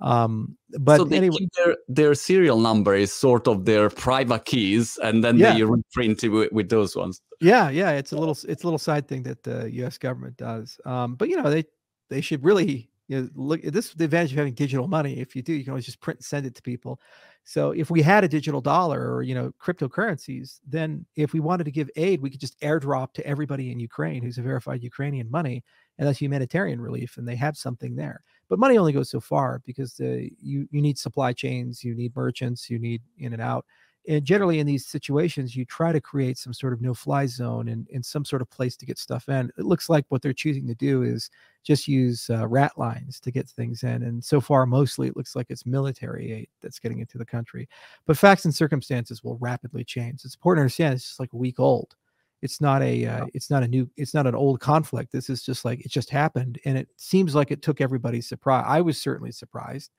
Um, 0.00 0.56
but 0.80 0.96
so 0.98 1.06
anyway, 1.06 1.46
their, 1.56 1.76
their 1.88 2.14
serial 2.14 2.58
number 2.58 2.94
is 2.94 3.12
sort 3.12 3.46
of 3.46 3.64
their 3.64 3.88
private 3.88 4.44
keys, 4.44 4.98
and 5.02 5.22
then 5.22 5.38
yeah. 5.38 5.54
they 5.54 5.62
reprint 5.62 6.24
it 6.24 6.28
with, 6.28 6.52
with, 6.52 6.68
those 6.68 6.96
ones. 6.96 7.22
Yeah, 7.40 7.70
yeah, 7.70 7.90
it's 7.92 8.12
a 8.12 8.16
little 8.16 8.36
it's 8.48 8.64
a 8.64 8.66
little 8.66 8.78
side 8.78 9.06
thing 9.06 9.22
that 9.22 9.44
the 9.44 9.70
U.S. 9.74 9.96
government 9.98 10.36
does. 10.36 10.78
Um, 10.84 11.14
but 11.14 11.28
you 11.28 11.40
know 11.40 11.48
they 11.48 11.64
they 12.10 12.20
should 12.20 12.44
really 12.44 12.90
you 13.08 13.20
know, 13.20 13.28
look. 13.34 13.62
This 13.62 13.86
is 13.86 13.94
the 13.94 14.04
advantage 14.04 14.32
of 14.32 14.38
having 14.38 14.54
digital 14.54 14.88
money. 14.88 15.20
If 15.20 15.36
you 15.36 15.42
do, 15.42 15.52
you 15.52 15.62
can 15.62 15.72
always 15.72 15.84
just 15.84 16.00
print 16.00 16.18
and 16.18 16.24
send 16.24 16.46
it 16.46 16.54
to 16.54 16.62
people. 16.62 17.00
So 17.44 17.72
if 17.72 17.90
we 17.90 18.00
had 18.00 18.24
a 18.24 18.28
digital 18.28 18.62
dollar 18.62 19.14
or 19.14 19.22
you 19.22 19.34
know 19.34 19.52
cryptocurrencies, 19.62 20.60
then 20.66 21.04
if 21.14 21.34
we 21.34 21.40
wanted 21.40 21.64
to 21.64 21.70
give 21.70 21.90
aid, 21.96 22.22
we 22.22 22.30
could 22.30 22.40
just 22.40 22.58
airdrop 22.60 23.12
to 23.14 23.26
everybody 23.26 23.70
in 23.70 23.78
Ukraine 23.78 24.22
who's 24.22 24.38
a 24.38 24.42
verified 24.42 24.82
Ukrainian 24.82 25.30
money, 25.30 25.62
and 25.98 26.08
that's 26.08 26.18
humanitarian 26.18 26.80
relief, 26.80 27.18
and 27.18 27.28
they 27.28 27.36
have 27.36 27.56
something 27.56 27.94
there. 27.94 28.22
But 28.48 28.58
money 28.58 28.78
only 28.78 28.92
goes 28.92 29.10
so 29.10 29.20
far 29.20 29.60
because 29.64 29.94
the, 29.94 30.30
you 30.40 30.68
you 30.70 30.82
need 30.82 30.98
supply 30.98 31.32
chains, 31.32 31.82
you 31.82 31.94
need 31.94 32.14
merchants, 32.16 32.70
you 32.70 32.78
need 32.78 33.02
in 33.18 33.32
and 33.32 33.42
out. 33.42 33.64
And 34.06 34.22
generally, 34.22 34.58
in 34.58 34.66
these 34.66 34.86
situations, 34.86 35.56
you 35.56 35.64
try 35.64 35.90
to 35.90 36.00
create 36.00 36.36
some 36.36 36.52
sort 36.52 36.74
of 36.74 36.82
no-fly 36.82 37.24
zone 37.24 37.68
and, 37.68 37.88
and 37.92 38.04
some 38.04 38.22
sort 38.22 38.42
of 38.42 38.50
place 38.50 38.76
to 38.76 38.84
get 38.84 38.98
stuff 38.98 39.30
in. 39.30 39.50
It 39.56 39.64
looks 39.64 39.88
like 39.88 40.04
what 40.10 40.20
they're 40.20 40.34
choosing 40.34 40.66
to 40.66 40.74
do 40.74 41.04
is 41.04 41.30
just 41.62 41.88
use 41.88 42.28
uh, 42.28 42.46
rat 42.46 42.72
lines 42.76 43.18
to 43.20 43.30
get 43.30 43.48
things 43.48 43.82
in. 43.82 44.02
And 44.02 44.22
so 44.22 44.42
far, 44.42 44.66
mostly 44.66 45.08
it 45.08 45.16
looks 45.16 45.34
like 45.34 45.46
it's 45.48 45.64
military 45.64 46.32
aid 46.32 46.48
that's 46.60 46.78
getting 46.78 46.98
into 46.98 47.16
the 47.16 47.24
country. 47.24 47.66
But 48.04 48.18
facts 48.18 48.44
and 48.44 48.54
circumstances 48.54 49.24
will 49.24 49.38
rapidly 49.38 49.84
change. 49.84 50.22
It's 50.22 50.34
important 50.34 50.58
to 50.58 50.64
understand 50.64 50.94
it's 50.94 51.04
just 51.04 51.20
like 51.20 51.32
a 51.32 51.38
week 51.38 51.58
old 51.58 51.96
it's 52.44 52.60
not 52.60 52.82
a 52.82 53.06
uh, 53.06 53.26
it's 53.32 53.48
not 53.48 53.62
a 53.62 53.68
new 53.68 53.90
it's 53.96 54.12
not 54.12 54.26
an 54.26 54.34
old 54.34 54.60
conflict. 54.60 55.10
This 55.10 55.30
is 55.30 55.42
just 55.42 55.64
like 55.64 55.80
it 55.80 55.90
just 55.90 56.10
happened 56.10 56.60
and 56.66 56.76
it 56.76 56.88
seems 56.98 57.34
like 57.34 57.50
it 57.50 57.62
took 57.62 57.80
everybody 57.80 58.20
surprise 58.20 58.64
i 58.68 58.82
was 58.82 59.00
certainly 59.00 59.32
surprised 59.32 59.90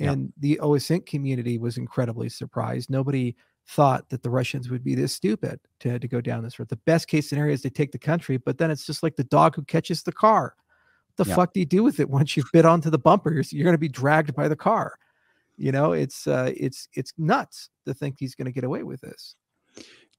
and 0.00 0.32
yeah. 0.40 0.56
the 0.56 0.60
osint 0.62 1.04
community 1.04 1.58
was 1.58 1.76
incredibly 1.76 2.30
surprised. 2.30 2.88
Nobody 2.88 3.36
thought 3.68 4.08
that 4.08 4.22
the 4.22 4.30
russians 4.30 4.70
would 4.70 4.82
be 4.82 4.94
this 4.94 5.12
stupid 5.12 5.60
to, 5.80 5.98
to 5.98 6.08
go 6.08 6.20
down 6.22 6.42
this 6.42 6.58
road. 6.58 6.70
The 6.70 6.76
best 6.76 7.08
case 7.08 7.28
scenario 7.28 7.52
is 7.52 7.60
they 7.60 7.68
take 7.68 7.92
the 7.92 7.98
country 7.98 8.38
but 8.38 8.56
then 8.56 8.70
it's 8.70 8.86
just 8.86 9.02
like 9.02 9.16
the 9.16 9.24
dog 9.24 9.54
who 9.54 9.62
catches 9.62 10.02
the 10.02 10.12
car. 10.12 10.56
What 11.14 11.24
the 11.26 11.30
yeah. 11.30 11.36
fuck 11.36 11.52
do 11.52 11.60
you 11.60 11.66
do 11.66 11.82
with 11.82 12.00
it 12.00 12.08
once 12.08 12.38
you've 12.38 12.50
bit 12.54 12.64
onto 12.64 12.88
the 12.88 12.98
bumper? 12.98 13.34
You're, 13.34 13.44
you're 13.50 13.64
going 13.64 13.74
to 13.74 13.78
be 13.78 13.88
dragged 13.88 14.34
by 14.34 14.48
the 14.48 14.56
car. 14.56 14.94
You 15.58 15.72
know 15.72 15.92
it's 15.92 16.26
uh 16.26 16.52
it's 16.56 16.88
it's 16.94 17.12
nuts 17.18 17.68
to 17.84 17.92
think 17.92 18.16
he's 18.18 18.34
going 18.34 18.46
to 18.46 18.52
get 18.52 18.64
away 18.64 18.82
with 18.82 19.02
this 19.02 19.36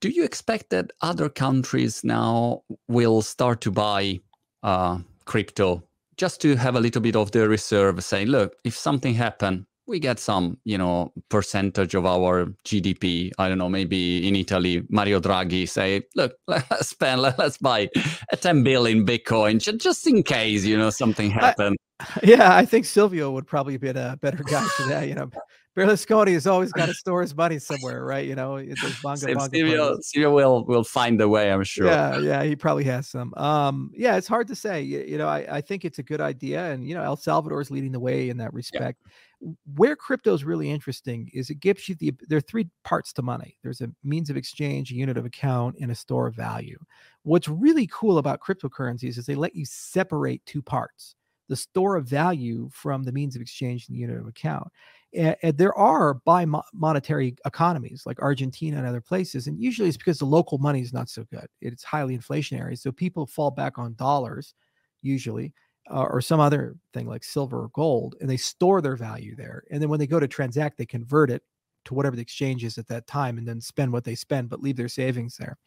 do 0.04 0.10
you 0.10 0.26
expect 0.26 0.70
that 0.70 0.92
other 1.02 1.30
countries 1.30 2.04
now 2.04 2.62
will 2.90 3.22
start 3.22 3.62
to 3.62 3.72
buy 3.72 4.20
uh, 4.62 5.00
crypto 5.24 5.82
just 6.18 6.42
to 6.42 6.58
have 6.58 6.76
a 6.76 6.80
little 6.82 7.02
bit 7.02 7.16
of 7.16 7.32
the 7.32 7.48
reserve 7.48 8.04
saying 8.04 8.28
look 8.28 8.54
if 8.66 8.76
something 8.76 9.14
happen 9.14 9.66
we 9.86 10.00
get 10.00 10.18
some, 10.18 10.58
you 10.64 10.78
know, 10.78 11.12
percentage 11.28 11.94
of 11.94 12.06
our 12.06 12.46
GDP. 12.64 13.32
I 13.38 13.50
don't 13.50 13.58
know, 13.58 13.68
maybe 13.68 14.26
in 14.26 14.34
Italy, 14.34 14.82
Mario 14.88 15.20
Draghi 15.20 15.68
say, 15.68 16.04
look, 16.16 16.36
let's 16.48 16.88
spend, 16.88 17.22
let's 17.22 17.58
buy 17.58 17.90
a 18.32 18.38
10 18.38 18.64
billion 18.64 19.06
Bitcoin 19.06 19.60
just 19.60 20.08
in 20.08 20.24
case, 20.24 20.64
you 20.64 20.78
know, 20.78 20.90
something 20.90 21.30
happens. 21.30 21.76
Yeah, 22.24 22.56
I 22.56 22.66
think 22.66 22.86
Silvio 22.86 23.32
would 23.32 23.46
probably 23.46 23.78
be 23.78 23.90
a 23.90 24.18
better 24.22 24.44
guy 24.44 24.64
for 24.78 24.88
that. 24.88 25.08
You 25.08 25.16
know, 25.16 25.30
Berlusconi 25.76 26.34
has 26.34 26.46
always 26.46 26.72
got 26.72 26.86
to 26.86 26.94
store 26.94 27.22
his 27.22 27.36
money 27.36 27.58
somewhere, 27.58 28.06
right? 28.06 28.28
You 28.28 28.36
know, 28.36 28.58
there's 28.58 28.78
bunga, 28.78 29.34
bunga 29.34 29.50
Silvio, 29.50 29.98
Silvio 30.02 30.32
will 30.32 30.66
will 30.66 30.84
find 30.84 31.20
a 31.20 31.28
way, 31.28 31.52
I'm 31.52 31.64
sure. 31.64 31.88
Yeah, 31.88 32.20
yeah, 32.20 32.44
he 32.44 32.56
probably 32.56 32.84
has 32.86 33.08
some. 33.08 33.34
Um, 33.36 33.92
yeah, 33.96 34.16
it's 34.16 34.28
hard 34.28 34.48
to 34.50 34.56
say. 34.56 34.82
You, 34.82 35.02
you 35.02 35.18
know, 35.18 35.28
I, 35.28 35.58
I 35.58 35.62
think 35.62 35.84
it's 35.84 36.00
a 36.00 36.04
good 36.04 36.22
idea, 36.22 36.72
and 36.72 36.88
you 36.88 36.94
know, 36.94 37.02
El 37.02 37.18
Salvador 37.18 37.60
is 37.60 37.72
leading 37.72 37.92
the 37.92 38.00
way 38.00 38.30
in 38.30 38.38
that 38.38 38.54
respect. 38.54 39.00
Yeah. 39.06 39.52
Where 39.76 39.96
crypto 39.96 40.34
is 40.34 40.46
really 40.46 40.70
interesting 40.70 41.30
is 41.34 41.50
it 41.50 41.60
gives 41.60 41.90
you 41.90 41.96
the 41.96 42.14
there 42.30 42.38
are 42.38 42.42
three 42.42 42.70
parts 42.84 43.12
to 43.14 43.22
money. 43.22 43.58
There's 43.64 43.82
a 43.82 43.90
means 44.04 44.30
of 44.30 44.38
exchange, 44.38 44.92
a 44.92 44.96
unit 44.96 45.18
of 45.18 45.26
account, 45.26 45.78
and 45.82 45.92
a 45.92 45.96
store 45.96 46.28
of 46.28 46.36
value. 46.36 46.80
What's 47.24 47.50
really 47.50 47.88
cool 47.92 48.20
about 48.20 48.42
cryptocurrencies 48.42 49.18
is 49.18 49.26
they 49.26 49.36
let 49.36 49.56
you 49.56 49.66
separate 49.66 50.46
two 50.46 50.62
parts 50.62 51.16
the 51.50 51.56
store 51.56 51.96
of 51.96 52.08
value 52.08 52.70
from 52.74 53.04
the 53.04 53.12
means 53.12 53.36
of 53.36 53.42
exchange 53.42 53.88
and 53.88 53.96
the 53.96 54.02
unit 54.02 54.18
of 54.18 54.28
account. 54.28 54.68
And, 55.16 55.58
there 55.58 55.78
are 55.78 56.16
bi 56.26 56.46
monetary 56.74 57.36
economies 57.46 58.04
like 58.06 58.20
Argentina 58.22 58.78
and 58.78 58.88
other 58.88 59.02
places. 59.02 59.48
And 59.48 59.60
usually 59.60 59.88
it's 59.88 59.98
because 59.98 60.20
the 60.20 60.26
local 60.26 60.58
money 60.58 60.82
is 60.82 60.94
not 60.94 61.10
so 61.10 61.24
good. 61.32 61.48
It's 61.62 61.84
highly 61.84 62.18
inflationary. 62.18 62.78
So 62.78 62.92
people 62.92 63.26
fall 63.26 63.52
back 63.52 63.78
on 63.78 63.96
dollars 63.96 64.54
usually. 65.02 65.54
Uh, 65.92 66.06
or 66.10 66.22
some 66.22 66.40
other 66.40 66.78
thing 66.94 67.06
like 67.06 67.26
silver 67.26 67.64
or 67.64 67.70
gold, 67.74 68.16
and 68.22 68.30
they 68.30 68.38
store 68.38 68.82
their 68.82 68.96
value 68.96 69.36
there. 69.36 69.66
And 69.70 69.82
then 69.82 69.90
when 69.90 70.00
they 70.00 70.08
go 70.08 70.18
to 70.18 70.30
transact, 70.30 70.78
they 70.78 70.86
convert 70.86 71.30
it 71.30 71.44
to 71.86 71.94
whatever 71.94 72.16
the 72.16 72.22
exchange 72.22 72.64
is 72.64 72.78
at 72.78 72.88
that 72.88 73.08
time 73.08 73.38
and 73.38 73.48
then 73.48 73.60
spend 73.60 73.92
what 73.92 74.04
they 74.04 74.16
spend, 74.16 74.50
but 74.50 74.62
leave 74.62 74.78
their 74.78 74.88
savings 74.88 75.38
there. 75.38 75.58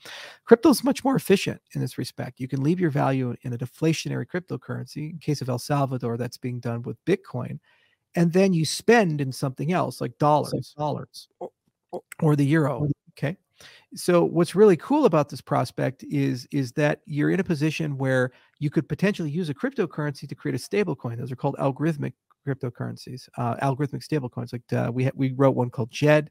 Crypto 0.44 0.70
is 0.70 0.84
much 0.84 1.04
more 1.04 1.16
efficient 1.16 1.60
in 1.74 1.80
this 1.80 1.98
respect. 1.98 2.40
You 2.40 2.48
can 2.48 2.62
leave 2.62 2.80
your 2.80 2.90
value 2.90 3.34
in 3.42 3.52
a 3.52 3.58
deflationary 3.58 4.26
cryptocurrency. 4.26 5.10
In 5.10 5.18
case 5.18 5.40
of 5.40 5.48
El 5.48 5.58
Salvador, 5.58 6.16
that's 6.16 6.38
being 6.38 6.60
done 6.60 6.82
with 6.82 6.96
Bitcoin. 7.04 7.58
And 8.14 8.32
then 8.32 8.52
you 8.52 8.64
spend 8.64 9.20
in 9.20 9.32
something 9.32 9.72
else 9.72 10.00
like 10.00 10.16
dollars, 10.18 10.74
dollars, 10.76 11.28
or, 11.40 11.50
or 12.22 12.36
the 12.36 12.46
euro. 12.46 12.88
Okay. 13.18 13.36
So 13.94 14.24
what's 14.24 14.54
really 14.54 14.76
cool 14.76 15.06
about 15.06 15.28
this 15.28 15.40
prospect 15.40 16.04
is 16.04 16.46
is 16.50 16.72
that 16.72 17.00
you're 17.06 17.30
in 17.30 17.40
a 17.40 17.44
position 17.44 17.96
where 17.96 18.32
you 18.58 18.70
could 18.70 18.88
potentially 18.88 19.30
use 19.30 19.48
a 19.48 19.54
cryptocurrency 19.54 20.28
to 20.28 20.34
create 20.34 20.54
a 20.54 20.58
stable 20.58 20.94
coin. 20.94 21.18
Those 21.18 21.32
are 21.32 21.36
called 21.36 21.56
algorithmic 21.58 22.12
cryptocurrencies, 22.46 23.28
uh, 23.36 23.56
algorithmic 23.56 24.06
stablecoins. 24.06 24.52
Like 24.52 24.72
uh, 24.72 24.90
we 24.92 25.04
ha- 25.04 25.12
we 25.14 25.32
wrote 25.32 25.56
one 25.56 25.70
called 25.70 25.90
Djed. 25.90 26.28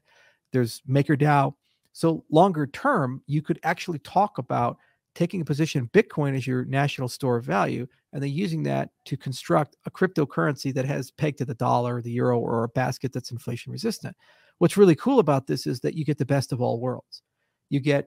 There's 0.52 0.82
MakerDAO. 0.88 1.54
So 1.92 2.24
longer 2.30 2.66
term, 2.66 3.22
you 3.26 3.42
could 3.42 3.58
actually 3.62 3.98
talk 4.00 4.38
about 4.38 4.76
taking 5.16 5.40
a 5.40 5.44
position 5.44 5.90
Bitcoin 5.92 6.36
as 6.36 6.46
your 6.46 6.64
national 6.66 7.08
store 7.08 7.36
of 7.36 7.44
value, 7.44 7.86
and 8.12 8.22
then 8.22 8.30
using 8.30 8.62
that 8.64 8.90
to 9.06 9.16
construct 9.16 9.76
a 9.86 9.90
cryptocurrency 9.90 10.72
that 10.74 10.84
has 10.84 11.10
pegged 11.10 11.38
to 11.38 11.44
the 11.44 11.54
dollar, 11.54 12.00
the 12.00 12.12
euro, 12.12 12.38
or 12.38 12.62
a 12.62 12.68
basket 12.68 13.12
that's 13.12 13.32
inflation 13.32 13.72
resistant. 13.72 14.16
What's 14.58 14.76
really 14.76 14.94
cool 14.94 15.18
about 15.18 15.46
this 15.46 15.66
is 15.66 15.80
that 15.80 15.94
you 15.94 16.04
get 16.04 16.18
the 16.18 16.24
best 16.24 16.52
of 16.52 16.60
all 16.60 16.80
worlds. 16.80 17.22
You 17.70 17.80
get 17.80 18.06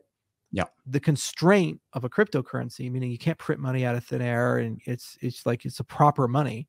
yeah 0.51 0.65
the 0.87 0.99
constraint 0.99 1.79
of 1.93 2.05
a 2.05 2.09
cryptocurrency, 2.09 2.89
meaning 2.91 3.11
you 3.11 3.17
can't 3.17 3.37
print 3.37 3.59
money 3.59 3.85
out 3.85 3.95
of 3.95 4.05
thin 4.05 4.21
air, 4.21 4.59
and 4.59 4.79
it's 4.85 5.17
it's 5.21 5.45
like 5.45 5.65
it's 5.65 5.81
a 5.81 5.83
proper 5.83 6.27
money 6.27 6.67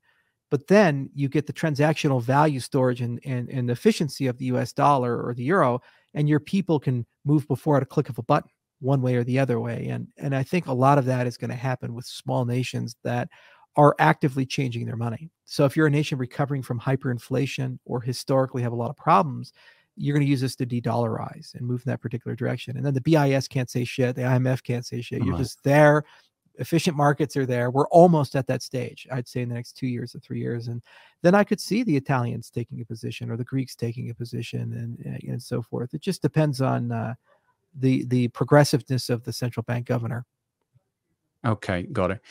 but 0.51 0.67
then 0.67 1.09
you 1.15 1.29
get 1.29 1.47
the 1.47 1.53
transactional 1.53 2.21
value 2.21 2.59
storage 2.59 2.99
and, 2.99 3.21
and, 3.25 3.49
and 3.49 3.71
efficiency 3.71 4.27
of 4.27 4.37
the 4.37 4.45
US 4.45 4.73
dollar 4.73 5.25
or 5.25 5.33
the 5.33 5.45
euro, 5.45 5.79
and 6.13 6.27
your 6.27 6.41
people 6.41 6.77
can 6.77 7.05
move 7.23 7.47
before 7.47 7.77
at 7.77 7.83
a 7.83 7.85
click 7.85 8.09
of 8.09 8.17
a 8.17 8.23
button 8.23 8.51
one 8.81 9.01
way 9.01 9.15
or 9.15 9.23
the 9.23 9.39
other 9.39 9.59
way. 9.59 9.87
And, 9.87 10.07
and 10.17 10.35
I 10.35 10.43
think 10.43 10.67
a 10.67 10.73
lot 10.73 10.97
of 10.97 11.05
that 11.05 11.27
is 11.27 11.37
going 11.37 11.51
to 11.51 11.55
happen 11.55 11.93
with 11.93 12.05
small 12.05 12.45
nations 12.45 12.95
that 13.03 13.29
are 13.77 13.95
actively 13.99 14.45
changing 14.45 14.85
their 14.85 14.97
money. 14.97 15.31
So 15.45 15.65
if 15.65 15.77
you're 15.77 15.87
a 15.87 15.91
nation 15.91 16.17
recovering 16.17 16.61
from 16.61 16.79
hyperinflation 16.79 17.79
or 17.85 18.01
historically 18.01 18.61
have 18.63 18.73
a 18.73 18.75
lot 18.75 18.89
of 18.89 18.97
problems, 18.97 19.53
you're 19.95 20.13
going 20.13 20.25
to 20.25 20.29
use 20.29 20.41
this 20.41 20.55
to 20.57 20.65
de-dollarize 20.65 21.53
and 21.55 21.65
move 21.65 21.83
in 21.85 21.91
that 21.91 22.01
particular 22.01 22.35
direction. 22.35 22.75
And 22.75 22.85
then 22.85 22.93
the 22.93 23.01
BIS 23.01 23.47
can't 23.47 23.69
say 23.69 23.83
shit, 23.85 24.15
the 24.15 24.23
IMF 24.23 24.63
can't 24.63 24.85
say 24.85 25.01
shit. 25.01 25.23
You're 25.23 25.37
just 25.37 25.63
there 25.63 26.03
efficient 26.61 26.95
markets 26.95 27.35
are 27.37 27.45
there. 27.45 27.71
We're 27.71 27.87
almost 27.87 28.35
at 28.35 28.47
that 28.47 28.61
stage, 28.61 29.07
I'd 29.11 29.27
say, 29.27 29.41
in 29.41 29.49
the 29.49 29.55
next 29.55 29.73
two 29.73 29.87
years 29.87 30.15
or 30.15 30.19
three 30.19 30.39
years. 30.39 30.67
And 30.67 30.81
then 31.23 31.35
I 31.35 31.43
could 31.43 31.59
see 31.59 31.83
the 31.83 31.97
Italians 31.97 32.49
taking 32.49 32.81
a 32.81 32.85
position 32.85 33.31
or 33.31 33.37
the 33.37 33.43
Greeks 33.43 33.75
taking 33.75 34.09
a 34.09 34.13
position 34.13 34.73
and, 34.73 35.23
and 35.23 35.41
so 35.41 35.61
forth. 35.61 35.93
It 35.93 36.01
just 36.01 36.21
depends 36.21 36.61
on 36.61 36.91
uh, 36.91 37.15
the, 37.73 38.05
the 38.05 38.27
progressiveness 38.29 39.09
of 39.09 39.23
the 39.23 39.33
central 39.33 39.63
bank 39.63 39.87
governor. 39.87 40.25
Okay, 41.45 41.83
got 41.91 42.11
it. 42.11 42.21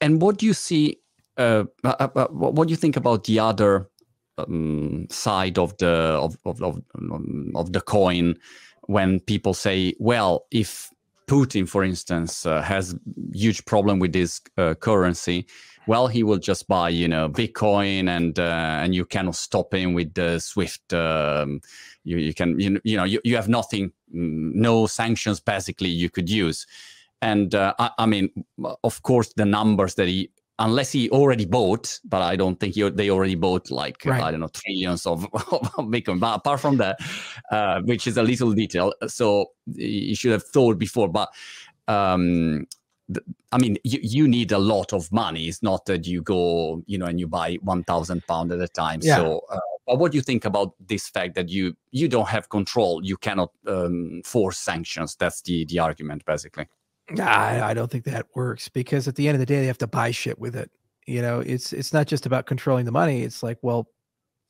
And 0.00 0.20
what 0.20 0.38
do 0.38 0.46
you 0.46 0.54
see? 0.54 0.98
Uh, 1.36 1.64
uh, 1.84 2.08
uh 2.14 2.26
what 2.28 2.66
do 2.66 2.72
you 2.72 2.76
think 2.76 2.96
about 2.96 3.24
the 3.24 3.38
other 3.38 3.88
um, 4.36 5.06
side 5.10 5.58
of 5.58 5.76
the 5.78 5.88
of, 5.88 6.36
of, 6.44 6.62
of, 6.62 6.82
of 7.54 7.72
the 7.72 7.80
coin 7.80 8.36
when 8.82 9.20
people 9.20 9.54
say, 9.54 9.94
well, 9.98 10.46
if 10.50 10.90
Putin, 11.28 11.68
for 11.68 11.84
instance, 11.84 12.46
uh, 12.46 12.62
has 12.62 12.96
huge 13.32 13.64
problem 13.66 13.98
with 13.98 14.12
this 14.12 14.40
uh, 14.56 14.74
currency. 14.74 15.46
Well, 15.86 16.08
he 16.08 16.22
will 16.22 16.38
just 16.38 16.66
buy, 16.68 16.88
you 16.88 17.06
know, 17.06 17.28
Bitcoin, 17.28 18.08
and 18.08 18.38
uh, 18.38 18.80
and 18.82 18.94
you 18.94 19.04
cannot 19.04 19.36
stop 19.36 19.72
him 19.72 19.94
with 19.94 20.12
the 20.14 20.38
SWIFT. 20.38 20.92
Um, 20.92 21.60
you 22.08 22.16
you 22.18 22.34
can 22.34 22.58
you, 22.58 22.80
you 22.84 22.96
know 22.96 23.04
you, 23.04 23.20
you 23.24 23.36
have 23.36 23.48
nothing, 23.48 23.92
mm, 24.14 24.54
no 24.54 24.86
sanctions 24.86 25.40
basically 25.40 25.88
you 25.88 26.10
could 26.10 26.30
use. 26.30 26.66
And 27.20 27.52
uh, 27.54 27.74
I, 27.80 27.90
I, 27.98 28.06
mean, 28.06 28.30
of 28.84 29.02
course, 29.02 29.32
the 29.34 29.44
numbers 29.44 29.96
that 29.96 30.06
he 30.06 30.30
unless 30.60 30.90
he 30.92 31.10
already 31.10 31.44
bought, 31.44 32.00
but 32.04 32.22
I 32.22 32.36
don't 32.36 32.58
think 32.58 32.74
he, 32.74 32.88
they 32.90 33.10
already 33.10 33.34
bought 33.34 33.70
like 33.70 34.02
right. 34.04 34.22
I 34.22 34.30
don't 34.30 34.40
know 34.40 34.48
trillions 34.48 35.06
of, 35.06 35.24
of, 35.34 35.86
Bitcoin. 35.86 36.20
But 36.20 36.36
apart 36.36 36.60
from 36.60 36.76
that, 36.78 36.98
uh, 37.50 37.80
which 37.82 38.06
is 38.06 38.16
a 38.16 38.22
little 38.22 38.52
detail, 38.52 38.92
so 39.06 39.50
you 39.66 40.14
should 40.14 40.32
have 40.32 40.44
thought 40.44 40.78
before. 40.78 41.08
But 41.08 41.28
um, 41.88 42.66
I 43.52 43.58
mean, 43.58 43.78
you, 43.84 43.98
you 44.02 44.28
need 44.28 44.52
a 44.52 44.58
lot 44.58 44.92
of 44.92 45.10
money. 45.12 45.48
It's 45.48 45.62
not 45.62 45.86
that 45.86 46.06
you 46.06 46.22
go, 46.22 46.82
you 46.86 46.98
know, 46.98 47.06
and 47.06 47.18
you 47.18 47.26
buy 47.26 47.58
one 47.62 47.84
thousand 47.84 48.26
pound 48.26 48.52
at 48.52 48.60
a 48.60 48.68
time. 48.68 49.00
Yeah. 49.02 49.16
So, 49.16 49.42
uh, 49.50 49.58
but 49.88 49.98
what 49.98 50.12
do 50.12 50.18
you 50.18 50.22
think 50.22 50.44
about 50.44 50.74
this 50.86 51.08
fact 51.08 51.34
that 51.34 51.48
you 51.48 51.74
you 51.92 52.08
don't 52.08 52.28
have 52.28 52.50
control? 52.50 53.02
You 53.02 53.16
cannot 53.16 53.52
um, 53.66 54.20
force 54.22 54.58
sanctions. 54.58 55.16
That's 55.16 55.40
the 55.40 55.64
the 55.64 55.78
argument, 55.78 56.26
basically. 56.26 56.66
I, 57.18 57.70
I 57.70 57.74
don't 57.74 57.90
think 57.90 58.04
that 58.04 58.26
works 58.34 58.68
because 58.68 59.08
at 59.08 59.14
the 59.14 59.26
end 59.26 59.36
of 59.36 59.40
the 59.40 59.46
day, 59.46 59.60
they 59.60 59.66
have 59.66 59.78
to 59.78 59.86
buy 59.86 60.10
shit 60.10 60.38
with 60.38 60.54
it. 60.54 60.70
You 61.06 61.22
know, 61.22 61.40
it's 61.40 61.72
it's 61.72 61.94
not 61.94 62.06
just 62.06 62.26
about 62.26 62.44
controlling 62.44 62.84
the 62.84 62.92
money. 62.92 63.22
It's 63.22 63.42
like, 63.42 63.56
well, 63.62 63.88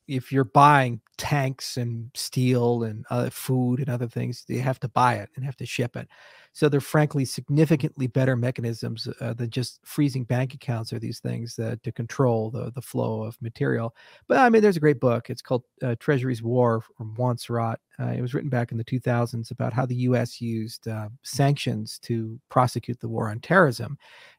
if 0.09 0.29
you're 0.29 0.43
buying 0.43 0.99
tanks 1.19 1.75
and 1.75 2.09
steel 2.15 2.83
and 2.83 3.05
uh, 3.09 3.29
food 3.29 3.79
and 3.79 3.89
other 3.89 4.07
things. 4.07 4.45
They 4.47 4.57
have 4.57 4.79
to 4.79 4.87
buy 4.87 5.15
it 5.15 5.29
and 5.35 5.43
have 5.45 5.57
to 5.57 5.65
ship 5.65 5.95
it. 5.97 6.07
So 6.53 6.67
they're 6.67 6.81
frankly 6.81 7.25
significantly 7.25 8.07
better 8.07 8.35
mechanisms 8.35 9.07
uh, 9.21 9.33
than 9.33 9.49
just 9.49 9.79
freezing 9.83 10.23
bank 10.23 10.53
accounts 10.53 10.91
or 10.91 10.97
these 10.97 11.19
things 11.19 11.55
that, 11.57 11.83
to 11.83 11.91
control 11.91 12.49
the 12.49 12.71
the 12.71 12.81
flow 12.81 13.21
of 13.21 13.37
material. 13.41 13.93
But 14.27 14.39
I 14.39 14.49
mean, 14.49 14.61
there's 14.61 14.77
a 14.77 14.81
great 14.81 14.99
book. 14.99 15.29
It's 15.29 15.41
called 15.41 15.63
uh, 15.83 15.95
Treasury's 15.99 16.41
War 16.41 16.81
from 16.97 17.13
Juan 17.15 17.35
Zarate. 17.35 17.77
Uh, 17.99 18.13
it 18.15 18.21
was 18.21 18.33
written 18.33 18.49
back 18.49 18.71
in 18.71 18.77
the 18.77 18.83
2000s 18.85 19.51
about 19.51 19.73
how 19.73 19.85
the 19.85 19.95
U.S. 19.95 20.41
used 20.41 20.87
uh, 20.87 21.09
sanctions 21.23 21.99
to 22.03 22.39
prosecute 22.49 22.99
the 23.01 23.09
war 23.09 23.29
on 23.29 23.41
terrorism. 23.41 23.97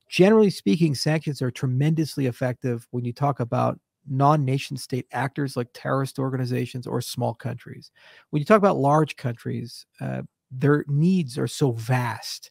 Generally 0.08 0.50
speaking, 0.50 0.94
sanctions 0.94 1.42
are 1.42 1.50
tremendously 1.50 2.26
effective 2.26 2.88
when 2.90 3.04
you 3.04 3.12
talk 3.12 3.38
about 3.38 3.78
non-nation 4.08 4.76
state 4.76 5.06
actors 5.12 5.56
like 5.56 5.68
terrorist 5.72 6.18
organizations 6.18 6.86
or 6.86 7.00
small 7.00 7.34
countries. 7.34 7.90
When 8.30 8.40
you 8.40 8.46
talk 8.46 8.58
about 8.58 8.76
large 8.76 9.16
countries, 9.16 9.86
uh, 10.00 10.22
their 10.50 10.84
needs 10.88 11.38
are 11.38 11.46
so 11.46 11.72
vast 11.72 12.50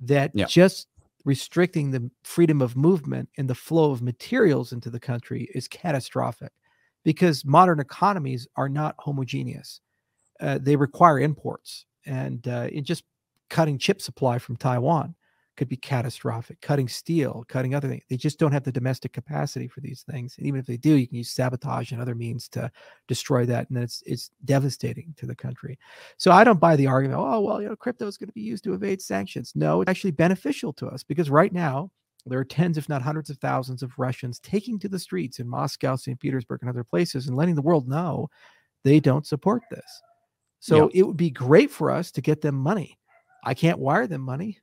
that 0.00 0.30
yeah. 0.34 0.46
just 0.46 0.88
restricting 1.24 1.90
the 1.90 2.10
freedom 2.22 2.62
of 2.62 2.76
movement 2.76 3.28
and 3.36 3.50
the 3.50 3.54
flow 3.54 3.90
of 3.90 4.00
materials 4.00 4.72
into 4.72 4.90
the 4.90 5.00
country 5.00 5.50
is 5.54 5.66
catastrophic 5.66 6.52
because 7.04 7.44
modern 7.44 7.80
economies 7.80 8.46
are 8.56 8.68
not 8.68 8.94
homogeneous. 8.98 9.80
Uh, 10.40 10.58
they 10.60 10.76
require 10.76 11.18
imports 11.20 11.86
and 12.04 12.46
uh, 12.46 12.68
just 12.82 13.04
cutting 13.48 13.78
chip 13.78 14.00
supply 14.00 14.38
from 14.38 14.56
Taiwan 14.56 15.14
could 15.56 15.68
be 15.68 15.76
catastrophic. 15.76 16.60
Cutting 16.60 16.88
steel, 16.88 17.44
cutting 17.48 17.74
other 17.74 17.88
things. 17.88 18.04
They 18.08 18.16
just 18.16 18.38
don't 18.38 18.52
have 18.52 18.64
the 18.64 18.72
domestic 18.72 19.12
capacity 19.12 19.68
for 19.68 19.80
these 19.80 20.02
things. 20.02 20.36
And 20.38 20.46
even 20.46 20.60
if 20.60 20.66
they 20.66 20.76
do, 20.76 20.94
you 20.94 21.06
can 21.06 21.16
use 21.16 21.30
sabotage 21.30 21.92
and 21.92 22.00
other 22.00 22.14
means 22.14 22.48
to 22.50 22.70
destroy 23.08 23.46
that. 23.46 23.68
And 23.68 23.76
then 23.76 23.84
it's 23.84 24.02
it's 24.06 24.30
devastating 24.44 25.14
to 25.16 25.26
the 25.26 25.34
country. 25.34 25.78
So 26.16 26.30
I 26.30 26.44
don't 26.44 26.60
buy 26.60 26.76
the 26.76 26.86
argument, 26.86 27.20
oh, 27.20 27.40
well, 27.40 27.60
you 27.60 27.68
know, 27.68 27.76
crypto 27.76 28.06
is 28.06 28.16
going 28.16 28.28
to 28.28 28.34
be 28.34 28.40
used 28.40 28.64
to 28.64 28.74
evade 28.74 29.02
sanctions. 29.02 29.52
No, 29.54 29.82
it's 29.82 29.90
actually 29.90 30.12
beneficial 30.12 30.72
to 30.74 30.86
us 30.88 31.02
because 31.02 31.30
right 31.30 31.52
now 31.52 31.90
there 32.26 32.38
are 32.38 32.44
tens, 32.44 32.76
if 32.76 32.88
not 32.88 33.02
hundreds 33.02 33.30
of 33.30 33.38
thousands 33.38 33.82
of 33.82 33.98
Russians 33.98 34.40
taking 34.40 34.78
to 34.80 34.88
the 34.88 34.98
streets 34.98 35.38
in 35.38 35.48
Moscow, 35.48 35.96
St. 35.96 36.18
Petersburg, 36.18 36.60
and 36.62 36.70
other 36.70 36.84
places 36.84 37.28
and 37.28 37.36
letting 37.36 37.54
the 37.54 37.62
world 37.62 37.88
know 37.88 38.28
they 38.84 39.00
don't 39.00 39.26
support 39.26 39.62
this. 39.70 40.02
So 40.58 40.90
yeah. 40.92 41.00
it 41.00 41.02
would 41.04 41.16
be 41.16 41.30
great 41.30 41.70
for 41.70 41.90
us 41.90 42.10
to 42.12 42.20
get 42.20 42.40
them 42.40 42.56
money. 42.56 42.98
I 43.44 43.54
can't 43.54 43.78
wire 43.78 44.08
them 44.08 44.22
money. 44.22 44.58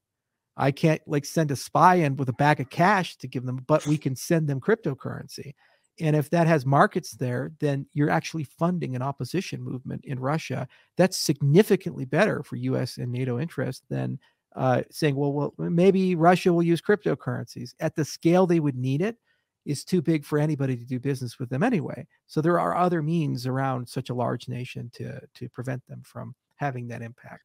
I 0.55 0.71
can't 0.71 1.01
like 1.07 1.25
send 1.25 1.51
a 1.51 1.55
spy 1.55 1.95
in 1.95 2.15
with 2.15 2.29
a 2.29 2.33
bag 2.33 2.59
of 2.59 2.69
cash 2.69 3.15
to 3.17 3.27
give 3.27 3.45
them, 3.45 3.63
but 3.67 3.85
we 3.87 3.97
can 3.97 4.15
send 4.15 4.47
them 4.47 4.61
cryptocurrency. 4.61 5.53
And 5.99 6.15
if 6.15 6.29
that 6.31 6.47
has 6.47 6.65
markets 6.65 7.11
there, 7.11 7.51
then 7.59 7.85
you're 7.93 8.09
actually 8.09 8.45
funding 8.45 8.95
an 8.95 9.01
opposition 9.01 9.61
movement 9.61 10.05
in 10.05 10.19
Russia. 10.19 10.67
That's 10.97 11.17
significantly 11.17 12.05
better 12.05 12.43
for 12.43 12.55
US 12.55 12.97
and 12.97 13.11
NATO 13.11 13.39
interests 13.39 13.83
than 13.89 14.19
uh, 14.55 14.83
saying, 14.91 15.15
well, 15.15 15.33
well, 15.33 15.53
maybe 15.57 16.15
Russia 16.15 16.51
will 16.51 16.63
use 16.63 16.81
cryptocurrencies. 16.81 17.73
At 17.79 17.95
the 17.95 18.05
scale 18.05 18.47
they 18.47 18.59
would 18.59 18.75
need 18.75 19.01
it, 19.01 19.17
is 19.65 19.83
too 19.83 20.01
big 20.01 20.25
for 20.25 20.39
anybody 20.39 20.75
to 20.75 20.85
do 20.85 20.99
business 20.99 21.39
with 21.39 21.49
them 21.49 21.63
anyway. 21.63 22.05
So 22.27 22.41
there 22.41 22.59
are 22.59 22.75
other 22.75 23.01
means 23.01 23.47
around 23.47 23.87
such 23.87 24.09
a 24.09 24.13
large 24.13 24.47
nation 24.47 24.89
to 24.95 25.21
to 25.33 25.49
prevent 25.49 25.85
them 25.87 26.01
from 26.03 26.35
having 26.55 26.87
that 26.89 27.01
impact. 27.01 27.43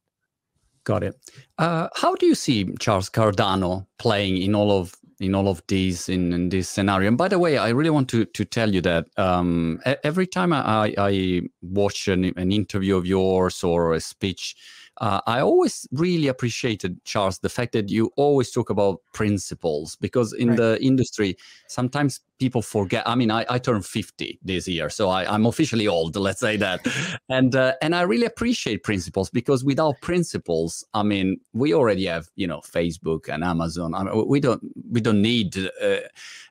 Got 0.89 1.03
it. 1.03 1.15
Uh, 1.59 1.87
how 1.93 2.15
do 2.15 2.25
you 2.25 2.33
see 2.33 2.73
Charles 2.79 3.11
Cardano 3.11 3.85
playing 3.99 4.37
in 4.41 4.55
all 4.55 4.71
of 4.71 4.95
in 5.19 5.35
all 5.35 5.47
of 5.47 5.61
these 5.67 6.09
in, 6.09 6.33
in 6.33 6.49
this 6.49 6.67
scenario? 6.67 7.09
And 7.09 7.15
by 7.15 7.27
the 7.27 7.37
way, 7.37 7.59
I 7.59 7.69
really 7.69 7.91
want 7.91 8.09
to 8.09 8.25
to 8.25 8.43
tell 8.43 8.73
you 8.73 8.81
that 8.81 9.05
um, 9.15 9.79
every 10.03 10.25
time 10.25 10.51
I, 10.51 10.95
I 10.97 11.41
watch 11.61 12.07
an, 12.07 12.33
an 12.37 12.51
interview 12.51 12.97
of 12.97 13.05
yours 13.05 13.63
or 13.63 13.93
a 13.93 13.99
speech 13.99 14.55
uh, 14.99 15.21
I 15.27 15.39
always 15.39 15.87
really 15.91 16.27
appreciated 16.27 17.03
Charles 17.05 17.39
the 17.39 17.49
fact 17.49 17.71
that 17.73 17.89
you 17.89 18.11
always 18.17 18.51
talk 18.51 18.69
about 18.69 18.99
principles 19.13 19.95
because 19.95 20.33
in 20.33 20.49
right. 20.49 20.57
the 20.57 20.83
industry 20.83 21.37
sometimes 21.67 22.19
people 22.39 22.61
forget. 22.61 23.07
I 23.07 23.15
mean, 23.15 23.31
I, 23.31 23.45
I 23.49 23.59
turned 23.59 23.85
50 23.85 24.39
this 24.41 24.67
year, 24.67 24.89
so 24.89 25.09
I, 25.09 25.33
am 25.33 25.45
officially 25.45 25.87
old, 25.87 26.15
let's 26.15 26.39
say 26.39 26.57
that. 26.57 26.85
and 27.29 27.55
uh, 27.55 27.73
and 27.81 27.95
I 27.95 28.01
really 28.01 28.25
appreciate 28.25 28.83
principles 28.83 29.29
because 29.29 29.63
without 29.63 30.01
principles, 30.01 30.83
I 30.93 31.03
mean, 31.03 31.39
we 31.53 31.73
already 31.73 32.05
have 32.05 32.29
you 32.35 32.47
know 32.47 32.61
Facebook 32.61 33.29
and 33.29 33.43
Amazon. 33.43 33.93
I 33.93 34.03
mean, 34.03 34.27
we 34.27 34.39
don't 34.39 34.63
we 34.89 35.01
don't 35.01 35.21
need 35.21 35.57
uh, 35.57 35.97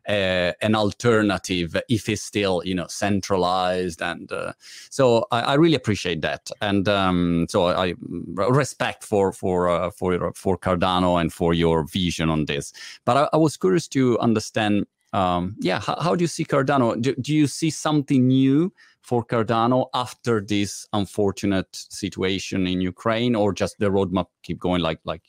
uh, 0.09 0.53
an 0.62 0.74
alternative 0.74 1.76
if 1.89 2.09
it's 2.09 2.22
still 2.22 2.62
you 2.64 2.74
know 2.74 2.86
centralized. 2.89 4.03
And 4.03 4.30
uh, 4.30 4.53
so 4.91 5.26
I, 5.30 5.41
I, 5.41 5.55
really 5.55 5.74
appreciate 5.74 6.22
that. 6.22 6.51
And 6.61 6.89
um, 6.89 7.47
so 7.49 7.66
I 7.66 7.95
respect 8.51 9.05
for 9.05 9.32
for 9.32 9.68
uh, 9.68 9.91
for 9.91 10.32
for 10.34 10.59
Cardano 10.59 11.20
and 11.20 11.32
for 11.32 11.55
your 11.55 11.84
vision 11.84 12.30
on 12.30 12.45
this. 12.47 12.72
But 13.05 13.16
I, 13.16 13.28
I 13.32 13.36
was 13.36 13.57
curious 13.57 13.89
to 13.89 14.18
understand 14.20 14.86
um, 15.13 15.57
yeah, 15.61 15.81
how, 15.81 15.99
how, 16.01 16.15
do 16.15 16.23
you 16.23 16.29
see 16.29 16.45
Cardano? 16.45 17.01
Do, 17.01 17.15
do, 17.17 17.35
you 17.35 17.47
see 17.47 17.71
something 17.71 18.27
new 18.27 18.73
for 19.01 19.25
Cardano 19.25 19.87
after 19.95 20.41
this 20.41 20.87
unfortunate 20.93 21.69
situation 21.73 22.67
in 22.67 22.81
Ukraine, 22.81 23.35
or 23.35 23.53
just 23.53 23.79
the 23.79 23.87
roadmap 23.87 24.27
keep 24.43 24.59
going 24.59 24.83
like 24.83 25.01
like 25.05 25.23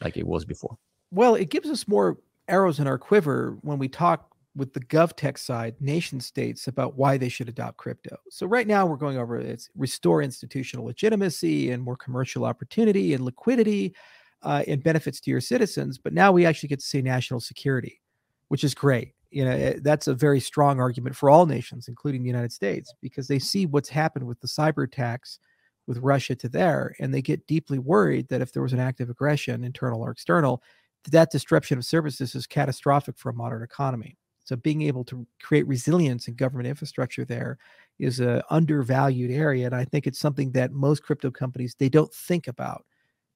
like 0.00 0.16
it 0.16 0.26
was 0.26 0.44
before? 0.44 0.78
Well, 1.10 1.34
it 1.34 1.50
gives 1.50 1.68
us 1.68 1.88
more 1.88 2.18
arrows 2.46 2.78
in 2.78 2.86
our 2.86 2.98
quiver 2.98 3.58
when 3.62 3.78
we 3.78 3.88
talk 3.88 4.28
with 4.54 4.72
the 4.72 4.80
GovTech 4.80 5.38
side, 5.38 5.74
nation 5.80 6.20
states 6.20 6.66
about 6.68 6.96
why 6.96 7.16
they 7.16 7.28
should 7.28 7.48
adopt 7.48 7.76
crypto. 7.76 8.16
So 8.30 8.46
right 8.46 8.66
now 8.66 8.86
we're 8.86 8.96
going 8.96 9.18
over 9.18 9.38
it's 9.38 9.68
restore 9.76 10.22
institutional 10.22 10.86
legitimacy 10.86 11.70
and 11.70 11.82
more 11.82 11.96
commercial 11.96 12.44
opportunity 12.44 13.14
and 13.14 13.24
liquidity 13.24 13.94
uh, 14.42 14.64
and 14.66 14.82
benefits 14.82 15.20
to 15.20 15.30
your 15.30 15.40
citizens. 15.40 15.98
But 15.98 16.12
now 16.12 16.32
we 16.32 16.44
actually 16.44 16.70
get 16.70 16.80
to 16.80 16.86
say 16.86 17.02
national 17.02 17.40
security 17.40 18.00
which 18.48 18.64
is 18.64 18.74
great. 18.74 19.14
You 19.30 19.44
know, 19.44 19.50
eh, 19.50 19.74
that's 19.82 20.06
a 20.06 20.14
very 20.14 20.40
strong 20.40 20.80
argument 20.80 21.16
for 21.16 21.30
all 21.30 21.46
nations, 21.46 21.88
including 21.88 22.22
the 22.22 22.28
United 22.28 22.52
States, 22.52 22.94
because 23.02 23.28
they 23.28 23.38
see 23.38 23.66
what's 23.66 23.88
happened 23.88 24.26
with 24.26 24.40
the 24.40 24.48
cyber 24.48 24.84
attacks 24.84 25.38
with 25.86 25.98
Russia 25.98 26.34
to 26.36 26.48
there, 26.48 26.94
and 27.00 27.12
they 27.12 27.22
get 27.22 27.46
deeply 27.46 27.78
worried 27.78 28.28
that 28.28 28.42
if 28.42 28.52
there 28.52 28.62
was 28.62 28.72
an 28.72 28.80
act 28.80 29.00
of 29.00 29.10
aggression, 29.10 29.64
internal 29.64 30.02
or 30.02 30.10
external, 30.10 30.62
that 31.10 31.30
disruption 31.30 31.78
of 31.78 31.84
services 31.84 32.34
is 32.34 32.46
catastrophic 32.46 33.16
for 33.18 33.30
a 33.30 33.34
modern 33.34 33.62
economy. 33.62 34.16
So 34.44 34.56
being 34.56 34.82
able 34.82 35.04
to 35.04 35.26
create 35.42 35.66
resilience 35.66 36.26
in 36.28 36.34
government 36.34 36.68
infrastructure 36.68 37.24
there 37.24 37.58
is 37.98 38.20
a 38.20 38.42
undervalued 38.50 39.30
area, 39.30 39.66
and 39.66 39.74
I 39.74 39.84
think 39.84 40.06
it's 40.06 40.18
something 40.18 40.52
that 40.52 40.72
most 40.72 41.02
crypto 41.02 41.30
companies 41.30 41.74
they 41.78 41.88
don't 41.88 42.12
think 42.12 42.48
about 42.48 42.84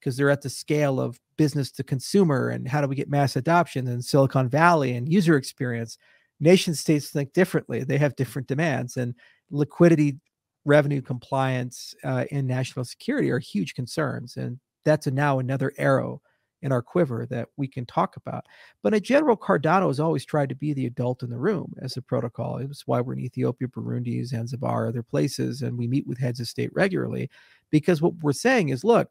because 0.03 0.17
they're 0.17 0.31
at 0.31 0.43
the 0.43 0.51
scale 0.51 1.01
of 1.01 1.21
business 1.37 1.71
to 1.71 1.85
consumer 1.85 2.49
and 2.49 2.67
how 2.67 2.81
do 2.81 2.89
we 2.89 2.97
get 2.97 3.09
mass 3.09 3.37
adoption 3.37 3.87
in 3.87 4.03
Silicon 4.03 4.49
Valley 4.49 4.95
and 4.95 5.11
user 5.11 5.37
experience. 5.37 5.97
Nation 6.41 6.75
states 6.75 7.11
think 7.11 7.33
differently. 7.33 7.85
They 7.85 7.99
have 7.99 8.17
different 8.17 8.49
demands, 8.49 8.97
and 8.97 9.15
liquidity, 9.51 10.19
revenue 10.65 11.01
compliance, 11.01 11.95
uh, 12.03 12.25
and 12.33 12.49
national 12.49 12.85
security 12.85 13.31
are 13.31 13.39
huge 13.39 13.75
concerns. 13.75 14.37
And 14.37 14.59
that's 14.85 15.07
now 15.07 15.39
another 15.39 15.73
arrow 15.79 16.21
in 16.63 16.73
our 16.73 16.83
quiver 16.83 17.27
that 17.31 17.49
we 17.57 17.69
can 17.69 17.87
talk 17.87 18.17
about. 18.17 18.47
But 18.83 18.95
in 18.95 19.03
general, 19.03 19.37
Cardano 19.37 19.89
has 19.89 20.01
always 20.01 20.25
tried 20.25 20.49
to 20.49 20.55
be 20.55 20.73
the 20.73 20.87
adult 20.87 21.23
in 21.23 21.31
the 21.31 21.39
room 21.39 21.75
as 21.81 21.97
a 21.97 22.03
protocol. 22.03 22.59
It's 22.59 22.87
why 22.87 23.01
we're 23.01 23.15
in 23.15 23.21
Ethiopia, 23.21 23.69
Burundi, 23.69 24.25
Zanzibar, 24.25 24.89
other 24.89 25.03
places, 25.03 25.63
and 25.63 25.77
we 25.77 25.87
meet 25.87 26.07
with 26.07 26.19
heads 26.19 26.41
of 26.41 26.49
state 26.49 26.71
regularly 26.73 27.31
because 27.71 28.01
what 28.01 28.15
we're 28.23 28.33
saying 28.33 28.71
is 28.71 28.85
look, 28.85 29.11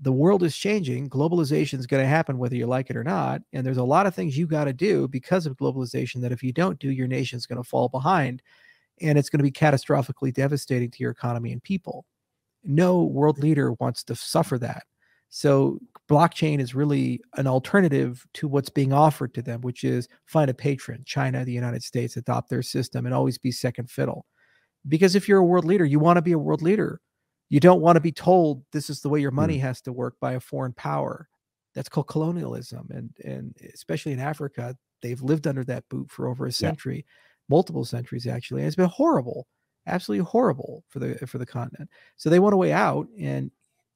the 0.00 0.12
world 0.12 0.42
is 0.42 0.56
changing. 0.56 1.08
Globalization 1.08 1.78
is 1.78 1.86
going 1.86 2.02
to 2.02 2.08
happen 2.08 2.38
whether 2.38 2.56
you 2.56 2.66
like 2.66 2.90
it 2.90 2.96
or 2.96 3.04
not. 3.04 3.40
And 3.52 3.64
there's 3.64 3.76
a 3.78 3.84
lot 3.84 4.06
of 4.06 4.14
things 4.14 4.36
you 4.36 4.46
got 4.46 4.64
to 4.64 4.72
do 4.72 5.08
because 5.08 5.46
of 5.46 5.56
globalization 5.56 6.20
that 6.20 6.32
if 6.32 6.42
you 6.42 6.52
don't 6.52 6.78
do, 6.78 6.90
your 6.90 7.08
nation's 7.08 7.46
going 7.46 7.62
to 7.62 7.68
fall 7.68 7.88
behind 7.88 8.42
and 9.00 9.18
it's 9.18 9.30
going 9.30 9.38
to 9.38 9.44
be 9.44 9.52
catastrophically 9.52 10.32
devastating 10.32 10.90
to 10.90 10.98
your 11.00 11.10
economy 11.10 11.52
and 11.52 11.62
people. 11.62 12.04
No 12.64 13.04
world 13.04 13.38
leader 13.38 13.72
wants 13.74 14.02
to 14.04 14.14
suffer 14.14 14.58
that. 14.58 14.84
So 15.28 15.78
blockchain 16.08 16.60
is 16.60 16.74
really 16.74 17.20
an 17.36 17.46
alternative 17.46 18.24
to 18.34 18.48
what's 18.48 18.70
being 18.70 18.92
offered 18.92 19.34
to 19.34 19.42
them, 19.42 19.60
which 19.62 19.82
is 19.84 20.08
find 20.24 20.50
a 20.50 20.54
patron, 20.54 21.02
China, 21.04 21.44
the 21.44 21.52
United 21.52 21.82
States, 21.82 22.16
adopt 22.16 22.48
their 22.48 22.62
system 22.62 23.06
and 23.06 23.14
always 23.14 23.38
be 23.38 23.50
second 23.50 23.90
fiddle. 23.90 24.26
Because 24.88 25.14
if 25.14 25.28
you're 25.28 25.40
a 25.40 25.44
world 25.44 25.64
leader, 25.64 25.84
you 25.84 25.98
want 25.98 26.16
to 26.16 26.22
be 26.22 26.32
a 26.32 26.38
world 26.38 26.62
leader 26.62 27.00
you 27.48 27.60
don't 27.60 27.80
want 27.80 27.96
to 27.96 28.00
be 28.00 28.12
told 28.12 28.62
this 28.72 28.90
is 28.90 29.00
the 29.00 29.08
way 29.08 29.20
your 29.20 29.30
money 29.30 29.58
mm. 29.58 29.62
has 29.62 29.80
to 29.82 29.92
work 29.92 30.14
by 30.20 30.32
a 30.32 30.40
foreign 30.40 30.72
power. 30.72 31.28
That's 31.74 31.88
called 31.88 32.08
colonialism, 32.08 32.88
and 32.90 33.10
and 33.24 33.54
especially 33.74 34.12
in 34.12 34.20
Africa, 34.20 34.76
they've 35.02 35.20
lived 35.20 35.46
under 35.46 35.62
that 35.64 35.88
boot 35.90 36.10
for 36.10 36.26
over 36.26 36.46
a 36.46 36.52
century, 36.52 36.96
yeah. 36.96 37.12
multiple 37.50 37.84
centuries 37.84 38.26
actually. 38.26 38.62
And 38.62 38.66
it's 38.66 38.76
been 38.76 38.86
horrible, 38.86 39.46
absolutely 39.86 40.24
horrible 40.24 40.84
for 40.88 41.00
the 41.00 41.14
for 41.26 41.38
the 41.38 41.46
continent. 41.46 41.90
So 42.16 42.30
they 42.30 42.40
want 42.40 42.54
a 42.54 42.58
way 42.58 42.72
out, 42.72 43.08
and 43.20 43.50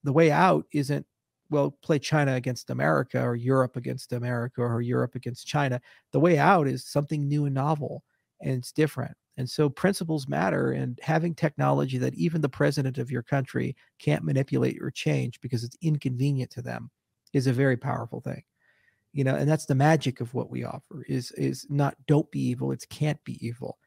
the 0.05 0.13
way 0.13 0.31
out 0.31 0.67
isn't 0.73 1.07
well 1.49 1.77
play 1.83 1.99
China 1.99 2.35
against 2.35 2.71
America 2.71 3.21
or 3.21 3.35
Europe 3.35 3.77
against 3.77 4.13
America 4.13 4.61
or 4.61 4.83
Europe 4.83 5.15
against 5.15 5.47
China. 5.47 5.81
The 6.13 6.21
way 6.21 6.39
out 6.39 6.69
is 6.69 6.85
something 6.85 7.27
new 7.27 7.47
and 7.47 7.55
novel, 7.55 8.05
and 8.41 8.59
it's 8.59 8.73
different. 8.73 9.17
And 9.41 9.49
so 9.49 9.70
principles 9.70 10.28
matter, 10.28 10.72
and 10.72 11.01
having 11.03 11.34
technology 11.34 11.97
that 11.97 12.14
even 12.14 12.43
the 12.43 12.49
president 12.51 12.99
of 12.99 13.11
your 13.11 13.22
country 13.22 13.74
can't 13.99 14.22
manipulate 14.22 14.76
or 14.82 14.91
change 14.91 15.41
because 15.41 15.64
it's 15.64 15.78
inconvenient 15.80 16.51
to 16.51 16.61
them 16.61 16.91
is 17.32 17.47
a 17.47 17.53
very 17.55 17.78
powerful 17.78 18.20
thing. 18.20 18.43
You 19.14 19.24
know, 19.24 19.34
and 19.34 19.49
that's 19.49 19.64
the 19.64 19.74
magic 19.74 20.20
of 20.20 20.34
what 20.34 20.51
we 20.51 20.64
offer 20.64 21.07
is 21.09 21.32
is 21.32 21.66
not 21.70 21.97
don't 22.07 22.30
be 22.30 22.38
evil, 22.38 22.70
it's 22.70 22.84
can't 22.84 23.22
be 23.24 23.38
evil. 23.45 23.78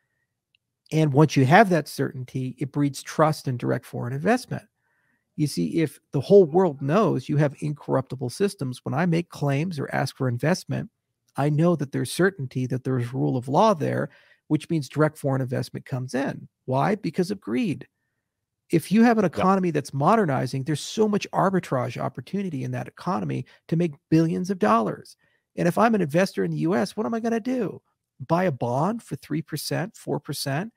And 0.91 1.13
once 1.13 1.35
you 1.37 1.45
have 1.45 1.69
that 1.69 1.87
certainty, 1.87 2.55
it 2.57 2.71
breeds 2.71 3.03
trust 3.03 3.47
and 3.47 3.59
direct 3.59 3.85
foreign 3.85 4.13
investment. 4.13 4.63
You 5.35 5.45
see, 5.45 5.83
if 5.83 5.99
the 6.13 6.21
whole 6.21 6.45
world 6.45 6.81
knows 6.81 7.29
you 7.29 7.37
have 7.37 7.53
incorruptible 7.59 8.31
systems, 8.31 8.79
when 8.83 8.95
I 8.95 9.05
make 9.05 9.29
claims 9.29 9.77
or 9.77 9.93
ask 9.93 10.17
for 10.17 10.27
investment, 10.27 10.89
I 11.37 11.51
know 11.51 11.75
that 11.75 11.91
there's 11.91 12.11
certainty 12.11 12.65
that 12.65 12.83
there's 12.83 13.13
rule 13.13 13.37
of 13.37 13.47
law 13.47 13.75
there 13.75 14.09
which 14.53 14.69
means 14.69 14.87
direct 14.87 15.17
foreign 15.17 15.41
investment 15.41 15.83
comes 15.83 16.13
in. 16.13 16.47
Why? 16.65 16.93
Because 16.93 17.31
of 17.31 17.41
greed. 17.41 17.87
If 18.69 18.91
you 18.91 19.01
have 19.01 19.17
an 19.17 19.25
economy 19.25 19.69
yeah. 19.69 19.71
that's 19.71 19.95
modernizing, 19.95 20.63
there's 20.63 20.79
so 20.79 21.07
much 21.07 21.25
arbitrage 21.31 21.99
opportunity 21.99 22.63
in 22.63 22.69
that 22.69 22.87
economy 22.87 23.47
to 23.69 23.75
make 23.75 23.95
billions 24.11 24.51
of 24.51 24.59
dollars. 24.59 25.17
And 25.55 25.67
if 25.67 25.79
I'm 25.79 25.95
an 25.95 26.01
investor 26.01 26.43
in 26.43 26.51
the 26.51 26.57
US, 26.57 26.95
what 26.95 27.07
am 27.07 27.15
I 27.15 27.19
going 27.19 27.33
to 27.33 27.39
do? 27.39 27.81
Buy 28.27 28.43
a 28.43 28.51
bond 28.51 29.01
for 29.01 29.15
3%, 29.15 29.41
4% 29.41 30.69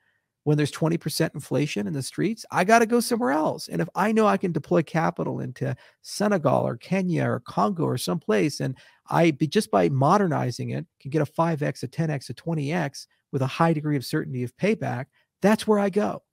when 0.43 0.57
there's 0.57 0.71
20% 0.71 1.35
inflation 1.35 1.85
in 1.85 1.93
the 1.93 2.01
streets? 2.01 2.47
I 2.49 2.63
got 2.63 2.79
to 2.79 2.87
go 2.87 2.99
somewhere 2.99 3.31
else. 3.31 3.67
And 3.67 3.79
if 3.79 3.89
I 3.93 4.11
know 4.11 4.25
I 4.25 4.37
can 4.37 4.53
deploy 4.53 4.81
capital 4.81 5.41
into 5.41 5.75
Senegal 6.01 6.65
or 6.65 6.77
Kenya 6.77 7.25
or 7.29 7.41
Congo 7.41 7.83
or 7.83 7.99
someplace, 7.99 8.59
and 8.59 8.75
I 9.07 9.29
just 9.31 9.69
by 9.69 9.89
modernizing 9.89 10.71
it 10.71 10.87
can 10.99 11.11
get 11.11 11.21
a 11.21 11.31
5x, 11.31 11.83
a 11.83 11.87
10x, 11.87 12.31
a 12.31 12.33
20x, 12.33 13.05
with 13.31 13.41
a 13.41 13.47
high 13.47 13.73
degree 13.73 13.97
of 13.97 14.05
certainty 14.05 14.43
of 14.43 14.55
payback, 14.57 15.05
that's 15.41 15.67
where 15.67 15.79
I 15.79 15.89
go. 15.89 16.23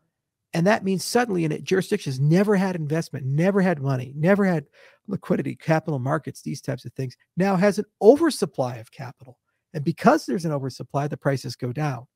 And 0.53 0.67
that 0.69 0.85
means 0.85 1.05
suddenly 1.05 1.45
in 1.45 1.53
a 1.53 1.61
jurisdiction 1.61 2.13
has 2.13 2.21
never 2.21 2.55
had 2.55 2.77
investment, 2.77 3.27
never 3.27 3.61
had 3.61 3.83
money, 3.83 4.13
never 4.17 4.45
had 4.45 4.67
liquidity, 5.09 5.57
capital 5.57 5.99
markets, 5.99 6.43
these 6.43 6.61
types 6.61 6.85
of 6.85 6.93
things, 6.93 7.17
now 7.37 7.57
has 7.57 7.79
an 7.79 7.85
oversupply 8.01 8.77
of 8.77 8.93
capital. 8.93 9.39
And 9.75 9.85
because 9.85 10.25
there's 10.25 10.45
an 10.45 10.53
oversupply, 10.53 11.09
the 11.09 11.17
prices 11.17 11.57
go 11.57 11.73
down, 11.73 12.07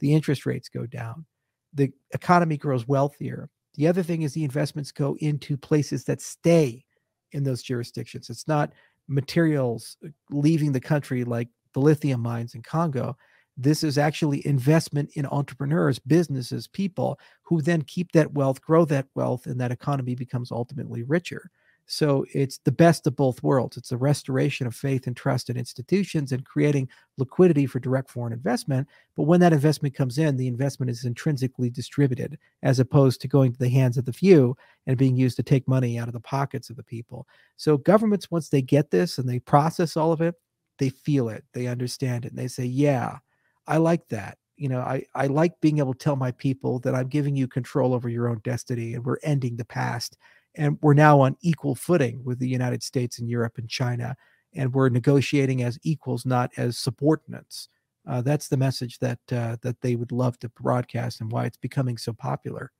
the 0.00 0.12
interest 0.12 0.44
rates 0.44 0.68
go 0.68 0.84
down, 0.84 1.24
the 1.72 1.90
economy 2.12 2.58
grows 2.58 2.86
wealthier. 2.86 3.48
The 3.74 3.88
other 3.88 4.02
thing 4.02 4.22
is 4.22 4.34
the 4.34 4.44
investments 4.44 4.92
go 4.92 5.16
into 5.20 5.56
places 5.56 6.04
that 6.04 6.20
stay 6.20 6.84
in 7.32 7.44
those 7.44 7.62
jurisdictions. 7.62 8.28
It's 8.28 8.46
not 8.46 8.72
materials 9.08 9.96
uh, 10.04 10.08
leaving 10.30 10.72
the 10.72 10.80
country 10.80 11.24
like 11.24 11.48
the 11.72 11.80
lithium 11.80 12.20
mines 12.20 12.54
in 12.54 12.62
Congo. 12.62 13.16
This 13.56 13.82
is 13.82 13.96
actually 13.96 14.46
investment 14.46 15.10
in 15.14 15.26
entrepreneurs, 15.26 15.98
businesses, 15.98 16.66
people 16.66 17.18
who 17.42 17.62
then 17.62 17.82
keep 17.82 18.12
that 18.12 18.32
wealth, 18.32 18.60
grow 18.60 18.84
that 18.86 19.06
wealth, 19.14 19.46
and 19.46 19.60
that 19.60 19.72
economy 19.72 20.14
becomes 20.14 20.52
ultimately 20.52 21.02
richer. 21.02 21.50
So 21.86 22.26
it's 22.34 22.58
the 22.58 22.72
best 22.72 23.06
of 23.06 23.14
both 23.14 23.42
worlds. 23.42 23.76
It's 23.76 23.90
the 23.90 23.96
restoration 23.96 24.66
of 24.66 24.74
faith 24.74 25.06
and 25.06 25.16
trust 25.16 25.48
in 25.48 25.56
institutions 25.56 26.32
and 26.32 26.44
creating 26.44 26.88
liquidity 27.16 27.64
for 27.64 27.78
direct 27.78 28.10
foreign 28.10 28.32
investment. 28.32 28.88
But 29.16 29.22
when 29.22 29.38
that 29.40 29.52
investment 29.52 29.94
comes 29.94 30.18
in, 30.18 30.36
the 30.36 30.48
investment 30.48 30.90
is 30.90 31.04
intrinsically 31.04 31.70
distributed 31.70 32.38
as 32.64 32.80
opposed 32.80 33.20
to 33.20 33.28
going 33.28 33.52
to 33.52 33.58
the 33.58 33.68
hands 33.68 33.96
of 33.96 34.04
the 34.04 34.12
few 34.12 34.56
and 34.86 34.98
being 34.98 35.16
used 35.16 35.36
to 35.36 35.44
take 35.44 35.68
money 35.68 35.96
out 35.96 36.08
of 36.08 36.14
the 36.14 36.20
pockets 36.20 36.70
of 36.70 36.76
the 36.76 36.82
people. 36.82 37.26
So 37.56 37.76
governments, 37.76 38.30
once 38.32 38.48
they 38.48 38.62
get 38.62 38.90
this 38.90 39.18
and 39.18 39.28
they 39.28 39.38
process 39.38 39.96
all 39.96 40.12
of 40.12 40.20
it, 40.20 40.34
they 40.78 40.90
feel 40.90 41.28
it, 41.28 41.44
they 41.54 41.68
understand 41.68 42.24
it, 42.24 42.32
and 42.32 42.38
they 42.38 42.48
say, 42.48 42.64
Yeah, 42.64 43.18
I 43.66 43.78
like 43.78 44.08
that. 44.08 44.38
You 44.56 44.68
know, 44.70 44.80
I, 44.80 45.04
I 45.14 45.26
like 45.26 45.60
being 45.60 45.78
able 45.78 45.92
to 45.92 45.98
tell 45.98 46.16
my 46.16 46.32
people 46.32 46.78
that 46.80 46.94
I'm 46.94 47.08
giving 47.08 47.36
you 47.36 47.46
control 47.46 47.92
over 47.92 48.08
your 48.08 48.28
own 48.28 48.40
destiny 48.42 48.94
and 48.94 49.04
we're 49.04 49.18
ending 49.22 49.56
the 49.56 49.66
past 49.66 50.16
and 50.56 50.78
we're 50.80 50.94
now 50.94 51.20
on 51.20 51.36
equal 51.42 51.74
footing 51.74 52.22
with 52.24 52.38
the 52.38 52.48
United 52.48 52.82
States 52.82 53.18
and 53.18 53.28
Europe 53.28 53.58
and 53.58 53.68
China, 53.68 54.16
and 54.54 54.72
we're 54.72 54.88
negotiating 54.88 55.62
as 55.62 55.78
equals, 55.82 56.24
not 56.24 56.50
as 56.56 56.78
subordinates. 56.78 57.68
Uh, 58.08 58.22
that's 58.22 58.48
the 58.48 58.56
message 58.56 58.98
that 59.00 59.18
uh, 59.30 59.56
that 59.62 59.80
they 59.80 59.96
would 59.96 60.12
love 60.12 60.38
to 60.38 60.48
broadcast, 60.50 61.20
and 61.20 61.30
why 61.30 61.44
it's 61.44 61.56
becoming 61.56 61.98
so 61.98 62.12
popular. 62.12 62.70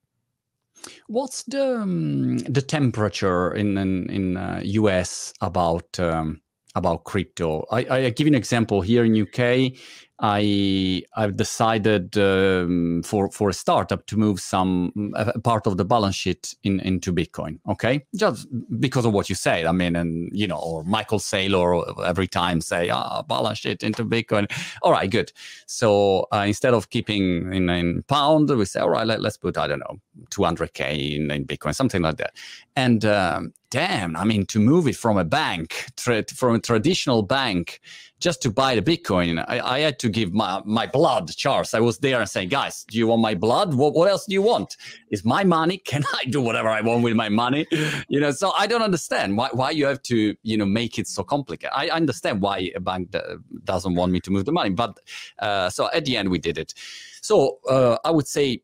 What's 1.07 1.43
the 1.43 1.81
um, 1.81 2.37
the 2.39 2.61
temperature 2.61 3.53
in 3.53 3.77
in, 3.77 4.09
in 4.09 4.37
uh, 4.37 4.61
US 4.63 5.33
about 5.41 5.99
um, 5.99 6.41
about 6.77 7.03
crypto? 7.03 7.65
I, 7.71 7.85
I 7.89 8.09
give 8.09 8.27
you 8.27 8.31
an 8.31 8.35
example 8.35 8.81
here 8.81 9.03
in 9.03 9.21
UK. 9.21 9.73
I 10.19 11.03
I've 11.15 11.37
decided 11.37 12.17
um, 12.17 13.03
for 13.03 13.29
for 13.29 13.49
a 13.49 13.53
startup 13.53 14.07
to 14.07 14.17
move 14.17 14.39
some 14.39 15.13
part 15.43 15.67
of 15.67 15.77
the 15.77 15.85
balance 15.85 16.15
sheet 16.15 16.55
in 16.63 16.79
into 16.79 17.13
Bitcoin. 17.13 17.59
Okay, 17.69 18.03
just 18.15 18.47
because 18.79 19.05
of 19.05 19.13
what 19.13 19.29
you 19.29 19.35
said. 19.35 19.65
I 19.65 19.71
mean, 19.73 19.95
and 19.95 20.29
you 20.33 20.47
know, 20.47 20.57
or 20.57 20.83
Michael 20.83 21.19
Saylor 21.19 22.03
every 22.03 22.27
time 22.27 22.61
say, 22.61 22.89
"Ah, 22.89 23.21
balance 23.21 23.59
sheet 23.59 23.83
into 23.83 24.03
Bitcoin." 24.05 24.51
All 24.81 24.91
right, 24.91 25.09
good. 25.09 25.31
So 25.67 26.25
uh, 26.33 26.45
instead 26.47 26.73
of 26.73 26.89
keeping 26.89 27.53
in 27.53 27.69
in 27.69 28.01
pound, 28.03 28.49
we 28.49 28.65
say, 28.65 28.79
"All 28.79 28.89
right, 28.89 29.05
let, 29.05 29.23
us 29.23 29.37
put 29.37 29.55
I 29.55 29.67
don't 29.67 29.79
know, 29.79 29.97
200k 30.31 31.15
in, 31.15 31.29
in 31.29 31.45
Bitcoin, 31.45 31.75
something 31.75 32.01
like 32.01 32.17
that." 32.17 32.33
And 32.75 33.05
um, 33.05 33.53
damn, 33.69 34.15
I 34.15 34.23
mean, 34.23 34.45
to 34.47 34.59
move 34.59 34.87
it 34.87 34.95
from 34.95 35.17
a 35.17 35.25
bank, 35.25 35.87
tra- 35.97 36.25
from 36.33 36.55
a 36.55 36.59
traditional 36.59 37.21
bank 37.21 37.79
just 38.19 38.41
to 38.41 38.49
buy 38.49 38.73
the 38.73 38.81
Bitcoin, 38.81 39.43
I, 39.47 39.59
I, 39.59 39.79
had 39.79 39.99
to 39.99 40.09
give 40.09 40.33
my, 40.33 40.61
my 40.65 40.87
blood, 40.87 41.29
Charles. 41.35 41.73
I 41.73 41.79
was 41.79 41.99
there 41.99 42.19
and 42.19 42.27
saying, 42.27 42.49
guys, 42.49 42.83
do 42.89 42.97
you 42.97 43.07
want 43.07 43.21
my 43.21 43.35
blood? 43.35 43.75
What, 43.75 43.93
what 43.93 44.09
else 44.09 44.25
do 44.25 44.33
you 44.33 44.41
want? 44.41 44.75
Is 45.11 45.23
my 45.23 45.43
money? 45.43 45.77
Can 45.85 46.03
I 46.13 46.25
do 46.25 46.41
whatever 46.41 46.69
I 46.69 46.81
want 46.81 47.03
with 47.03 47.15
my 47.15 47.29
money? 47.29 47.67
You 48.09 48.19
know, 48.19 48.31
so 48.31 48.51
I 48.57 48.65
don't 48.65 48.81
understand 48.81 49.37
why, 49.37 49.49
why 49.51 49.71
you 49.71 49.85
have 49.85 50.01
to, 50.03 50.35
you 50.41 50.57
know, 50.57 50.65
make 50.65 50.97
it 50.97 51.07
so 51.07 51.23
complicated. 51.23 51.71
I 51.75 51.89
understand 51.89 52.41
why 52.41 52.71
a 52.75 52.79
bank 52.79 53.15
doesn't 53.63 53.93
want 53.93 54.11
me 54.11 54.19
to 54.21 54.31
move 54.31 54.45
the 54.45 54.51
money, 54.51 54.71
but 54.71 54.99
uh, 55.39 55.69
so 55.69 55.89
at 55.93 56.05
the 56.05 56.17
end 56.17 56.29
we 56.29 56.39
did 56.39 56.57
it. 56.57 56.73
So 57.21 57.59
uh, 57.69 57.97
I 58.03 58.11
would 58.11 58.27
say 58.27 58.61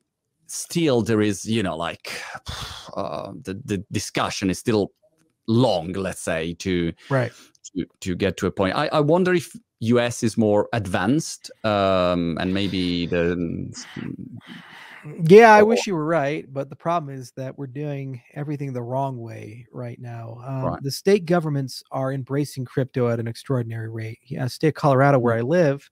still 0.53 1.01
there 1.01 1.21
is, 1.21 1.45
you 1.45 1.63
know, 1.63 1.75
like 1.75 2.21
uh, 2.95 3.31
the, 3.41 3.59
the 3.65 3.83
discussion 3.91 4.49
is 4.49 4.59
still 4.59 4.91
long, 5.47 5.93
let's 5.93 6.21
say, 6.21 6.53
to 6.53 6.93
right 7.09 7.31
to, 7.75 7.85
to 8.01 8.15
get 8.15 8.37
to 8.37 8.47
a 8.47 8.51
point. 8.51 8.75
I, 8.75 8.87
I 8.87 8.99
wonder 8.99 9.33
if 9.33 9.55
US 9.79 10.23
is 10.23 10.37
more 10.37 10.69
advanced 10.73 11.51
um, 11.63 12.37
and 12.39 12.53
maybe 12.53 13.05
the. 13.05 13.73
Yeah, 15.25 15.53
I 15.53 15.63
wish 15.63 15.85
you 15.85 15.95
were 15.95 16.05
right, 16.05 16.45
but 16.53 16.69
the 16.69 16.77
problem 16.77 17.13
is 17.13 17.31
that 17.31 17.57
we're 17.57 17.67
doing 17.67 18.21
everything 18.35 18.71
the 18.71 18.81
wrong 18.81 19.19
way 19.19 19.67
right 19.69 19.99
now. 19.99 20.41
Um, 20.45 20.63
right. 20.63 20.81
The 20.81 20.91
state 20.91 21.25
governments 21.25 21.83
are 21.91 22.13
embracing 22.13 22.63
crypto 22.63 23.09
at 23.09 23.19
an 23.19 23.27
extraordinary 23.27 23.89
rate. 23.89 24.19
Yeah, 24.25 24.47
state 24.47 24.69
of 24.69 24.73
Colorado, 24.75 25.19
where 25.19 25.35
mm. 25.35 25.39
I 25.39 25.41
live, 25.41 25.89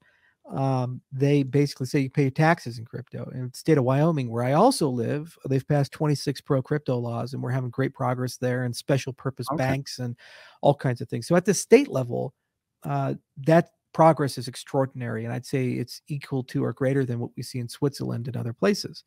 um, 0.50 1.02
they 1.12 1.44
basically 1.44 1.86
say 1.86 2.00
you 2.00 2.10
pay 2.10 2.30
taxes 2.30 2.80
in 2.80 2.86
crypto. 2.86 3.30
In 3.34 3.50
the 3.50 3.58
state 3.58 3.78
of 3.78 3.84
Wyoming, 3.84 4.30
where 4.30 4.44
I 4.44 4.54
also 4.54 4.90
live, 4.90 5.38
they've 5.48 5.68
passed 5.68 5.92
26 5.92 6.42
pro 6.42 6.62
crypto 6.62 6.98
laws, 6.98 7.34
and 7.34 7.42
we're 7.42 7.52
having 7.52 7.70
great 7.70 7.94
progress 7.94 8.38
there, 8.38 8.64
and 8.64 8.76
special 8.76 9.14
purpose 9.14 9.48
okay. 9.52 9.58
banks 9.58 10.00
and 10.00 10.16
all 10.62 10.76
kinds 10.76 11.02
of 11.02 11.10
things. 11.10 11.28
So 11.28 11.36
at 11.36 11.46
the 11.46 11.54
state 11.54 11.88
level, 11.88 12.34
uh, 12.84 13.16
that 13.46 13.70
progress 13.94 14.38
is 14.38 14.48
extraordinary, 14.48 15.26
and 15.26 15.34
I'd 15.34 15.46
say 15.46 15.72
it's 15.72 16.02
equal 16.08 16.44
to 16.46 16.64
or 16.64 16.74
greater 16.74 17.06
than 17.06 17.20
what 17.20 17.32
we 17.38 17.44
see 17.44 17.60
in 17.60 17.70
Switzerland 17.70 18.28
and 18.28 18.36
other 18.36 18.54
places. 18.54 19.04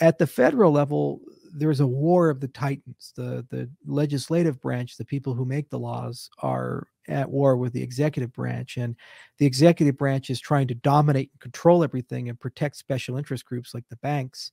At 0.00 0.18
the 0.18 0.26
federal 0.26 0.72
level, 0.72 1.20
there's 1.52 1.80
a 1.80 1.86
war 1.86 2.28
of 2.28 2.40
the 2.40 2.48
titans. 2.48 3.12
The 3.16 3.46
the 3.50 3.70
legislative 3.86 4.60
branch, 4.60 4.96
the 4.96 5.04
people 5.04 5.34
who 5.34 5.44
make 5.44 5.70
the 5.70 5.78
laws, 5.78 6.28
are 6.40 6.88
at 7.08 7.30
war 7.30 7.56
with 7.56 7.72
the 7.72 7.82
executive 7.82 8.32
branch, 8.32 8.76
and 8.76 8.94
the 9.38 9.46
executive 9.46 9.96
branch 9.96 10.28
is 10.28 10.40
trying 10.40 10.68
to 10.68 10.74
dominate 10.74 11.30
and 11.32 11.40
control 11.40 11.82
everything 11.82 12.28
and 12.28 12.38
protect 12.38 12.76
special 12.76 13.16
interest 13.16 13.46
groups 13.46 13.72
like 13.74 13.88
the 13.88 13.96
banks. 13.96 14.52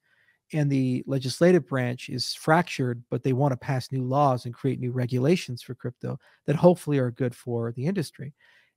And 0.53 0.69
the 0.71 1.03
legislative 1.07 1.67
branch 1.67 2.09
is 2.09 2.35
fractured, 2.35 3.03
but 3.09 3.23
they 3.23 3.33
want 3.33 3.53
to 3.53 3.57
pass 3.57 3.91
new 3.91 4.03
laws 4.03 4.45
and 4.45 4.53
create 4.53 4.79
new 4.79 4.91
regulations 4.91 5.61
for 5.61 5.73
crypto 5.73 6.19
that 6.45 6.55
hopefully 6.55 6.99
are 6.99 7.11
good 7.11 7.35
for 7.35 7.71
the 7.71 7.85
industry 7.85 8.33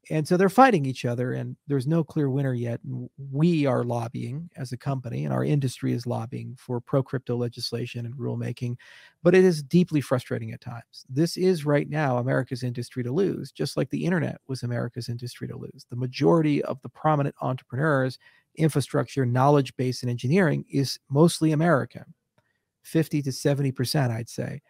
and 0.08 0.26
so 0.26 0.36
they're 0.36 0.48
fighting 0.48 0.86
each 0.86 1.04
other 1.04 1.32
and 1.32 1.56
there's 1.66 1.86
no 1.86 2.04
clear 2.04 2.30
winner 2.30 2.54
yet 2.54 2.80
and 2.84 3.08
we 3.32 3.66
are 3.66 3.82
lobbying 3.82 4.48
as 4.56 4.72
a 4.72 4.76
company 4.76 5.24
and 5.24 5.34
our 5.34 5.44
industry 5.44 5.92
is 5.92 6.06
lobbying 6.06 6.56
for 6.58 6.80
pro 6.80 7.02
crypto 7.02 7.36
legislation 7.36 8.06
and 8.06 8.14
rulemaking 8.14 8.76
but 9.22 9.34
it 9.34 9.44
is 9.44 9.62
deeply 9.62 10.00
frustrating 10.00 10.52
at 10.52 10.60
times. 10.60 11.04
This 11.08 11.36
is 11.36 11.64
right 11.64 11.88
now 11.88 12.18
america's 12.18 12.62
industry 12.62 13.02
to 13.02 13.12
lose 13.12 13.50
just 13.50 13.76
like 13.76 13.90
the 13.90 14.04
internet 14.04 14.40
was 14.46 14.62
america's 14.62 15.08
industry 15.08 15.48
to 15.48 15.56
lose. 15.56 15.86
The 15.90 15.96
majority 15.96 16.62
of 16.62 16.80
the 16.82 16.88
prominent 16.88 17.34
entrepreneurs 17.40 18.18
infrastructure 18.56 19.26
knowledge 19.26 19.76
base 19.76 20.02
and 20.02 20.10
engineering 20.10 20.64
is 20.70 20.98
mostly 21.10 21.52
american 21.52 22.04
50 22.82 23.22
to 23.22 23.30
70% 23.30 24.10
i'd 24.10 24.28
say. 24.28 24.62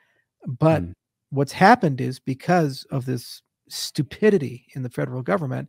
But 0.47 0.83
mm. 0.83 0.93
what's 1.31 1.53
happened 1.53 2.01
is 2.01 2.19
because 2.19 2.87
of 2.91 3.05
this 3.05 3.43
stupidity 3.69 4.67
in 4.75 4.83
the 4.83 4.91
federal 4.91 5.23
government, 5.23 5.69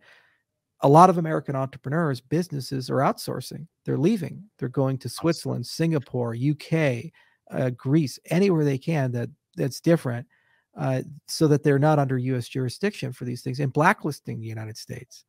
a 0.82 0.88
lot 0.88 1.10
of 1.10 1.18
American 1.18 1.56
entrepreneurs, 1.56 2.22
businesses 2.22 2.90
are 2.90 2.98
outsourcing. 2.98 3.68
They're 3.86 3.98
leaving. 3.98 4.44
They're 4.60 4.70
going 4.70 4.98
to 5.00 5.10
Switzerland, 5.10 5.66
Singapore, 5.66 6.36
UK, 6.36 7.12
uh, 7.52 7.72
Greece, 7.72 8.20
anywhere 8.30 8.64
they 8.64 8.78
can 8.78 9.12
that 9.14 9.30
that's 9.56 9.82
different, 9.82 10.28
uh, 10.78 11.02
so 11.28 11.48
that 11.48 11.64
they're 11.64 11.80
not 11.80 11.98
under 11.98 12.18
U.S. 12.18 12.48
jurisdiction 12.48 13.12
for 13.12 13.26
these 13.26 13.42
things 13.42 13.60
and 13.60 13.74
blacklisting 13.74 14.40
the 14.40 14.48
United 14.48 14.78
States, 14.78 15.26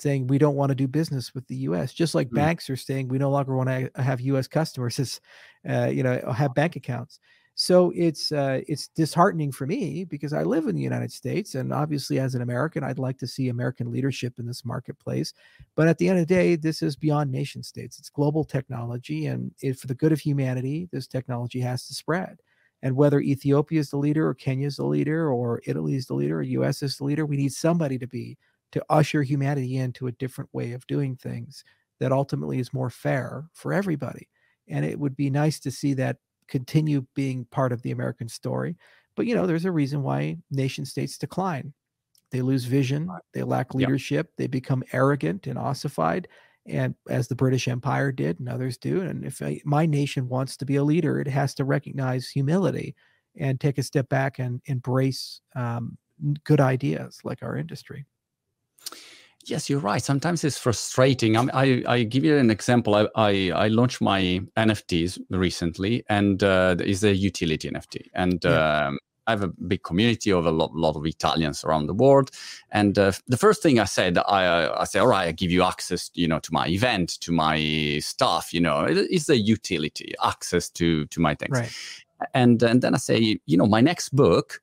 saying 0.00 0.26
we 0.26 0.38
don't 0.38 0.56
want 0.56 0.70
to 0.70 0.74
do 0.74 0.88
business 0.88 1.34
with 1.34 1.46
the 1.46 1.56
U.S. 1.56 1.92
Just 1.92 2.16
like 2.16 2.28
mm. 2.30 2.34
banks 2.34 2.68
are 2.68 2.76
saying 2.76 3.06
we 3.06 3.18
no 3.18 3.30
longer 3.30 3.56
want 3.56 3.68
to 3.68 3.90
have 4.02 4.20
U.S. 4.22 4.48
customers 4.48 4.98
as, 4.98 5.20
uh, 5.68 5.86
you 5.86 6.02
know, 6.02 6.32
have 6.32 6.54
bank 6.54 6.74
accounts. 6.74 7.20
So 7.62 7.92
it's 7.94 8.32
uh, 8.32 8.62
it's 8.66 8.88
disheartening 8.88 9.52
for 9.52 9.66
me 9.66 10.04
because 10.04 10.32
I 10.32 10.44
live 10.44 10.66
in 10.66 10.74
the 10.74 10.80
United 10.80 11.12
States, 11.12 11.54
and 11.54 11.74
obviously, 11.74 12.18
as 12.18 12.34
an 12.34 12.40
American, 12.40 12.82
I'd 12.82 12.98
like 12.98 13.18
to 13.18 13.26
see 13.26 13.50
American 13.50 13.92
leadership 13.92 14.38
in 14.38 14.46
this 14.46 14.64
marketplace. 14.64 15.34
But 15.76 15.86
at 15.86 15.98
the 15.98 16.08
end 16.08 16.18
of 16.18 16.26
the 16.26 16.34
day, 16.34 16.56
this 16.56 16.80
is 16.80 16.96
beyond 16.96 17.30
nation 17.30 17.62
states. 17.62 17.98
It's 17.98 18.08
global 18.08 18.44
technology, 18.44 19.26
and 19.26 19.52
if 19.60 19.80
for 19.80 19.88
the 19.88 19.94
good 19.94 20.10
of 20.10 20.20
humanity, 20.20 20.88
this 20.90 21.06
technology 21.06 21.60
has 21.60 21.86
to 21.88 21.92
spread. 21.94 22.40
And 22.82 22.96
whether 22.96 23.20
Ethiopia 23.20 23.80
is 23.80 23.90
the 23.90 23.98
leader, 23.98 24.26
or 24.26 24.32
Kenya 24.32 24.66
is 24.66 24.76
the 24.76 24.86
leader, 24.86 25.30
or 25.30 25.60
Italy 25.66 25.96
is 25.96 26.06
the 26.06 26.14
leader, 26.14 26.38
or 26.38 26.42
U.S. 26.42 26.82
is 26.82 26.96
the 26.96 27.04
leader, 27.04 27.26
we 27.26 27.36
need 27.36 27.52
somebody 27.52 27.98
to 27.98 28.06
be 28.06 28.38
to 28.72 28.82
usher 28.88 29.22
humanity 29.22 29.76
into 29.76 30.06
a 30.06 30.12
different 30.12 30.48
way 30.54 30.72
of 30.72 30.86
doing 30.86 31.14
things 31.14 31.62
that 31.98 32.10
ultimately 32.10 32.58
is 32.58 32.72
more 32.72 32.88
fair 32.88 33.50
for 33.52 33.74
everybody. 33.74 34.30
And 34.66 34.86
it 34.86 34.98
would 34.98 35.14
be 35.14 35.28
nice 35.28 35.60
to 35.60 35.70
see 35.70 35.92
that 35.94 36.16
continue 36.50 37.06
being 37.14 37.46
part 37.46 37.72
of 37.72 37.82
the 37.82 37.92
American 37.92 38.28
story. 38.28 38.76
But 39.16 39.26
you 39.26 39.34
know, 39.34 39.46
there's 39.46 39.64
a 39.64 39.72
reason 39.72 40.02
why 40.02 40.36
nation 40.50 40.84
states 40.84 41.16
decline. 41.16 41.72
They 42.30 42.42
lose 42.42 42.64
vision, 42.64 43.08
they 43.32 43.42
lack 43.42 43.74
leadership, 43.74 44.26
yep. 44.26 44.36
they 44.36 44.46
become 44.46 44.84
arrogant 44.92 45.46
and 45.48 45.58
ossified, 45.58 46.28
and 46.66 46.94
as 47.08 47.26
the 47.26 47.34
British 47.34 47.66
Empire 47.66 48.12
did, 48.12 48.38
and 48.38 48.48
others 48.48 48.76
do. 48.76 49.00
And 49.00 49.24
if 49.24 49.42
I, 49.42 49.60
my 49.64 49.84
nation 49.84 50.28
wants 50.28 50.56
to 50.58 50.64
be 50.64 50.76
a 50.76 50.84
leader, 50.84 51.20
it 51.20 51.26
has 51.26 51.54
to 51.56 51.64
recognize 51.64 52.28
humility 52.28 52.94
and 53.36 53.58
take 53.58 53.78
a 53.78 53.82
step 53.82 54.08
back 54.08 54.38
and 54.38 54.60
embrace 54.66 55.40
um, 55.56 55.98
good 56.44 56.60
ideas 56.60 57.18
like 57.24 57.42
our 57.42 57.56
industry. 57.56 58.06
Yes, 59.46 59.70
you're 59.70 59.80
right. 59.80 60.02
Sometimes 60.02 60.44
it's 60.44 60.58
frustrating. 60.58 61.36
I, 61.36 61.46
I, 61.52 61.82
I 61.86 62.02
give 62.02 62.24
you 62.24 62.36
an 62.36 62.50
example. 62.50 62.94
I, 62.94 63.08
I, 63.14 63.50
I, 63.50 63.68
launched 63.68 64.00
my 64.00 64.42
NFTs 64.56 65.18
recently, 65.30 66.04
and 66.08 66.42
uh, 66.42 66.76
it's 66.78 67.02
a 67.02 67.14
utility 67.14 67.70
NFT, 67.70 68.10
and 68.14 68.44
yeah. 68.44 68.86
um, 68.86 68.98
I 69.26 69.32
have 69.32 69.42
a 69.42 69.48
big 69.48 69.82
community 69.82 70.32
of 70.32 70.44
a 70.44 70.50
lot, 70.50 70.74
lot 70.74 70.96
of 70.96 71.06
Italians 71.06 71.64
around 71.64 71.86
the 71.86 71.94
world. 71.94 72.30
And 72.72 72.98
uh, 72.98 73.12
the 73.28 73.36
first 73.36 73.62
thing 73.62 73.78
I 73.78 73.84
said, 73.84 74.18
I, 74.18 74.68
I 74.80 74.84
said, 74.84 75.00
all 75.00 75.08
right, 75.08 75.28
I 75.28 75.32
give 75.32 75.50
you 75.50 75.62
access, 75.62 76.10
you 76.14 76.26
know, 76.26 76.40
to 76.40 76.52
my 76.52 76.66
event, 76.68 77.20
to 77.20 77.32
my 77.32 78.00
stuff. 78.00 78.52
You 78.52 78.60
know, 78.60 78.84
it, 78.84 78.98
it's 78.98 79.28
a 79.28 79.38
utility 79.38 80.14
access 80.22 80.68
to 80.70 81.06
to 81.06 81.20
my 81.20 81.34
things. 81.34 81.58
Right. 81.58 81.72
And 82.34 82.62
and 82.62 82.82
then 82.82 82.94
I 82.94 82.98
say, 82.98 83.38
you 83.46 83.56
know, 83.56 83.66
my 83.66 83.80
next 83.80 84.10
book. 84.10 84.60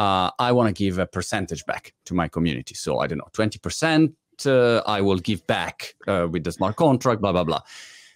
Uh, 0.00 0.30
I 0.38 0.50
want 0.52 0.66
to 0.66 0.72
give 0.72 0.98
a 0.98 1.04
percentage 1.04 1.66
back 1.66 1.92
to 2.06 2.14
my 2.14 2.26
community. 2.26 2.74
So 2.74 3.00
I 3.00 3.06
don't 3.06 3.18
know, 3.18 3.28
20%, 3.34 4.14
uh, 4.46 4.80
I 4.86 5.02
will 5.02 5.18
give 5.18 5.46
back 5.46 5.94
uh, 6.08 6.26
with 6.30 6.42
the 6.44 6.52
smart 6.52 6.76
contract, 6.76 7.20
blah, 7.20 7.32
blah, 7.32 7.44
blah. 7.44 7.60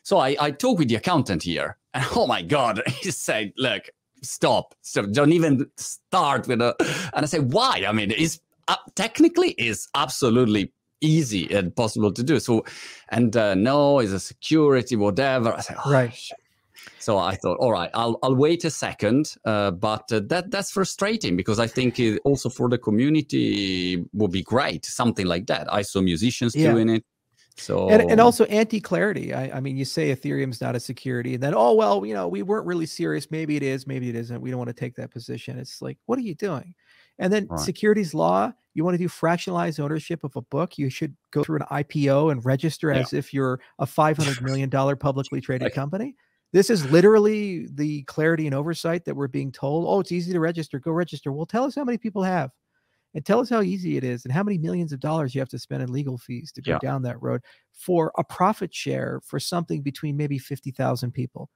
So 0.02 0.16
I, 0.16 0.34
I 0.40 0.50
talk 0.50 0.78
with 0.78 0.88
the 0.88 0.94
accountant 0.94 1.42
here, 1.42 1.76
and 1.94 2.02
oh 2.16 2.26
my 2.26 2.40
God, 2.40 2.82
he 2.86 3.10
said, 3.10 3.52
look, 3.58 3.82
stop, 4.22 4.74
so 4.80 5.02
don't 5.02 5.32
even 5.32 5.70
start 5.76 6.48
with 6.48 6.62
a, 6.62 6.74
and 7.14 7.22
I 7.22 7.26
say, 7.26 7.40
why? 7.40 7.84
I 7.86 7.92
mean, 7.92 8.10
it's 8.12 8.40
uh, 8.66 8.76
technically 8.94 9.50
is 9.58 9.86
absolutely 9.94 10.72
easy 11.02 11.54
and 11.54 11.76
possible 11.76 12.12
to 12.12 12.22
do. 12.22 12.40
So, 12.40 12.64
and 13.10 13.36
uh, 13.36 13.54
no, 13.56 13.98
it's 13.98 14.12
a 14.12 14.20
security, 14.20 14.96
whatever. 14.96 15.52
I 15.52 15.60
say, 15.60 15.74
oh, 15.84 15.92
right. 15.92 16.14
Shit. 16.14 16.38
So 16.98 17.18
I 17.18 17.36
thought, 17.36 17.58
all 17.58 17.72
right, 17.72 17.90
I'll 17.94 18.18
I'll 18.22 18.36
wait 18.36 18.64
a 18.64 18.70
second. 18.70 19.34
Uh, 19.44 19.70
but 19.70 20.10
uh, 20.12 20.20
that 20.26 20.50
that's 20.50 20.70
frustrating 20.70 21.36
because 21.36 21.58
I 21.58 21.66
think 21.66 21.98
it 21.98 22.20
also 22.24 22.48
for 22.48 22.68
the 22.68 22.78
community 22.78 24.04
would 24.12 24.30
be 24.30 24.42
great 24.42 24.84
something 24.84 25.26
like 25.26 25.46
that. 25.46 25.72
I 25.72 25.82
saw 25.82 26.00
musicians 26.00 26.54
yeah. 26.54 26.72
doing 26.72 26.88
it. 26.88 27.04
So 27.56 27.88
and, 27.88 28.10
and 28.10 28.20
also 28.20 28.44
anti-clarity. 28.46 29.32
I, 29.32 29.58
I 29.58 29.60
mean, 29.60 29.76
you 29.76 29.84
say 29.84 30.14
Ethereum's 30.14 30.60
not 30.60 30.74
a 30.74 30.80
security, 30.80 31.34
and 31.34 31.42
then 31.42 31.54
oh 31.54 31.74
well, 31.74 32.04
you 32.04 32.14
know, 32.14 32.26
we 32.26 32.42
weren't 32.42 32.66
really 32.66 32.86
serious. 32.86 33.30
Maybe 33.30 33.56
it 33.56 33.62
is, 33.62 33.86
maybe 33.86 34.08
it 34.08 34.16
isn't. 34.16 34.40
We 34.40 34.50
don't 34.50 34.58
want 34.58 34.68
to 34.68 34.74
take 34.74 34.96
that 34.96 35.12
position. 35.12 35.58
It's 35.58 35.80
like, 35.80 35.98
what 36.06 36.18
are 36.18 36.22
you 36.22 36.34
doing? 36.34 36.74
And 37.18 37.32
then 37.32 37.46
right. 37.48 37.60
securities 37.60 38.12
law, 38.12 38.52
you 38.74 38.84
want 38.84 38.94
to 38.94 38.98
do 38.98 39.08
fractionalized 39.08 39.78
ownership 39.78 40.24
of 40.24 40.34
a 40.36 40.42
book, 40.42 40.78
you 40.78 40.90
should 40.90 41.16
go 41.30 41.44
through 41.44 41.58
an 41.58 41.66
IPO 41.70 42.32
and 42.32 42.44
register 42.44 42.92
yeah. 42.92 43.00
as 43.00 43.12
if 43.12 43.32
you're 43.32 43.60
a 43.78 43.86
$500 43.86 44.42
million 44.42 44.68
publicly 44.96 45.40
traded 45.40 45.72
company. 45.72 46.16
This 46.54 46.70
is 46.70 46.88
literally 46.92 47.66
the 47.74 48.04
clarity 48.04 48.46
and 48.46 48.54
oversight 48.54 49.04
that 49.06 49.16
we're 49.16 49.26
being 49.26 49.50
told. 49.50 49.86
Oh, 49.88 49.98
it's 49.98 50.12
easy 50.12 50.32
to 50.32 50.38
register. 50.38 50.78
Go 50.78 50.92
register. 50.92 51.32
Well, 51.32 51.46
tell 51.46 51.64
us 51.64 51.74
how 51.74 51.82
many 51.82 51.98
people 51.98 52.22
have 52.22 52.52
and 53.12 53.26
tell 53.26 53.40
us 53.40 53.50
how 53.50 53.60
easy 53.60 53.96
it 53.96 54.04
is 54.04 54.24
and 54.24 54.32
how 54.32 54.44
many 54.44 54.56
millions 54.56 54.92
of 54.92 55.00
dollars 55.00 55.34
you 55.34 55.40
have 55.40 55.48
to 55.48 55.58
spend 55.58 55.82
in 55.82 55.90
legal 55.90 56.16
fees 56.16 56.52
to 56.52 56.62
go 56.62 56.74
yeah. 56.74 56.78
down 56.78 57.02
that 57.02 57.20
road 57.20 57.40
for 57.72 58.12
a 58.18 58.22
profit 58.22 58.72
share 58.72 59.20
for 59.26 59.40
something 59.40 59.82
between 59.82 60.16
maybe 60.16 60.38
50,000 60.38 61.10
people 61.10 61.50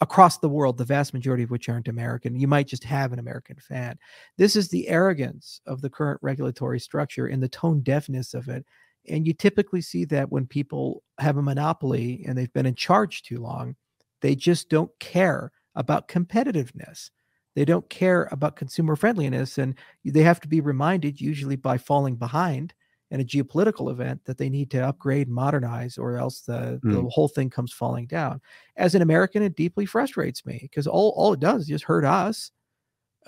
across 0.00 0.38
the 0.38 0.48
world, 0.48 0.78
the 0.78 0.84
vast 0.84 1.12
majority 1.12 1.42
of 1.42 1.50
which 1.50 1.68
aren't 1.68 1.88
American. 1.88 2.38
You 2.38 2.46
might 2.46 2.68
just 2.68 2.84
have 2.84 3.12
an 3.12 3.18
American 3.18 3.56
fan. 3.56 3.98
This 4.38 4.54
is 4.54 4.68
the 4.68 4.86
arrogance 4.86 5.60
of 5.66 5.82
the 5.82 5.90
current 5.90 6.20
regulatory 6.22 6.78
structure 6.78 7.26
and 7.26 7.42
the 7.42 7.48
tone 7.48 7.80
deafness 7.80 8.32
of 8.32 8.48
it. 8.48 8.64
And 9.08 9.26
you 9.26 9.34
typically 9.34 9.80
see 9.80 10.04
that 10.04 10.30
when 10.30 10.46
people 10.46 11.02
have 11.18 11.36
a 11.36 11.42
monopoly 11.42 12.24
and 12.28 12.38
they've 12.38 12.52
been 12.52 12.66
in 12.66 12.76
charge 12.76 13.24
too 13.24 13.40
long 13.40 13.74
they 14.20 14.34
just 14.34 14.68
don't 14.68 14.90
care 14.98 15.52
about 15.74 16.08
competitiveness. 16.08 17.10
They 17.54 17.64
don't 17.64 17.88
care 17.88 18.28
about 18.30 18.56
consumer 18.56 18.96
friendliness. 18.96 19.58
And 19.58 19.74
they 20.04 20.22
have 20.22 20.40
to 20.40 20.48
be 20.48 20.60
reminded, 20.60 21.20
usually 21.20 21.56
by 21.56 21.78
falling 21.78 22.16
behind 22.16 22.74
in 23.10 23.20
a 23.20 23.24
geopolitical 23.24 23.90
event, 23.90 24.24
that 24.24 24.36
they 24.36 24.50
need 24.50 24.70
to 24.72 24.86
upgrade, 24.86 25.28
modernize, 25.28 25.96
or 25.96 26.18
else 26.18 26.40
the, 26.40 26.80
mm. 26.84 26.92
the 26.92 27.00
hmm. 27.00 27.06
whole 27.08 27.28
thing 27.28 27.48
comes 27.48 27.72
falling 27.72 28.06
down. 28.06 28.40
As 28.76 28.94
an 28.94 29.02
American, 29.02 29.42
it 29.42 29.56
deeply 29.56 29.86
frustrates 29.86 30.44
me 30.44 30.58
because 30.60 30.86
all, 30.86 31.14
all 31.16 31.32
it 31.32 31.40
does 31.40 31.62
is 31.62 31.68
just 31.68 31.84
hurt 31.84 32.04
us. 32.04 32.50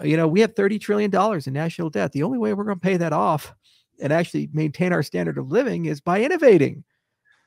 You 0.02 0.16
know, 0.16 0.28
we 0.28 0.40
have 0.40 0.54
$30 0.54 0.80
trillion 0.80 1.10
in 1.46 1.52
national 1.52 1.90
debt. 1.90 2.12
The 2.12 2.22
only 2.22 2.38
way 2.38 2.54
we're 2.54 2.64
going 2.64 2.76
to 2.76 2.80
pay 2.80 2.96
that 2.96 3.12
off 3.12 3.54
and 4.00 4.12
actually 4.12 4.50
maintain 4.52 4.92
our 4.92 5.02
standard 5.02 5.38
of 5.38 5.50
living 5.50 5.86
is 5.86 6.00
by 6.00 6.22
innovating. 6.22 6.84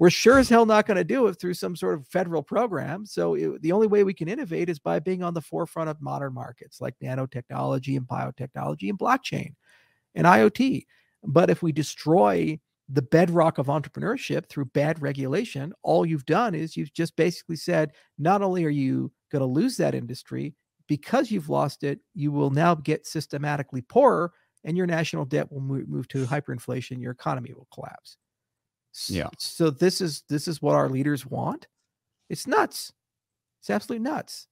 We're 0.01 0.09
sure 0.09 0.39
as 0.39 0.49
hell 0.49 0.65
not 0.65 0.87
going 0.87 0.97
to 0.97 1.03
do 1.03 1.27
it 1.27 1.35
through 1.35 1.53
some 1.53 1.75
sort 1.75 1.93
of 1.93 2.07
federal 2.07 2.41
program. 2.41 3.05
So 3.05 3.35
it, 3.35 3.61
the 3.61 3.71
only 3.71 3.85
way 3.85 4.03
we 4.03 4.15
can 4.15 4.27
innovate 4.27 4.67
is 4.67 4.79
by 4.79 4.97
being 4.97 5.21
on 5.21 5.35
the 5.35 5.43
forefront 5.43 5.91
of 5.91 6.01
modern 6.01 6.33
markets 6.33 6.81
like 6.81 6.95
nanotechnology 7.03 7.95
and 7.97 8.07
biotechnology 8.07 8.89
and 8.89 8.97
blockchain 8.97 9.53
and 10.15 10.25
IoT. 10.25 10.87
But 11.23 11.51
if 11.51 11.61
we 11.61 11.71
destroy 11.71 12.59
the 12.89 13.03
bedrock 13.03 13.59
of 13.59 13.67
entrepreneurship 13.67 14.49
through 14.49 14.65
bad 14.73 14.99
regulation, 15.03 15.71
all 15.83 16.03
you've 16.03 16.25
done 16.25 16.55
is 16.55 16.75
you've 16.75 16.93
just 16.93 17.15
basically 17.15 17.57
said 17.57 17.91
not 18.17 18.41
only 18.41 18.65
are 18.65 18.69
you 18.69 19.11
going 19.31 19.41
to 19.41 19.45
lose 19.45 19.77
that 19.77 19.93
industry, 19.93 20.55
because 20.87 21.29
you've 21.29 21.49
lost 21.49 21.83
it, 21.83 21.99
you 22.15 22.31
will 22.31 22.49
now 22.49 22.73
get 22.73 23.05
systematically 23.05 23.83
poorer 23.83 24.33
and 24.63 24.75
your 24.75 24.87
national 24.87 25.25
debt 25.25 25.51
will 25.51 25.61
move, 25.61 25.87
move 25.87 26.07
to 26.07 26.25
hyperinflation, 26.25 26.99
your 26.99 27.11
economy 27.11 27.53
will 27.53 27.67
collapse. 27.71 28.17
Yeah. 29.09 29.29
So 29.37 29.69
this 29.69 30.01
is 30.01 30.23
this 30.29 30.47
is 30.47 30.61
what 30.61 30.75
our 30.75 30.89
leaders 30.89 31.25
want. 31.25 31.67
It's 32.29 32.47
nuts. 32.47 32.93
It's 33.59 33.69
absolutely 33.69 34.03
nuts. 34.03 34.47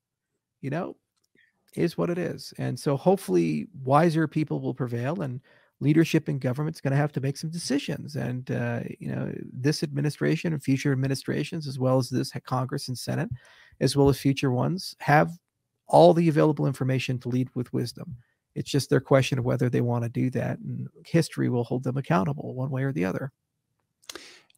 You 0.62 0.70
know, 0.70 0.96
is 1.76 1.98
what 1.98 2.10
it 2.10 2.18
is. 2.18 2.54
And 2.58 2.80
so 2.80 2.98
hopefully 2.98 3.68
wiser 3.84 4.28
people 4.28 4.60
will 4.60 4.74
prevail 4.74 5.22
and 5.22 5.42
leadership 5.82 6.28
in 6.28 6.40
government 6.40 6.76
is 6.76 6.82
going 6.82 6.92
to 6.92 6.98
have 6.98 7.14
to 7.14 7.22
make 7.22 7.38
some 7.38 7.50
decisions. 7.50 8.16
And 8.16 8.50
uh, 8.52 8.82
you 9.00 9.10
know, 9.14 9.34
this 9.54 9.84
administration 9.84 10.54
and 10.54 10.62
future 10.62 10.92
administrations, 10.92 11.68
as 11.68 11.80
well 11.80 11.98
as 11.98 12.10
this 12.10 12.32
Congress 12.46 12.88
and 12.88 12.98
Senate, 12.98 13.30
as 13.80 13.96
well 13.96 14.10
as 14.10 14.20
future 14.20 14.52
ones, 14.52 14.96
have 15.00 15.32
all 15.88 16.14
the 16.14 16.30
available 16.30 16.68
information 16.68 17.18
to 17.20 17.30
lead 17.30 17.50
with 17.56 17.72
wisdom. 17.74 18.16
It's 18.56 18.70
just 18.70 18.90
their 18.90 19.00
question 19.00 19.40
of 19.40 19.46
whether 19.46 19.70
they 19.70 19.82
want 19.82 20.04
to 20.04 20.10
do 20.10 20.30
that, 20.32 20.60
and 20.60 20.88
history 21.06 21.50
will 21.50 21.64
hold 21.64 21.84
them 21.84 21.98
accountable 21.98 22.54
one 22.56 22.70
way 22.70 22.84
or 22.84 22.92
the 22.92 23.06
other. 23.06 23.32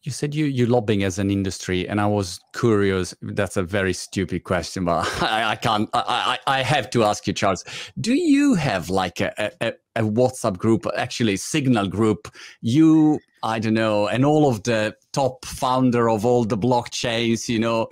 You 0.04 0.10
said 0.10 0.34
you 0.34 0.46
you 0.46 0.66
lobbying 0.66 1.04
as 1.04 1.20
an 1.20 1.30
industry, 1.30 1.88
and 1.88 2.00
I 2.00 2.06
was 2.06 2.40
curious. 2.54 3.14
That's 3.22 3.56
a 3.56 3.62
very 3.62 3.92
stupid 3.92 4.42
question, 4.42 4.84
but 4.84 5.06
I, 5.22 5.52
I 5.52 5.56
can't. 5.56 5.88
I, 5.94 6.38
I, 6.46 6.58
I 6.58 6.62
have 6.62 6.90
to 6.90 7.04
ask 7.04 7.26
you, 7.28 7.32
Charles. 7.32 7.64
Do 8.00 8.12
you 8.12 8.54
have 8.54 8.90
like 8.90 9.20
a, 9.20 9.52
a, 9.60 9.74
a 9.96 10.02
WhatsApp 10.02 10.58
group, 10.58 10.86
actually 10.96 11.36
Signal 11.36 11.88
group? 11.88 12.28
You 12.60 13.20
I 13.44 13.58
don't 13.58 13.74
know, 13.74 14.06
and 14.06 14.24
all 14.24 14.48
of 14.48 14.62
the 14.62 14.94
top 15.12 15.44
founder 15.44 16.08
of 16.08 16.24
all 16.24 16.44
the 16.44 16.56
blockchains, 16.56 17.48
you 17.48 17.58
know, 17.58 17.88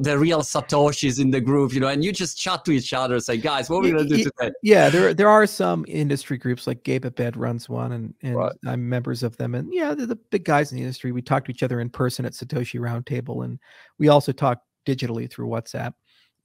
the 0.00 0.16
real 0.18 0.40
Satoshis 0.40 1.20
in 1.20 1.30
the 1.30 1.42
group, 1.42 1.74
you 1.74 1.80
know, 1.80 1.88
and 1.88 2.02
you 2.02 2.10
just 2.10 2.38
chat 2.38 2.64
to 2.64 2.70
each 2.70 2.94
other, 2.94 3.20
say, 3.20 3.36
guys, 3.36 3.68
what 3.68 3.78
are 3.78 3.82
we 3.82 3.90
gonna 3.90 4.04
do 4.04 4.24
today? 4.24 4.50
Yeah, 4.62 4.88
there 4.88 5.12
there 5.12 5.28
are 5.28 5.46
some 5.46 5.84
industry 5.88 6.38
groups 6.38 6.66
like 6.66 6.84
Gabe 6.84 7.14
Bed 7.14 7.36
runs 7.36 7.68
one, 7.68 7.92
and 7.92 8.14
and 8.22 8.36
right. 8.36 8.52
I'm 8.66 8.88
members 8.88 9.22
of 9.22 9.36
them, 9.36 9.54
and 9.54 9.72
yeah, 9.72 9.94
they're 9.94 10.06
the 10.06 10.16
big 10.16 10.44
guys 10.44 10.72
in 10.72 10.76
the 10.76 10.82
industry. 10.82 11.12
We 11.12 11.20
talk 11.20 11.44
to 11.44 11.50
each 11.50 11.62
other 11.62 11.80
in 11.80 11.90
person 11.90 12.24
at 12.24 12.32
Satoshi 12.32 12.80
Roundtable, 12.80 13.44
and 13.44 13.58
we 13.98 14.08
also 14.08 14.32
talk 14.32 14.62
digitally 14.86 15.30
through 15.30 15.48
WhatsApp. 15.48 15.92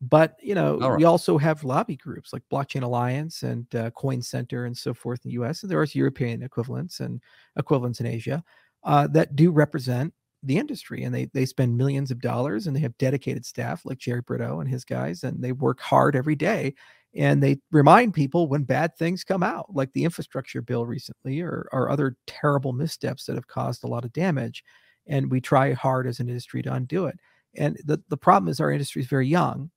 But 0.10 0.36
you 0.42 0.54
know, 0.54 0.80
right. 0.80 0.98
we 0.98 1.06
also 1.06 1.38
have 1.38 1.64
lobby 1.64 1.96
groups 1.96 2.34
like 2.34 2.42
Blockchain 2.52 2.84
Alliance 2.84 3.44
and 3.44 3.74
uh, 3.74 3.90
Coin 3.92 4.22
Center 4.22 4.66
and 4.66 4.78
so 4.78 4.94
forth 4.94 5.22
in 5.24 5.30
the 5.30 5.36
U.S. 5.36 5.64
And 5.64 5.72
there 5.72 5.80
are 5.80 5.88
European 5.94 6.44
equivalents 6.44 7.00
and 7.00 7.22
equivalents 7.58 8.02
in 8.02 8.06
Asia 8.06 8.44
uh, 8.84 9.08
that 9.08 9.36
do 9.36 9.52
represent 9.52 10.14
the 10.44 10.58
industry, 10.58 11.04
and 11.04 11.16
they 11.16 11.26
they 11.34 11.46
spend 11.46 11.78
millions 11.78 12.12
of 12.12 12.20
dollars, 12.20 12.68
and 12.68 12.76
they 12.76 12.82
have 12.82 12.98
dedicated 12.98 13.46
staff 13.46 13.86
like 13.86 13.98
Jerry 13.98 14.22
Brito 14.22 14.60
and 14.60 14.70
his 14.70 14.84
guys, 14.84 15.24
and 15.24 15.42
they 15.42 15.54
work 15.54 15.80
hard 15.80 16.18
every 16.18 16.36
day, 16.36 16.74
and 17.16 17.42
they 17.42 17.60
remind 17.72 18.14
people 18.14 18.50
when 18.50 18.64
bad 18.64 18.98
things 18.98 19.24
come 19.24 19.42
out, 19.42 19.74
like 19.74 19.94
the 19.94 20.04
infrastructure 20.04 20.62
bill 20.62 20.86
recently, 20.86 21.40
or 21.40 21.70
or 21.72 21.90
other 21.90 22.18
terrible 22.28 22.74
missteps 22.74 23.26
that 23.26 23.36
have 23.36 23.48
caused 23.48 23.86
a 23.86 23.88
lot 23.88 24.04
of 24.04 24.12
damage, 24.12 24.66
and 25.08 25.32
we 25.32 25.40
try 25.40 25.72
hard 25.72 26.08
as 26.08 26.20
an 26.20 26.28
industry 26.28 26.62
to 26.62 26.74
undo 26.74 27.06
it. 27.06 27.18
And 27.56 27.80
the 27.86 28.02
the 28.10 28.18
problem 28.18 28.50
is 28.50 28.60
our 28.60 28.72
industry 28.72 29.02
is 29.02 29.08
very 29.08 29.28
young, 29.28 29.72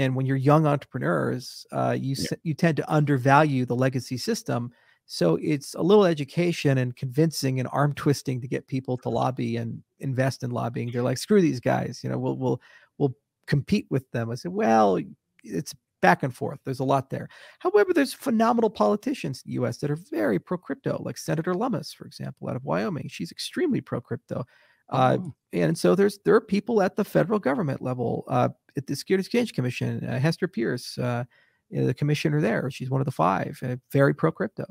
and 0.00 0.14
when 0.14 0.26
you're 0.26 0.36
young 0.36 0.66
entrepreneurs, 0.66 1.66
uh, 1.72 1.96
you 1.98 2.16
yeah. 2.18 2.36
you 2.42 2.54
tend 2.54 2.76
to 2.78 2.92
undervalue 2.92 3.64
the 3.64 3.76
legacy 3.76 4.16
system. 4.16 4.72
So 5.06 5.38
it's 5.42 5.74
a 5.74 5.82
little 5.82 6.04
education 6.04 6.78
and 6.78 6.94
convincing 6.94 7.58
and 7.58 7.68
arm 7.72 7.94
twisting 7.94 8.40
to 8.40 8.48
get 8.48 8.68
people 8.68 8.96
to 8.98 9.08
lobby 9.08 9.56
and 9.56 9.82
invest 9.98 10.44
in 10.44 10.50
lobbying. 10.50 10.90
They're 10.90 11.02
like, 11.02 11.18
screw 11.18 11.40
these 11.40 11.60
guys, 11.60 12.00
you 12.02 12.10
know, 12.10 12.18
we'll 12.18 12.36
we'll 12.36 12.60
we'll 12.98 13.14
compete 13.46 13.86
with 13.90 14.10
them. 14.12 14.30
I 14.30 14.36
said, 14.36 14.52
well, 14.52 14.98
it's 15.42 15.74
back 16.00 16.22
and 16.22 16.34
forth. 16.34 16.60
There's 16.64 16.80
a 16.80 16.84
lot 16.84 17.10
there. 17.10 17.28
However, 17.58 17.92
there's 17.92 18.14
phenomenal 18.14 18.70
politicians 18.70 19.42
in 19.44 19.50
the 19.50 19.54
U.S. 19.54 19.78
that 19.78 19.90
are 19.90 19.98
very 20.10 20.38
pro 20.38 20.56
crypto, 20.56 21.00
like 21.04 21.18
Senator 21.18 21.54
Lummis, 21.54 21.92
for 21.92 22.06
example, 22.06 22.48
out 22.48 22.56
of 22.56 22.64
Wyoming. 22.64 23.08
She's 23.08 23.32
extremely 23.32 23.80
pro 23.80 24.00
crypto. 24.00 24.44
Uh, 24.90 25.18
oh. 25.20 25.34
and 25.52 25.76
so 25.78 25.94
there's 25.94 26.18
there 26.24 26.34
are 26.34 26.40
people 26.40 26.82
at 26.82 26.96
the 26.96 27.04
federal 27.04 27.38
government 27.38 27.80
level, 27.80 28.24
uh, 28.28 28.48
at 28.76 28.86
the 28.86 28.96
Securities 28.96 29.26
Exchange 29.26 29.52
Commission, 29.54 30.04
uh, 30.04 30.18
Hester 30.18 30.48
Peirce, 30.48 30.98
uh, 30.98 31.24
the 31.70 31.94
commissioner 31.94 32.40
there. 32.40 32.70
She's 32.70 32.90
one 32.90 33.00
of 33.00 33.04
the 33.04 33.12
five, 33.12 33.58
uh, 33.62 33.76
very 33.92 34.14
pro 34.14 34.32
crypto. 34.32 34.64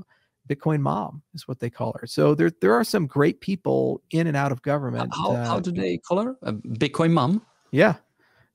Bitcoin 0.49 0.79
mom 0.81 1.21
is 1.33 1.47
what 1.47 1.59
they 1.59 1.69
call 1.69 1.95
her. 1.99 2.07
So 2.07 2.33
there 2.33 2.51
there 2.61 2.73
are 2.73 2.83
some 2.83 3.05
great 3.05 3.39
people 3.39 4.01
in 4.11 4.27
and 4.27 4.35
out 4.35 4.51
of 4.51 4.61
government. 4.61 5.13
How, 5.13 5.33
uh, 5.33 5.45
how 5.45 5.59
do 5.59 5.71
they 5.71 5.97
call 5.97 6.23
her? 6.23 6.37
A 6.41 6.53
Bitcoin 6.53 7.11
mom? 7.11 7.45
Yeah. 7.71 7.95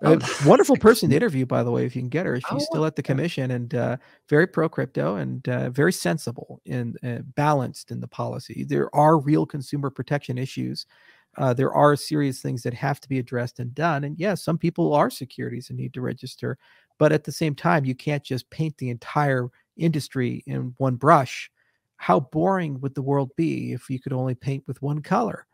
A 0.02 0.20
wonderful 0.46 0.76
person 0.76 1.08
to 1.10 1.16
interview, 1.16 1.46
by 1.46 1.62
the 1.62 1.70
way, 1.70 1.86
if 1.86 1.94
you 1.96 2.02
can 2.02 2.08
get 2.08 2.26
her. 2.26 2.36
She's 2.36 2.44
oh, 2.50 2.58
still 2.58 2.84
at 2.84 2.96
the 2.96 3.02
commission 3.02 3.52
and 3.52 3.74
uh, 3.74 3.96
very 4.28 4.46
pro 4.46 4.68
crypto 4.68 5.16
and 5.16 5.48
uh, 5.48 5.70
very 5.70 5.92
sensible 5.92 6.60
and 6.66 6.98
uh, 7.02 7.20
balanced 7.36 7.90
in 7.90 8.00
the 8.00 8.08
policy. 8.08 8.64
There 8.64 8.94
are 8.94 9.18
real 9.18 9.46
consumer 9.46 9.88
protection 9.88 10.36
issues. 10.36 10.84
Uh, 11.36 11.54
there 11.54 11.72
are 11.72 11.96
serious 11.96 12.40
things 12.40 12.62
that 12.62 12.74
have 12.74 13.00
to 13.00 13.08
be 13.08 13.18
addressed 13.18 13.60
and 13.60 13.74
done. 13.74 14.04
And 14.04 14.18
yes, 14.18 14.28
yeah, 14.28 14.34
some 14.34 14.58
people 14.58 14.94
are 14.94 15.10
securities 15.10 15.70
and 15.70 15.78
need 15.78 15.94
to 15.94 16.00
register. 16.00 16.58
But 16.98 17.12
at 17.12 17.24
the 17.24 17.32
same 17.32 17.54
time, 17.54 17.84
you 17.84 17.94
can't 17.94 18.22
just 18.22 18.48
paint 18.50 18.76
the 18.78 18.90
entire 18.90 19.48
industry 19.76 20.44
in 20.46 20.74
one 20.78 20.96
brush. 20.96 21.50
How 21.96 22.20
boring 22.20 22.80
would 22.80 22.94
the 22.94 23.02
world 23.02 23.30
be 23.36 23.72
if 23.72 23.90
you 23.90 24.00
could 24.00 24.12
only 24.12 24.34
paint 24.34 24.64
with 24.66 24.80
one 24.82 25.02
color? 25.02 25.46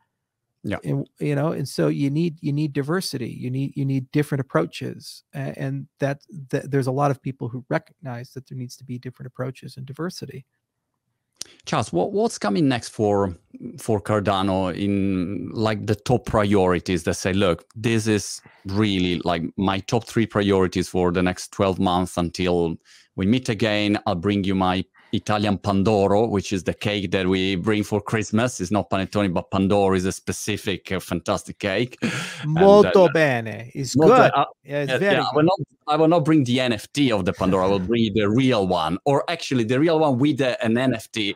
Yeah. 0.62 0.76
And, 0.84 1.08
you 1.18 1.34
know, 1.34 1.52
and 1.52 1.66
so 1.66 1.88
you 1.88 2.10
need 2.10 2.36
you 2.42 2.52
need 2.52 2.74
diversity. 2.74 3.30
You 3.30 3.50
need 3.50 3.72
you 3.76 3.86
need 3.86 4.10
different 4.10 4.40
approaches, 4.40 5.22
and 5.32 5.86
that, 6.00 6.20
that 6.50 6.70
there's 6.70 6.86
a 6.86 6.92
lot 6.92 7.10
of 7.10 7.22
people 7.22 7.48
who 7.48 7.64
recognize 7.70 8.32
that 8.34 8.46
there 8.46 8.58
needs 8.58 8.76
to 8.76 8.84
be 8.84 8.98
different 8.98 9.28
approaches 9.28 9.78
and 9.78 9.86
diversity. 9.86 10.44
Charles, 11.66 11.92
what, 11.92 12.12
what's 12.12 12.38
coming 12.38 12.68
next 12.68 12.88
for 12.88 13.34
for 13.78 14.00
Cardano 14.00 14.74
in 14.74 15.50
like 15.52 15.86
the 15.86 15.94
top 15.94 16.24
priorities 16.24 17.02
that 17.04 17.14
say, 17.14 17.32
look, 17.32 17.66
this 17.76 18.06
is 18.06 18.40
really 18.66 19.20
like 19.24 19.42
my 19.56 19.80
top 19.80 20.04
three 20.06 20.26
priorities 20.26 20.88
for 20.88 21.12
the 21.12 21.22
next 21.22 21.52
12 21.52 21.78
months 21.78 22.16
until 22.16 22.76
we 23.16 23.26
meet 23.26 23.48
again. 23.48 23.98
I'll 24.06 24.14
bring 24.14 24.44
you 24.44 24.54
my 24.54 24.84
Italian 25.12 25.58
Pandoro, 25.58 26.28
which 26.28 26.52
is 26.52 26.64
the 26.64 26.74
cake 26.74 27.10
that 27.10 27.26
we 27.26 27.56
bring 27.56 27.82
for 27.82 28.00
Christmas. 28.00 28.60
It's 28.60 28.70
not 28.70 28.90
panettone, 28.90 29.32
but 29.32 29.50
Pandoro 29.50 29.96
is 29.96 30.04
a 30.04 30.12
specific, 30.12 30.92
uh, 30.92 31.00
fantastic 31.00 31.58
cake. 31.58 31.98
Molto 32.46 33.06
and, 33.06 33.10
uh, 33.10 33.12
bene. 33.12 33.70
It's 33.74 33.94
good. 33.94 34.10
Uh, 34.10 34.44
yeah, 34.64 34.82
it's 34.82 34.92
very 34.92 35.16
yeah, 35.16 35.22
I, 35.22 35.34
will 35.34 35.42
not, 35.42 35.58
I 35.88 35.96
will 35.96 36.08
not 36.08 36.24
bring 36.24 36.44
the 36.44 36.58
NFT 36.58 37.10
of 37.10 37.24
the 37.24 37.32
Pandoro. 37.32 37.64
I 37.64 37.66
will 37.66 37.78
bring 37.78 38.12
the 38.14 38.28
real 38.28 38.66
one, 38.66 38.98
or 39.04 39.24
actually 39.28 39.64
the 39.64 39.80
real 39.80 39.98
one 39.98 40.18
with 40.18 40.38
the, 40.38 40.62
an 40.64 40.74
NFT 40.74 41.34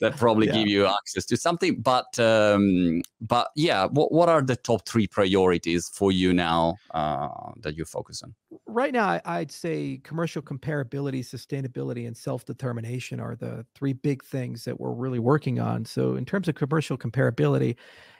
that 0.00 0.16
probably 0.16 0.46
yeah. 0.46 0.54
give 0.54 0.68
you 0.68 0.86
access 0.86 1.24
to 1.26 1.36
something. 1.36 1.80
But 1.80 2.18
um, 2.18 3.02
but 3.20 3.48
yeah, 3.56 3.86
what, 3.86 4.12
what 4.12 4.28
are 4.28 4.42
the 4.42 4.56
top 4.56 4.86
three 4.86 5.06
priorities 5.06 5.88
for 5.88 6.12
you 6.12 6.32
now 6.32 6.76
uh, 6.92 7.28
that 7.60 7.76
you 7.76 7.84
focus 7.84 8.22
on? 8.22 8.34
Right 8.68 8.92
now, 8.92 9.20
I'd 9.24 9.52
say 9.52 10.00
commercial 10.02 10.42
comparability, 10.42 11.20
sustainability, 11.20 12.06
and 12.06 12.16
self 12.16 12.44
determination 12.44 13.20
are 13.20 13.36
the 13.36 13.64
three 13.76 13.92
big 13.92 14.24
things 14.24 14.64
that 14.64 14.80
we're 14.80 14.92
really 14.92 15.20
working 15.20 15.60
on. 15.60 15.84
So, 15.84 16.16
in 16.16 16.24
terms 16.24 16.48
of 16.48 16.56
commercial 16.56 16.98
comparability, 16.98 17.76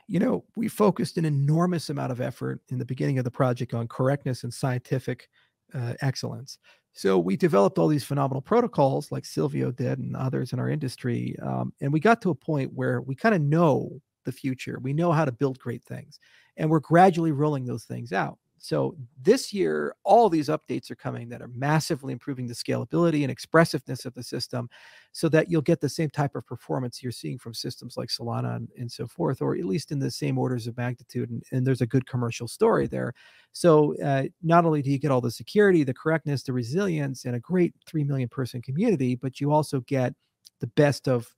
you 0.07 0.21
know, 0.21 0.45
we 0.55 0.69
focused 0.69 1.19
an 1.19 1.25
enormous 1.25 1.91
amount 1.91 2.13
of 2.13 2.21
effort 2.21 2.61
in 2.69 2.79
the 2.79 2.85
beginning 2.85 3.19
of 3.19 3.25
the 3.25 3.31
project 3.31 3.75
on 3.75 3.89
correctness 3.89 4.45
and 4.45 4.55
scientific 4.55 5.29
uh, 5.75 5.95
excellence. 6.01 6.59
So 6.93 7.19
we 7.19 7.37
developed 7.37 7.77
all 7.79 7.89
these 7.89 8.05
phenomenal 8.05 8.41
protocols, 8.41 9.11
like 9.13 9.25
Silvio 9.27 9.71
did 9.73 9.99
and 9.99 10.17
others 10.17 10.53
in 10.53 10.61
our 10.61 10.71
industry, 10.71 11.37
um, 11.43 11.73
and 11.81 11.93
we 11.93 11.99
got 12.01 12.23
to 12.23 12.31
a 12.31 12.35
point 12.37 12.73
where 12.73 13.01
we 13.03 13.17
kind 13.17 13.35
of 13.35 13.43
know 13.43 14.01
the 14.25 14.33
future. 14.33 14.79
We 14.81 14.93
know 14.95 15.11
how 15.13 15.25
to 15.25 15.33
build 15.33 15.59
great 15.59 15.85
things, 15.85 16.21
and 16.57 16.71
we're 16.71 16.81
gradually 16.81 17.33
rolling 17.33 17.67
those 17.67 17.85
things 17.85 18.13
out. 18.13 18.39
So 18.59 18.97
this 19.23 19.53
year, 19.53 19.95
all 20.05 20.29
these 20.29 20.49
updates 20.49 20.91
are 20.91 20.97
coming 20.97 21.29
that 21.29 21.43
are 21.43 21.49
massively 21.49 22.13
improving 22.13 22.47
the 22.47 22.55
scalability 22.55 23.23
and 23.23 23.31
expressiveness 23.31 24.05
of 24.05 24.15
the 24.15 24.23
system 24.23 24.69
so 25.13 25.29
that 25.29 25.51
you'll 25.51 25.63
get 25.63 25.81
the 25.81 25.89
same 25.89 26.11
type 26.11 26.35
of 26.35 26.47
performance 26.47 27.03
you're 27.03 27.13
seeing 27.13 27.39
from 27.39 27.55
systems 27.55 27.97
like 27.97 28.09
Solana 28.09 28.57
and, 28.57 28.69
and 28.79 28.91
so 28.91 29.07
forth, 29.07 29.43
or 29.43 29.57
at 29.57 29.65
least 29.65 29.93
in 29.93 29.99
the 29.99 30.11
same 30.11 30.39
orders 30.39 30.67
of 30.67 30.77
magnitude. 30.77 31.31
And, 31.31 31.43
and 31.53 31.67
there's 31.67 31.83
a 31.83 31.87
good 31.87 32.07
commercial 32.07 32.49
story 32.49 32.87
there. 32.87 33.13
So 33.53 33.95
uh, 34.03 34.25
not 34.43 34.65
only 34.65 34.83
do 34.83 34.91
you 34.91 34.99
get 34.99 35.11
all 35.11 35.21
the 35.21 35.31
security, 35.31 35.85
the 35.85 35.95
correctness, 35.95 36.43
the 36.43 36.53
resilience, 36.53 37.25
and 37.25 37.37
a 37.37 37.41
great 37.41 37.75
3 37.87 38.05
million 38.05 38.29
person 38.29 38.63
community, 38.63 39.15
but 39.15 39.41
you 39.41 39.53
also 39.53 39.81
get 39.81 40.15
the 40.61 40.67
best 40.69 41.09
of 41.09 41.29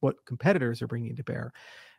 what 0.00 0.16
competitors 0.26 0.82
are 0.82 0.86
bringing 0.86 1.16
to 1.16 1.24
bear. 1.24 1.52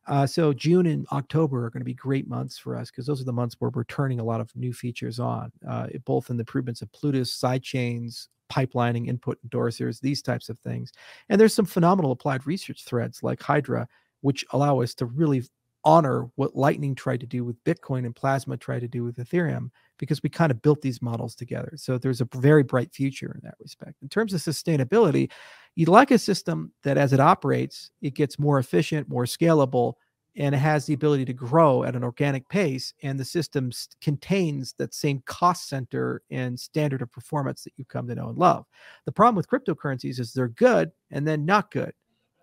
Uh, 0.08 0.26
so 0.26 0.53
June 0.53 0.86
and 0.86 1.08
October 1.12 1.66
are 1.66 1.70
going 1.70 1.82
to 1.82 1.86
be 1.86 1.93
great 1.93 2.28
months 2.28 2.58
for 2.58 2.76
us 2.76 2.91
because 2.91 3.06
those 3.06 3.22
are 3.22 3.26
the 3.26 3.34
months 3.34 3.56
where 3.60 3.72
we're 3.72 3.84
turning 3.86 4.20
a 4.20 4.24
lot 4.24 4.39
of 4.39 4.56
new 4.56 4.72
features 4.72 5.20
on, 5.20 5.51
uh, 5.68 5.88
both 6.06 6.30
in 6.30 6.38
the 6.38 6.41
improvements 6.41 6.82
of 6.82 6.91
Plutus, 6.91 7.36
sidechains, 7.39 8.28
pipelining, 8.51 9.08
input 9.08 9.39
endorsers, 9.47 9.99
these 9.99 10.22
types 10.22 10.49
of 10.49 10.60
things. 10.60 10.91
And 11.30 11.41
there's 11.41 11.53
some 11.53 11.66
phenomenal 11.66 12.12
applied 12.12 12.45
research 12.45 12.84
threads 12.84 13.24
like 13.24 13.41
Hydra, 13.41 13.88
which 14.22 14.45
allow 14.51 14.82
us 14.82 14.93
to 14.95 15.06
really 15.06 15.43
honor 15.86 16.30
what 16.36 16.56
Lightning 16.56 16.96
tried 16.96 17.20
to 17.22 17.28
do 17.28 17.44
with 17.46 17.64
Bitcoin 17.64 18.06
and 18.06 18.16
Plasma 18.16 18.58
tried 18.58 18.82
to 18.82 18.88
do 18.88 19.04
with 19.04 19.18
Ethereum 19.18 19.70
because 19.98 20.22
we 20.22 20.30
kind 20.30 20.52
of 20.52 20.62
built 20.62 20.82
these 20.82 21.02
models 21.02 21.36
together. 21.36 21.74
So 21.78 21.98
there's 21.98 22.22
a 22.22 22.28
very 22.34 22.64
bright 22.64 22.94
future 22.94 23.32
in 23.36 23.42
that 23.44 23.56
respect. 23.60 24.02
In 24.02 24.10
terms 24.10 24.34
of 24.34 24.42
sustainability, 24.42 25.32
you'd 25.76 25.88
like 25.88 26.12
a 26.12 26.18
system 26.18 26.74
that 26.84 26.98
as 26.98 27.14
it 27.14 27.20
operates, 27.20 27.92
it 28.02 28.16
gets 28.16 28.40
more 28.40 28.60
efficient, 28.60 29.08
more 29.08 29.26
scalable, 29.26 29.94
and 30.38 30.54
it 30.54 30.58
has 30.58 30.86
the 30.86 30.94
ability 30.94 31.24
to 31.26 31.34
grow 31.34 31.84
at 31.84 31.96
an 31.96 32.04
organic 32.04 32.50
pace. 32.50 32.94
And 33.04 33.18
the 33.18 33.24
system 33.24 33.72
contains 34.02 34.74
that 34.78 34.94
same 34.94 35.24
cost 35.26 35.70
center 35.70 36.24
and 36.30 36.60
standard 36.60 37.02
of 37.02 37.12
performance 37.12 37.64
that 37.64 37.74
you've 37.78 37.88
come 37.88 38.08
to 38.08 38.16
know 38.16 38.30
and 38.30 38.38
love. 38.38 38.66
The 39.06 39.14
problem 39.14 39.36
with 39.36 39.48
cryptocurrencies 39.48 40.20
is 40.20 40.34
they're 40.34 40.50
good 40.50 40.92
and 41.12 41.26
then 41.26 41.46
not 41.46 41.72
good. 41.72 41.94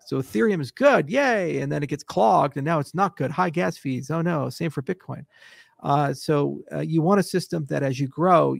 So 0.05 0.17
Ethereum 0.17 0.61
is 0.61 0.71
good, 0.71 1.09
yay, 1.09 1.59
and 1.59 1.71
then 1.71 1.83
it 1.83 1.87
gets 1.87 2.03
clogged, 2.03 2.57
and 2.57 2.65
now 2.65 2.79
it's 2.79 2.93
not 2.93 3.17
good. 3.17 3.31
High 3.31 3.49
gas 3.49 3.77
fees. 3.77 4.11
Oh 4.11 4.21
no, 4.21 4.49
same 4.49 4.69
for 4.69 4.81
Bitcoin. 4.81 5.25
Uh, 5.81 6.13
so 6.13 6.61
uh, 6.71 6.79
you 6.79 7.01
want 7.01 7.19
a 7.19 7.23
system 7.23 7.65
that, 7.65 7.83
as 7.83 7.99
you 7.99 8.07
grow, 8.07 8.55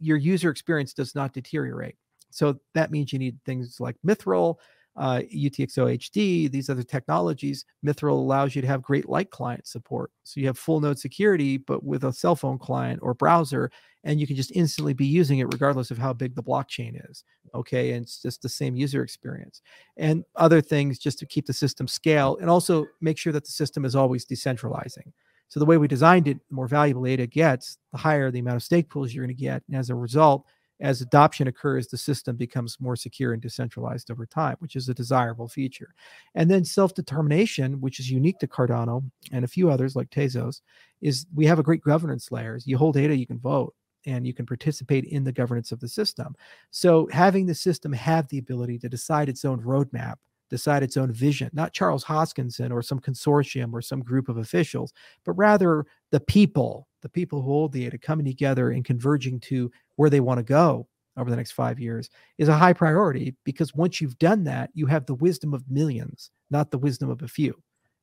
your 0.00 0.16
user 0.16 0.50
experience 0.50 0.92
does 0.92 1.14
not 1.14 1.32
deteriorate. 1.32 1.96
So 2.30 2.58
that 2.74 2.90
means 2.90 3.12
you 3.12 3.18
need 3.18 3.38
things 3.44 3.78
like 3.80 3.96
Mithril, 4.04 4.56
uh, 4.96 5.22
UTXO 5.32 5.96
HD, 5.98 6.50
these 6.50 6.68
other 6.70 6.82
technologies. 6.82 7.64
Mithril 7.84 8.10
allows 8.10 8.54
you 8.54 8.62
to 8.62 8.68
have 8.68 8.82
great 8.82 9.08
light 9.08 9.30
client 9.30 9.66
support. 9.66 10.10
So 10.24 10.40
you 10.40 10.46
have 10.46 10.58
full 10.58 10.80
node 10.80 10.98
security, 10.98 11.58
but 11.58 11.84
with 11.84 12.04
a 12.04 12.12
cell 12.12 12.36
phone 12.36 12.58
client 12.58 13.00
or 13.02 13.14
browser, 13.14 13.70
and 14.04 14.20
you 14.20 14.26
can 14.26 14.36
just 14.36 14.52
instantly 14.54 14.92
be 14.92 15.06
using 15.06 15.38
it 15.38 15.52
regardless 15.52 15.90
of 15.90 15.98
how 15.98 16.12
big 16.12 16.34
the 16.34 16.42
blockchain 16.42 17.00
is. 17.10 17.24
Okay. 17.54 17.92
And 17.92 18.04
it's 18.04 18.20
just 18.20 18.42
the 18.42 18.48
same 18.48 18.76
user 18.76 19.02
experience. 19.02 19.62
And 19.96 20.24
other 20.36 20.60
things 20.60 20.98
just 20.98 21.18
to 21.20 21.26
keep 21.26 21.46
the 21.46 21.52
system 21.52 21.88
scale 21.88 22.36
and 22.40 22.50
also 22.50 22.86
make 23.00 23.18
sure 23.18 23.32
that 23.32 23.44
the 23.44 23.52
system 23.52 23.84
is 23.84 23.96
always 23.96 24.26
decentralizing. 24.26 25.12
So 25.48 25.60
the 25.60 25.66
way 25.66 25.78
we 25.78 25.88
designed 25.88 26.28
it, 26.28 26.38
the 26.48 26.54
more 26.54 26.68
valuable 26.68 27.06
ADA 27.06 27.26
gets, 27.26 27.78
the 27.92 27.98
higher 27.98 28.30
the 28.30 28.40
amount 28.40 28.56
of 28.56 28.62
stake 28.62 28.90
pools 28.90 29.14
you're 29.14 29.24
going 29.24 29.36
to 29.36 29.42
get. 29.42 29.62
And 29.68 29.76
as 29.76 29.90
a 29.90 29.94
result, 29.94 30.46
as 30.80 31.00
adoption 31.00 31.46
occurs, 31.46 31.86
the 31.86 31.96
system 31.96 32.34
becomes 32.36 32.80
more 32.80 32.96
secure 32.96 33.32
and 33.32 33.40
decentralized 33.40 34.10
over 34.10 34.26
time, 34.26 34.56
which 34.58 34.74
is 34.74 34.88
a 34.88 34.94
desirable 34.94 35.46
feature. 35.46 35.94
And 36.34 36.50
then 36.50 36.64
self 36.64 36.94
determination, 36.94 37.80
which 37.80 38.00
is 38.00 38.10
unique 38.10 38.40
to 38.40 38.48
Cardano 38.48 39.08
and 39.30 39.44
a 39.44 39.48
few 39.48 39.70
others 39.70 39.94
like 39.94 40.10
Tezos, 40.10 40.60
is 41.00 41.26
we 41.34 41.46
have 41.46 41.60
a 41.60 41.62
great 41.62 41.82
governance 41.82 42.32
layers. 42.32 42.66
You 42.66 42.76
hold 42.76 42.96
ADA, 42.96 43.16
you 43.16 43.26
can 43.26 43.38
vote 43.38 43.74
and 44.06 44.26
you 44.26 44.34
can 44.34 44.46
participate 44.46 45.04
in 45.04 45.24
the 45.24 45.32
governance 45.32 45.72
of 45.72 45.80
the 45.80 45.88
system. 45.88 46.34
So 46.70 47.08
having 47.12 47.46
the 47.46 47.54
system 47.54 47.92
have 47.92 48.28
the 48.28 48.38
ability 48.38 48.78
to 48.80 48.88
decide 48.88 49.28
its 49.28 49.44
own 49.44 49.60
roadmap, 49.62 50.16
decide 50.50 50.82
its 50.82 50.96
own 50.96 51.12
vision, 51.12 51.50
not 51.52 51.72
Charles 51.72 52.04
Hoskinson 52.04 52.70
or 52.70 52.82
some 52.82 53.00
consortium 53.00 53.72
or 53.72 53.82
some 53.82 54.00
group 54.00 54.28
of 54.28 54.36
officials, 54.36 54.92
but 55.24 55.32
rather 55.32 55.86
the 56.10 56.20
people, 56.20 56.88
the 57.02 57.08
people 57.08 57.42
who 57.42 57.48
hold 57.48 57.72
the 57.72 57.86
ADA 57.86 57.98
coming 57.98 58.26
together 58.26 58.70
and 58.70 58.84
converging 58.84 59.40
to 59.40 59.70
where 59.96 60.10
they 60.10 60.20
want 60.20 60.38
to 60.38 60.44
go 60.44 60.86
over 61.16 61.30
the 61.30 61.36
next 61.36 61.52
five 61.52 61.78
years 61.78 62.10
is 62.38 62.48
a 62.48 62.56
high 62.56 62.72
priority 62.72 63.34
because 63.44 63.74
once 63.74 64.00
you've 64.00 64.18
done 64.18 64.44
that, 64.44 64.70
you 64.74 64.86
have 64.86 65.06
the 65.06 65.14
wisdom 65.14 65.54
of 65.54 65.68
millions, 65.70 66.30
not 66.50 66.70
the 66.70 66.78
wisdom 66.78 67.10
of 67.10 67.22
a 67.22 67.28
few. 67.28 67.54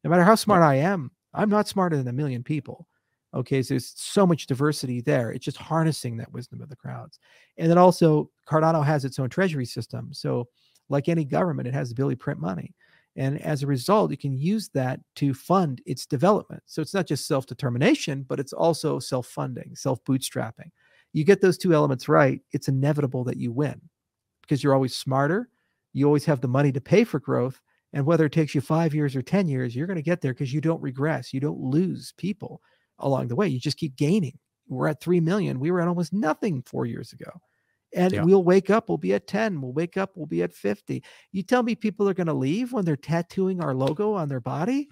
No 0.04 0.10
matter 0.10 0.24
how 0.24 0.36
smart 0.36 0.64
I 0.64 0.76
am, 0.76 1.12
I'm 1.34 1.50
not 1.50 1.68
smarter 1.68 1.98
than 1.98 2.08
a 2.08 2.14
million 2.14 2.44
people. 2.44 2.88
Okay, 3.34 3.62
so 3.62 3.74
there's 3.74 3.94
so 3.96 4.28
much 4.28 4.46
diversity 4.46 5.00
there. 5.00 5.32
It's 5.32 5.46
just 5.46 5.58
harnessing 5.58 6.18
that 6.18 6.32
wisdom 6.34 6.62
of 6.62 6.70
the 6.70 6.76
crowds. 6.76 7.20
And 7.58 7.70
then 7.70 7.78
also, 7.78 8.30
Cardano 8.50 8.84
has 8.84 9.06
its 9.06 9.20
own 9.20 9.30
treasury 9.30 9.66
system. 9.66 10.10
So, 10.14 10.50
like 10.90 11.08
any 11.08 11.24
government, 11.24 11.68
it 11.68 11.74
has 11.74 11.90
the 11.90 11.94
ability 11.94 12.16
to 12.16 12.24
print 12.24 12.40
money. 12.42 12.76
And 13.16 13.42
as 13.42 13.64
a 13.64 13.68
result, 13.68 14.12
you 14.12 14.18
can 14.18 14.38
use 14.38 14.70
that 14.70 15.00
to 15.16 15.34
fund 15.34 15.82
its 15.86 16.06
development. 16.06 16.64
So 16.66 16.82
it's 16.82 16.94
not 16.94 17.08
just 17.08 17.28
self 17.28 17.46
determination, 17.46 18.26
but 18.28 18.40
it's 18.40 18.54
also 18.54 19.00
self 19.00 19.28
funding, 19.28 19.76
self 19.76 20.04
bootstrapping. 20.06 20.72
You 21.14 21.24
get 21.26 21.42
those 21.42 21.58
two 21.58 21.74
elements 21.74 22.08
right, 22.08 22.42
it's 22.52 22.70
inevitable 22.70 23.24
that 23.26 23.38
you 23.38 23.52
win 23.52 23.82
because 24.42 24.64
you're 24.64 24.74
always 24.74 24.96
smarter. 24.96 25.50
You 25.94 26.06
always 26.06 26.26
have 26.26 26.40
the 26.40 26.48
money 26.48 26.72
to 26.72 26.82
pay 26.82 27.04
for 27.04 27.20
growth. 27.20 27.60
And 27.94 28.06
whether 28.06 28.26
it 28.26 28.32
takes 28.32 28.56
you 28.56 28.62
five 28.62 28.96
years 28.96 29.16
or 29.18 29.22
10 29.22 29.50
years, 29.50 29.76
you're 29.76 29.88
going 29.88 29.98
to 29.98 30.02
get 30.02 30.22
there 30.22 30.34
because 30.34 30.54
you 30.54 30.62
don't 30.62 30.82
regress. 30.82 31.34
You 31.34 31.42
don't 31.42 31.60
lose 31.60 32.14
people 32.18 32.62
along 33.02 33.28
the 33.28 33.36
way. 33.36 33.48
You 33.48 33.60
just 33.60 33.78
keep 33.78 33.96
gaining. 33.96 34.38
We're 34.68 34.88
at 34.88 35.02
3 35.02 35.20
million. 35.20 35.60
We 35.60 35.72
were 35.72 35.82
at 35.82 35.88
almost 35.88 36.14
nothing 36.14 36.64
four 36.64 36.86
years 36.86 37.14
ago. 37.14 37.30
And 37.94 38.14
yeah. 38.14 38.24
we'll 38.24 38.44
wake 38.44 38.70
up, 38.70 38.88
we'll 38.88 38.98
be 38.98 39.14
at 39.14 39.28
10. 39.28 39.62
We'll 39.62 39.74
wake 39.74 39.98
up, 39.98 40.12
we'll 40.16 40.26
be 40.26 40.44
at 40.44 40.54
50. 40.54 41.04
You 41.34 41.44
tell 41.44 41.62
me 41.62 41.76
people 41.76 42.08
are 42.08 42.14
going 42.14 42.28
to 42.28 42.34
leave 42.34 42.72
when 42.72 42.86
they're 42.86 42.96
tattooing 42.96 43.62
our 43.62 43.74
logo 43.74 44.14
on 44.14 44.30
their 44.30 44.40
body? 44.40 44.90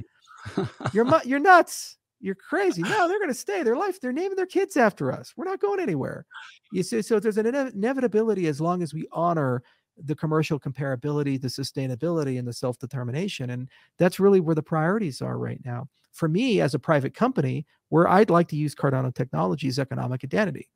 you're 0.94 1.08
you're 1.24 1.40
nuts. 1.40 1.98
You're 2.22 2.36
crazy. 2.36 2.82
No, 2.82 3.08
they're 3.08 3.20
going 3.20 3.30
to 3.30 3.34
stay. 3.34 3.64
Their 3.64 3.78
life, 3.78 4.02
they're 4.02 4.12
naming 4.12 4.36
their 4.36 4.46
kids 4.46 4.76
after 4.76 5.12
us. 5.12 5.34
We're 5.38 5.46
not 5.46 5.62
going 5.62 5.80
anywhere. 5.80 6.26
You 6.74 6.84
see, 6.84 7.02
so 7.02 7.20
there's 7.20 7.38
an 7.38 7.46
inevitability 7.48 8.48
as 8.48 8.60
long 8.60 8.84
as 8.84 8.94
we 8.94 9.08
honor 9.14 9.64
the 10.04 10.16
commercial 10.16 10.60
comparability, 10.60 11.40
the 11.40 11.48
sustainability, 11.48 12.40
and 12.40 12.48
the 12.48 12.54
self 12.54 12.78
determination. 12.78 13.52
And 13.52 13.70
that's 13.98 14.20
really 14.20 14.40
where 14.40 14.56
the 14.56 14.64
priorities 14.64 15.22
are 15.22 15.38
right 15.38 15.60
now. 15.66 15.88
For 16.14 16.28
me, 16.28 16.62
as 16.62 16.74
a 16.74 16.80
private 16.80 17.14
company, 17.14 17.66
where 17.90 18.08
I'd 18.08 18.30
like 18.30 18.48
to 18.50 18.56
use 18.56 18.76
Cardano 18.76 19.14
technology 19.14 19.68
is 19.68 19.80
economic 19.80 20.24
identity. 20.24 20.70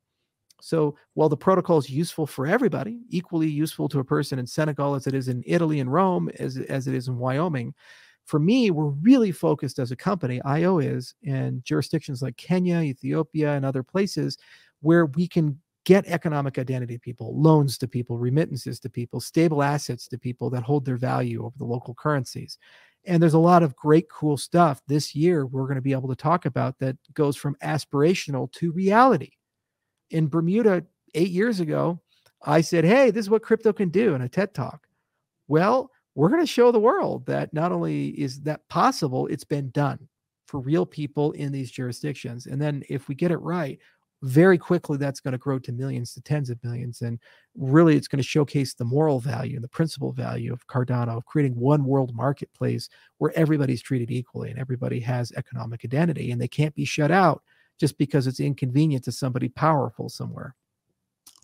So 0.60 0.96
while 1.14 1.28
the 1.28 1.36
protocol 1.36 1.78
is 1.78 1.90
useful 1.90 2.26
for 2.26 2.46
everybody, 2.46 3.00
equally 3.10 3.48
useful 3.48 3.88
to 3.90 3.98
a 3.98 4.04
person 4.04 4.38
in 4.38 4.46
Senegal 4.46 4.94
as 4.94 5.06
it 5.06 5.14
is 5.14 5.28
in 5.28 5.42
Italy 5.46 5.80
and 5.80 5.92
Rome, 5.92 6.30
as, 6.38 6.56
as 6.56 6.86
it 6.86 6.94
is 6.94 7.08
in 7.08 7.18
Wyoming, 7.18 7.74
for 8.24 8.38
me, 8.38 8.70
we're 8.70 8.86
really 8.86 9.32
focused 9.32 9.78
as 9.78 9.90
a 9.90 9.96
company, 9.96 10.40
IO 10.42 10.78
is, 10.78 11.14
in 11.22 11.60
jurisdictions 11.64 12.22
like 12.22 12.36
Kenya, 12.38 12.80
Ethiopia, 12.80 13.52
and 13.52 13.64
other 13.64 13.82
places 13.82 14.38
where 14.80 15.06
we 15.06 15.28
can 15.28 15.60
get 15.84 16.06
economic 16.06 16.58
identity 16.58 16.94
to 16.94 17.00
people, 17.00 17.40
loans 17.40 17.76
to 17.78 17.88
people, 17.88 18.18
remittances 18.18 18.80
to 18.80 18.88
people, 18.88 19.20
stable 19.20 19.62
assets 19.62 20.08
to 20.08 20.18
people 20.18 20.50
that 20.50 20.62
hold 20.62 20.84
their 20.84 20.96
value 20.96 21.44
over 21.44 21.54
the 21.58 21.64
local 21.64 21.94
currencies. 21.94 22.58
And 23.06 23.22
there's 23.22 23.34
a 23.34 23.38
lot 23.38 23.62
of 23.62 23.76
great, 23.76 24.08
cool 24.08 24.36
stuff 24.36 24.80
this 24.88 25.14
year 25.14 25.44
we're 25.46 25.66
going 25.66 25.74
to 25.74 25.82
be 25.82 25.92
able 25.92 26.08
to 26.08 26.16
talk 26.16 26.46
about 26.46 26.78
that 26.78 26.96
goes 27.12 27.36
from 27.36 27.56
aspirational 27.62 28.50
to 28.52 28.72
reality. 28.72 29.32
In 30.10 30.28
Bermuda, 30.28 30.84
eight 31.14 31.30
years 31.30 31.60
ago, 31.60 32.00
I 32.42 32.62
said, 32.62 32.84
Hey, 32.84 33.10
this 33.10 33.26
is 33.26 33.30
what 33.30 33.42
crypto 33.42 33.72
can 33.72 33.90
do 33.90 34.14
in 34.14 34.22
a 34.22 34.28
TED 34.28 34.54
talk. 34.54 34.86
Well, 35.48 35.90
we're 36.14 36.28
going 36.28 36.42
to 36.42 36.46
show 36.46 36.70
the 36.70 36.80
world 36.80 37.26
that 37.26 37.52
not 37.52 37.72
only 37.72 38.08
is 38.08 38.40
that 38.42 38.66
possible, 38.68 39.26
it's 39.26 39.44
been 39.44 39.70
done 39.70 40.08
for 40.46 40.60
real 40.60 40.86
people 40.86 41.32
in 41.32 41.52
these 41.52 41.70
jurisdictions. 41.70 42.46
And 42.46 42.60
then 42.60 42.82
if 42.88 43.08
we 43.08 43.14
get 43.14 43.32
it 43.32 43.38
right, 43.38 43.78
very 44.24 44.56
quickly 44.56 44.96
that's 44.96 45.20
going 45.20 45.32
to 45.32 45.38
grow 45.38 45.58
to 45.58 45.70
millions 45.70 46.14
to 46.14 46.20
tens 46.22 46.48
of 46.48 46.62
millions 46.64 47.02
and 47.02 47.18
really 47.54 47.94
it's 47.94 48.08
going 48.08 48.22
to 48.22 48.26
showcase 48.26 48.72
the 48.72 48.84
moral 48.84 49.20
value 49.20 49.54
and 49.54 49.62
the 49.62 49.68
principal 49.68 50.12
value 50.12 50.50
of 50.50 50.66
cardano 50.66 51.18
of 51.18 51.26
creating 51.26 51.54
one 51.54 51.84
world 51.84 52.14
marketplace 52.14 52.88
where 53.18 53.36
everybody's 53.36 53.82
treated 53.82 54.10
equally 54.10 54.48
and 54.50 54.58
everybody 54.58 54.98
has 54.98 55.30
economic 55.32 55.84
identity 55.84 56.30
and 56.30 56.40
they 56.40 56.48
can't 56.48 56.74
be 56.74 56.86
shut 56.86 57.10
out 57.10 57.42
just 57.78 57.98
because 57.98 58.26
it's 58.26 58.40
inconvenient 58.40 59.04
to 59.04 59.12
somebody 59.12 59.48
powerful 59.48 60.08
somewhere 60.08 60.54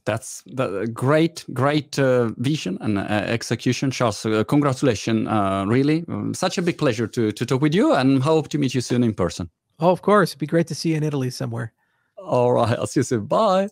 that's 0.07 0.43
the 0.47 0.87
great, 0.87 1.45
great 1.53 1.99
uh, 1.99 2.31
vision 2.39 2.79
and 2.81 2.99
uh, 2.99 3.03
execution, 3.03 3.91
Charles. 3.91 4.25
Uh, 4.25 4.43
congratulations, 4.45 5.29
uh, 5.29 5.67
really. 5.69 6.05
Um, 6.09 6.33
such 6.33 6.57
a 6.57 6.63
big 6.63 6.79
pleasure 6.79 7.07
to, 7.09 7.31
to 7.33 7.47
talk 7.47 7.61
with 7.61 7.75
you 7.75 7.93
and 7.93 8.23
hope 8.23 8.49
to 8.49 8.59
meet 8.59 8.75
you 8.75 8.81
soon 8.81 9.05
in 9.05 9.13
person. 9.13 9.51
Oh, 9.79 9.91
of 9.91 10.01
course. 10.01 10.31
It'd 10.31 10.39
be 10.39 10.47
great 10.47 10.67
to 10.69 10.75
see 10.75 10.91
you 10.91 10.97
in 10.97 11.03
Italy 11.03 11.29
somewhere. 11.29 11.75
All 12.23 12.53
right. 12.53 12.79
I'll 12.79 12.87
see 12.87 13.01
you 13.01 13.05
soon. 13.05 13.27
Bye. 13.27 13.69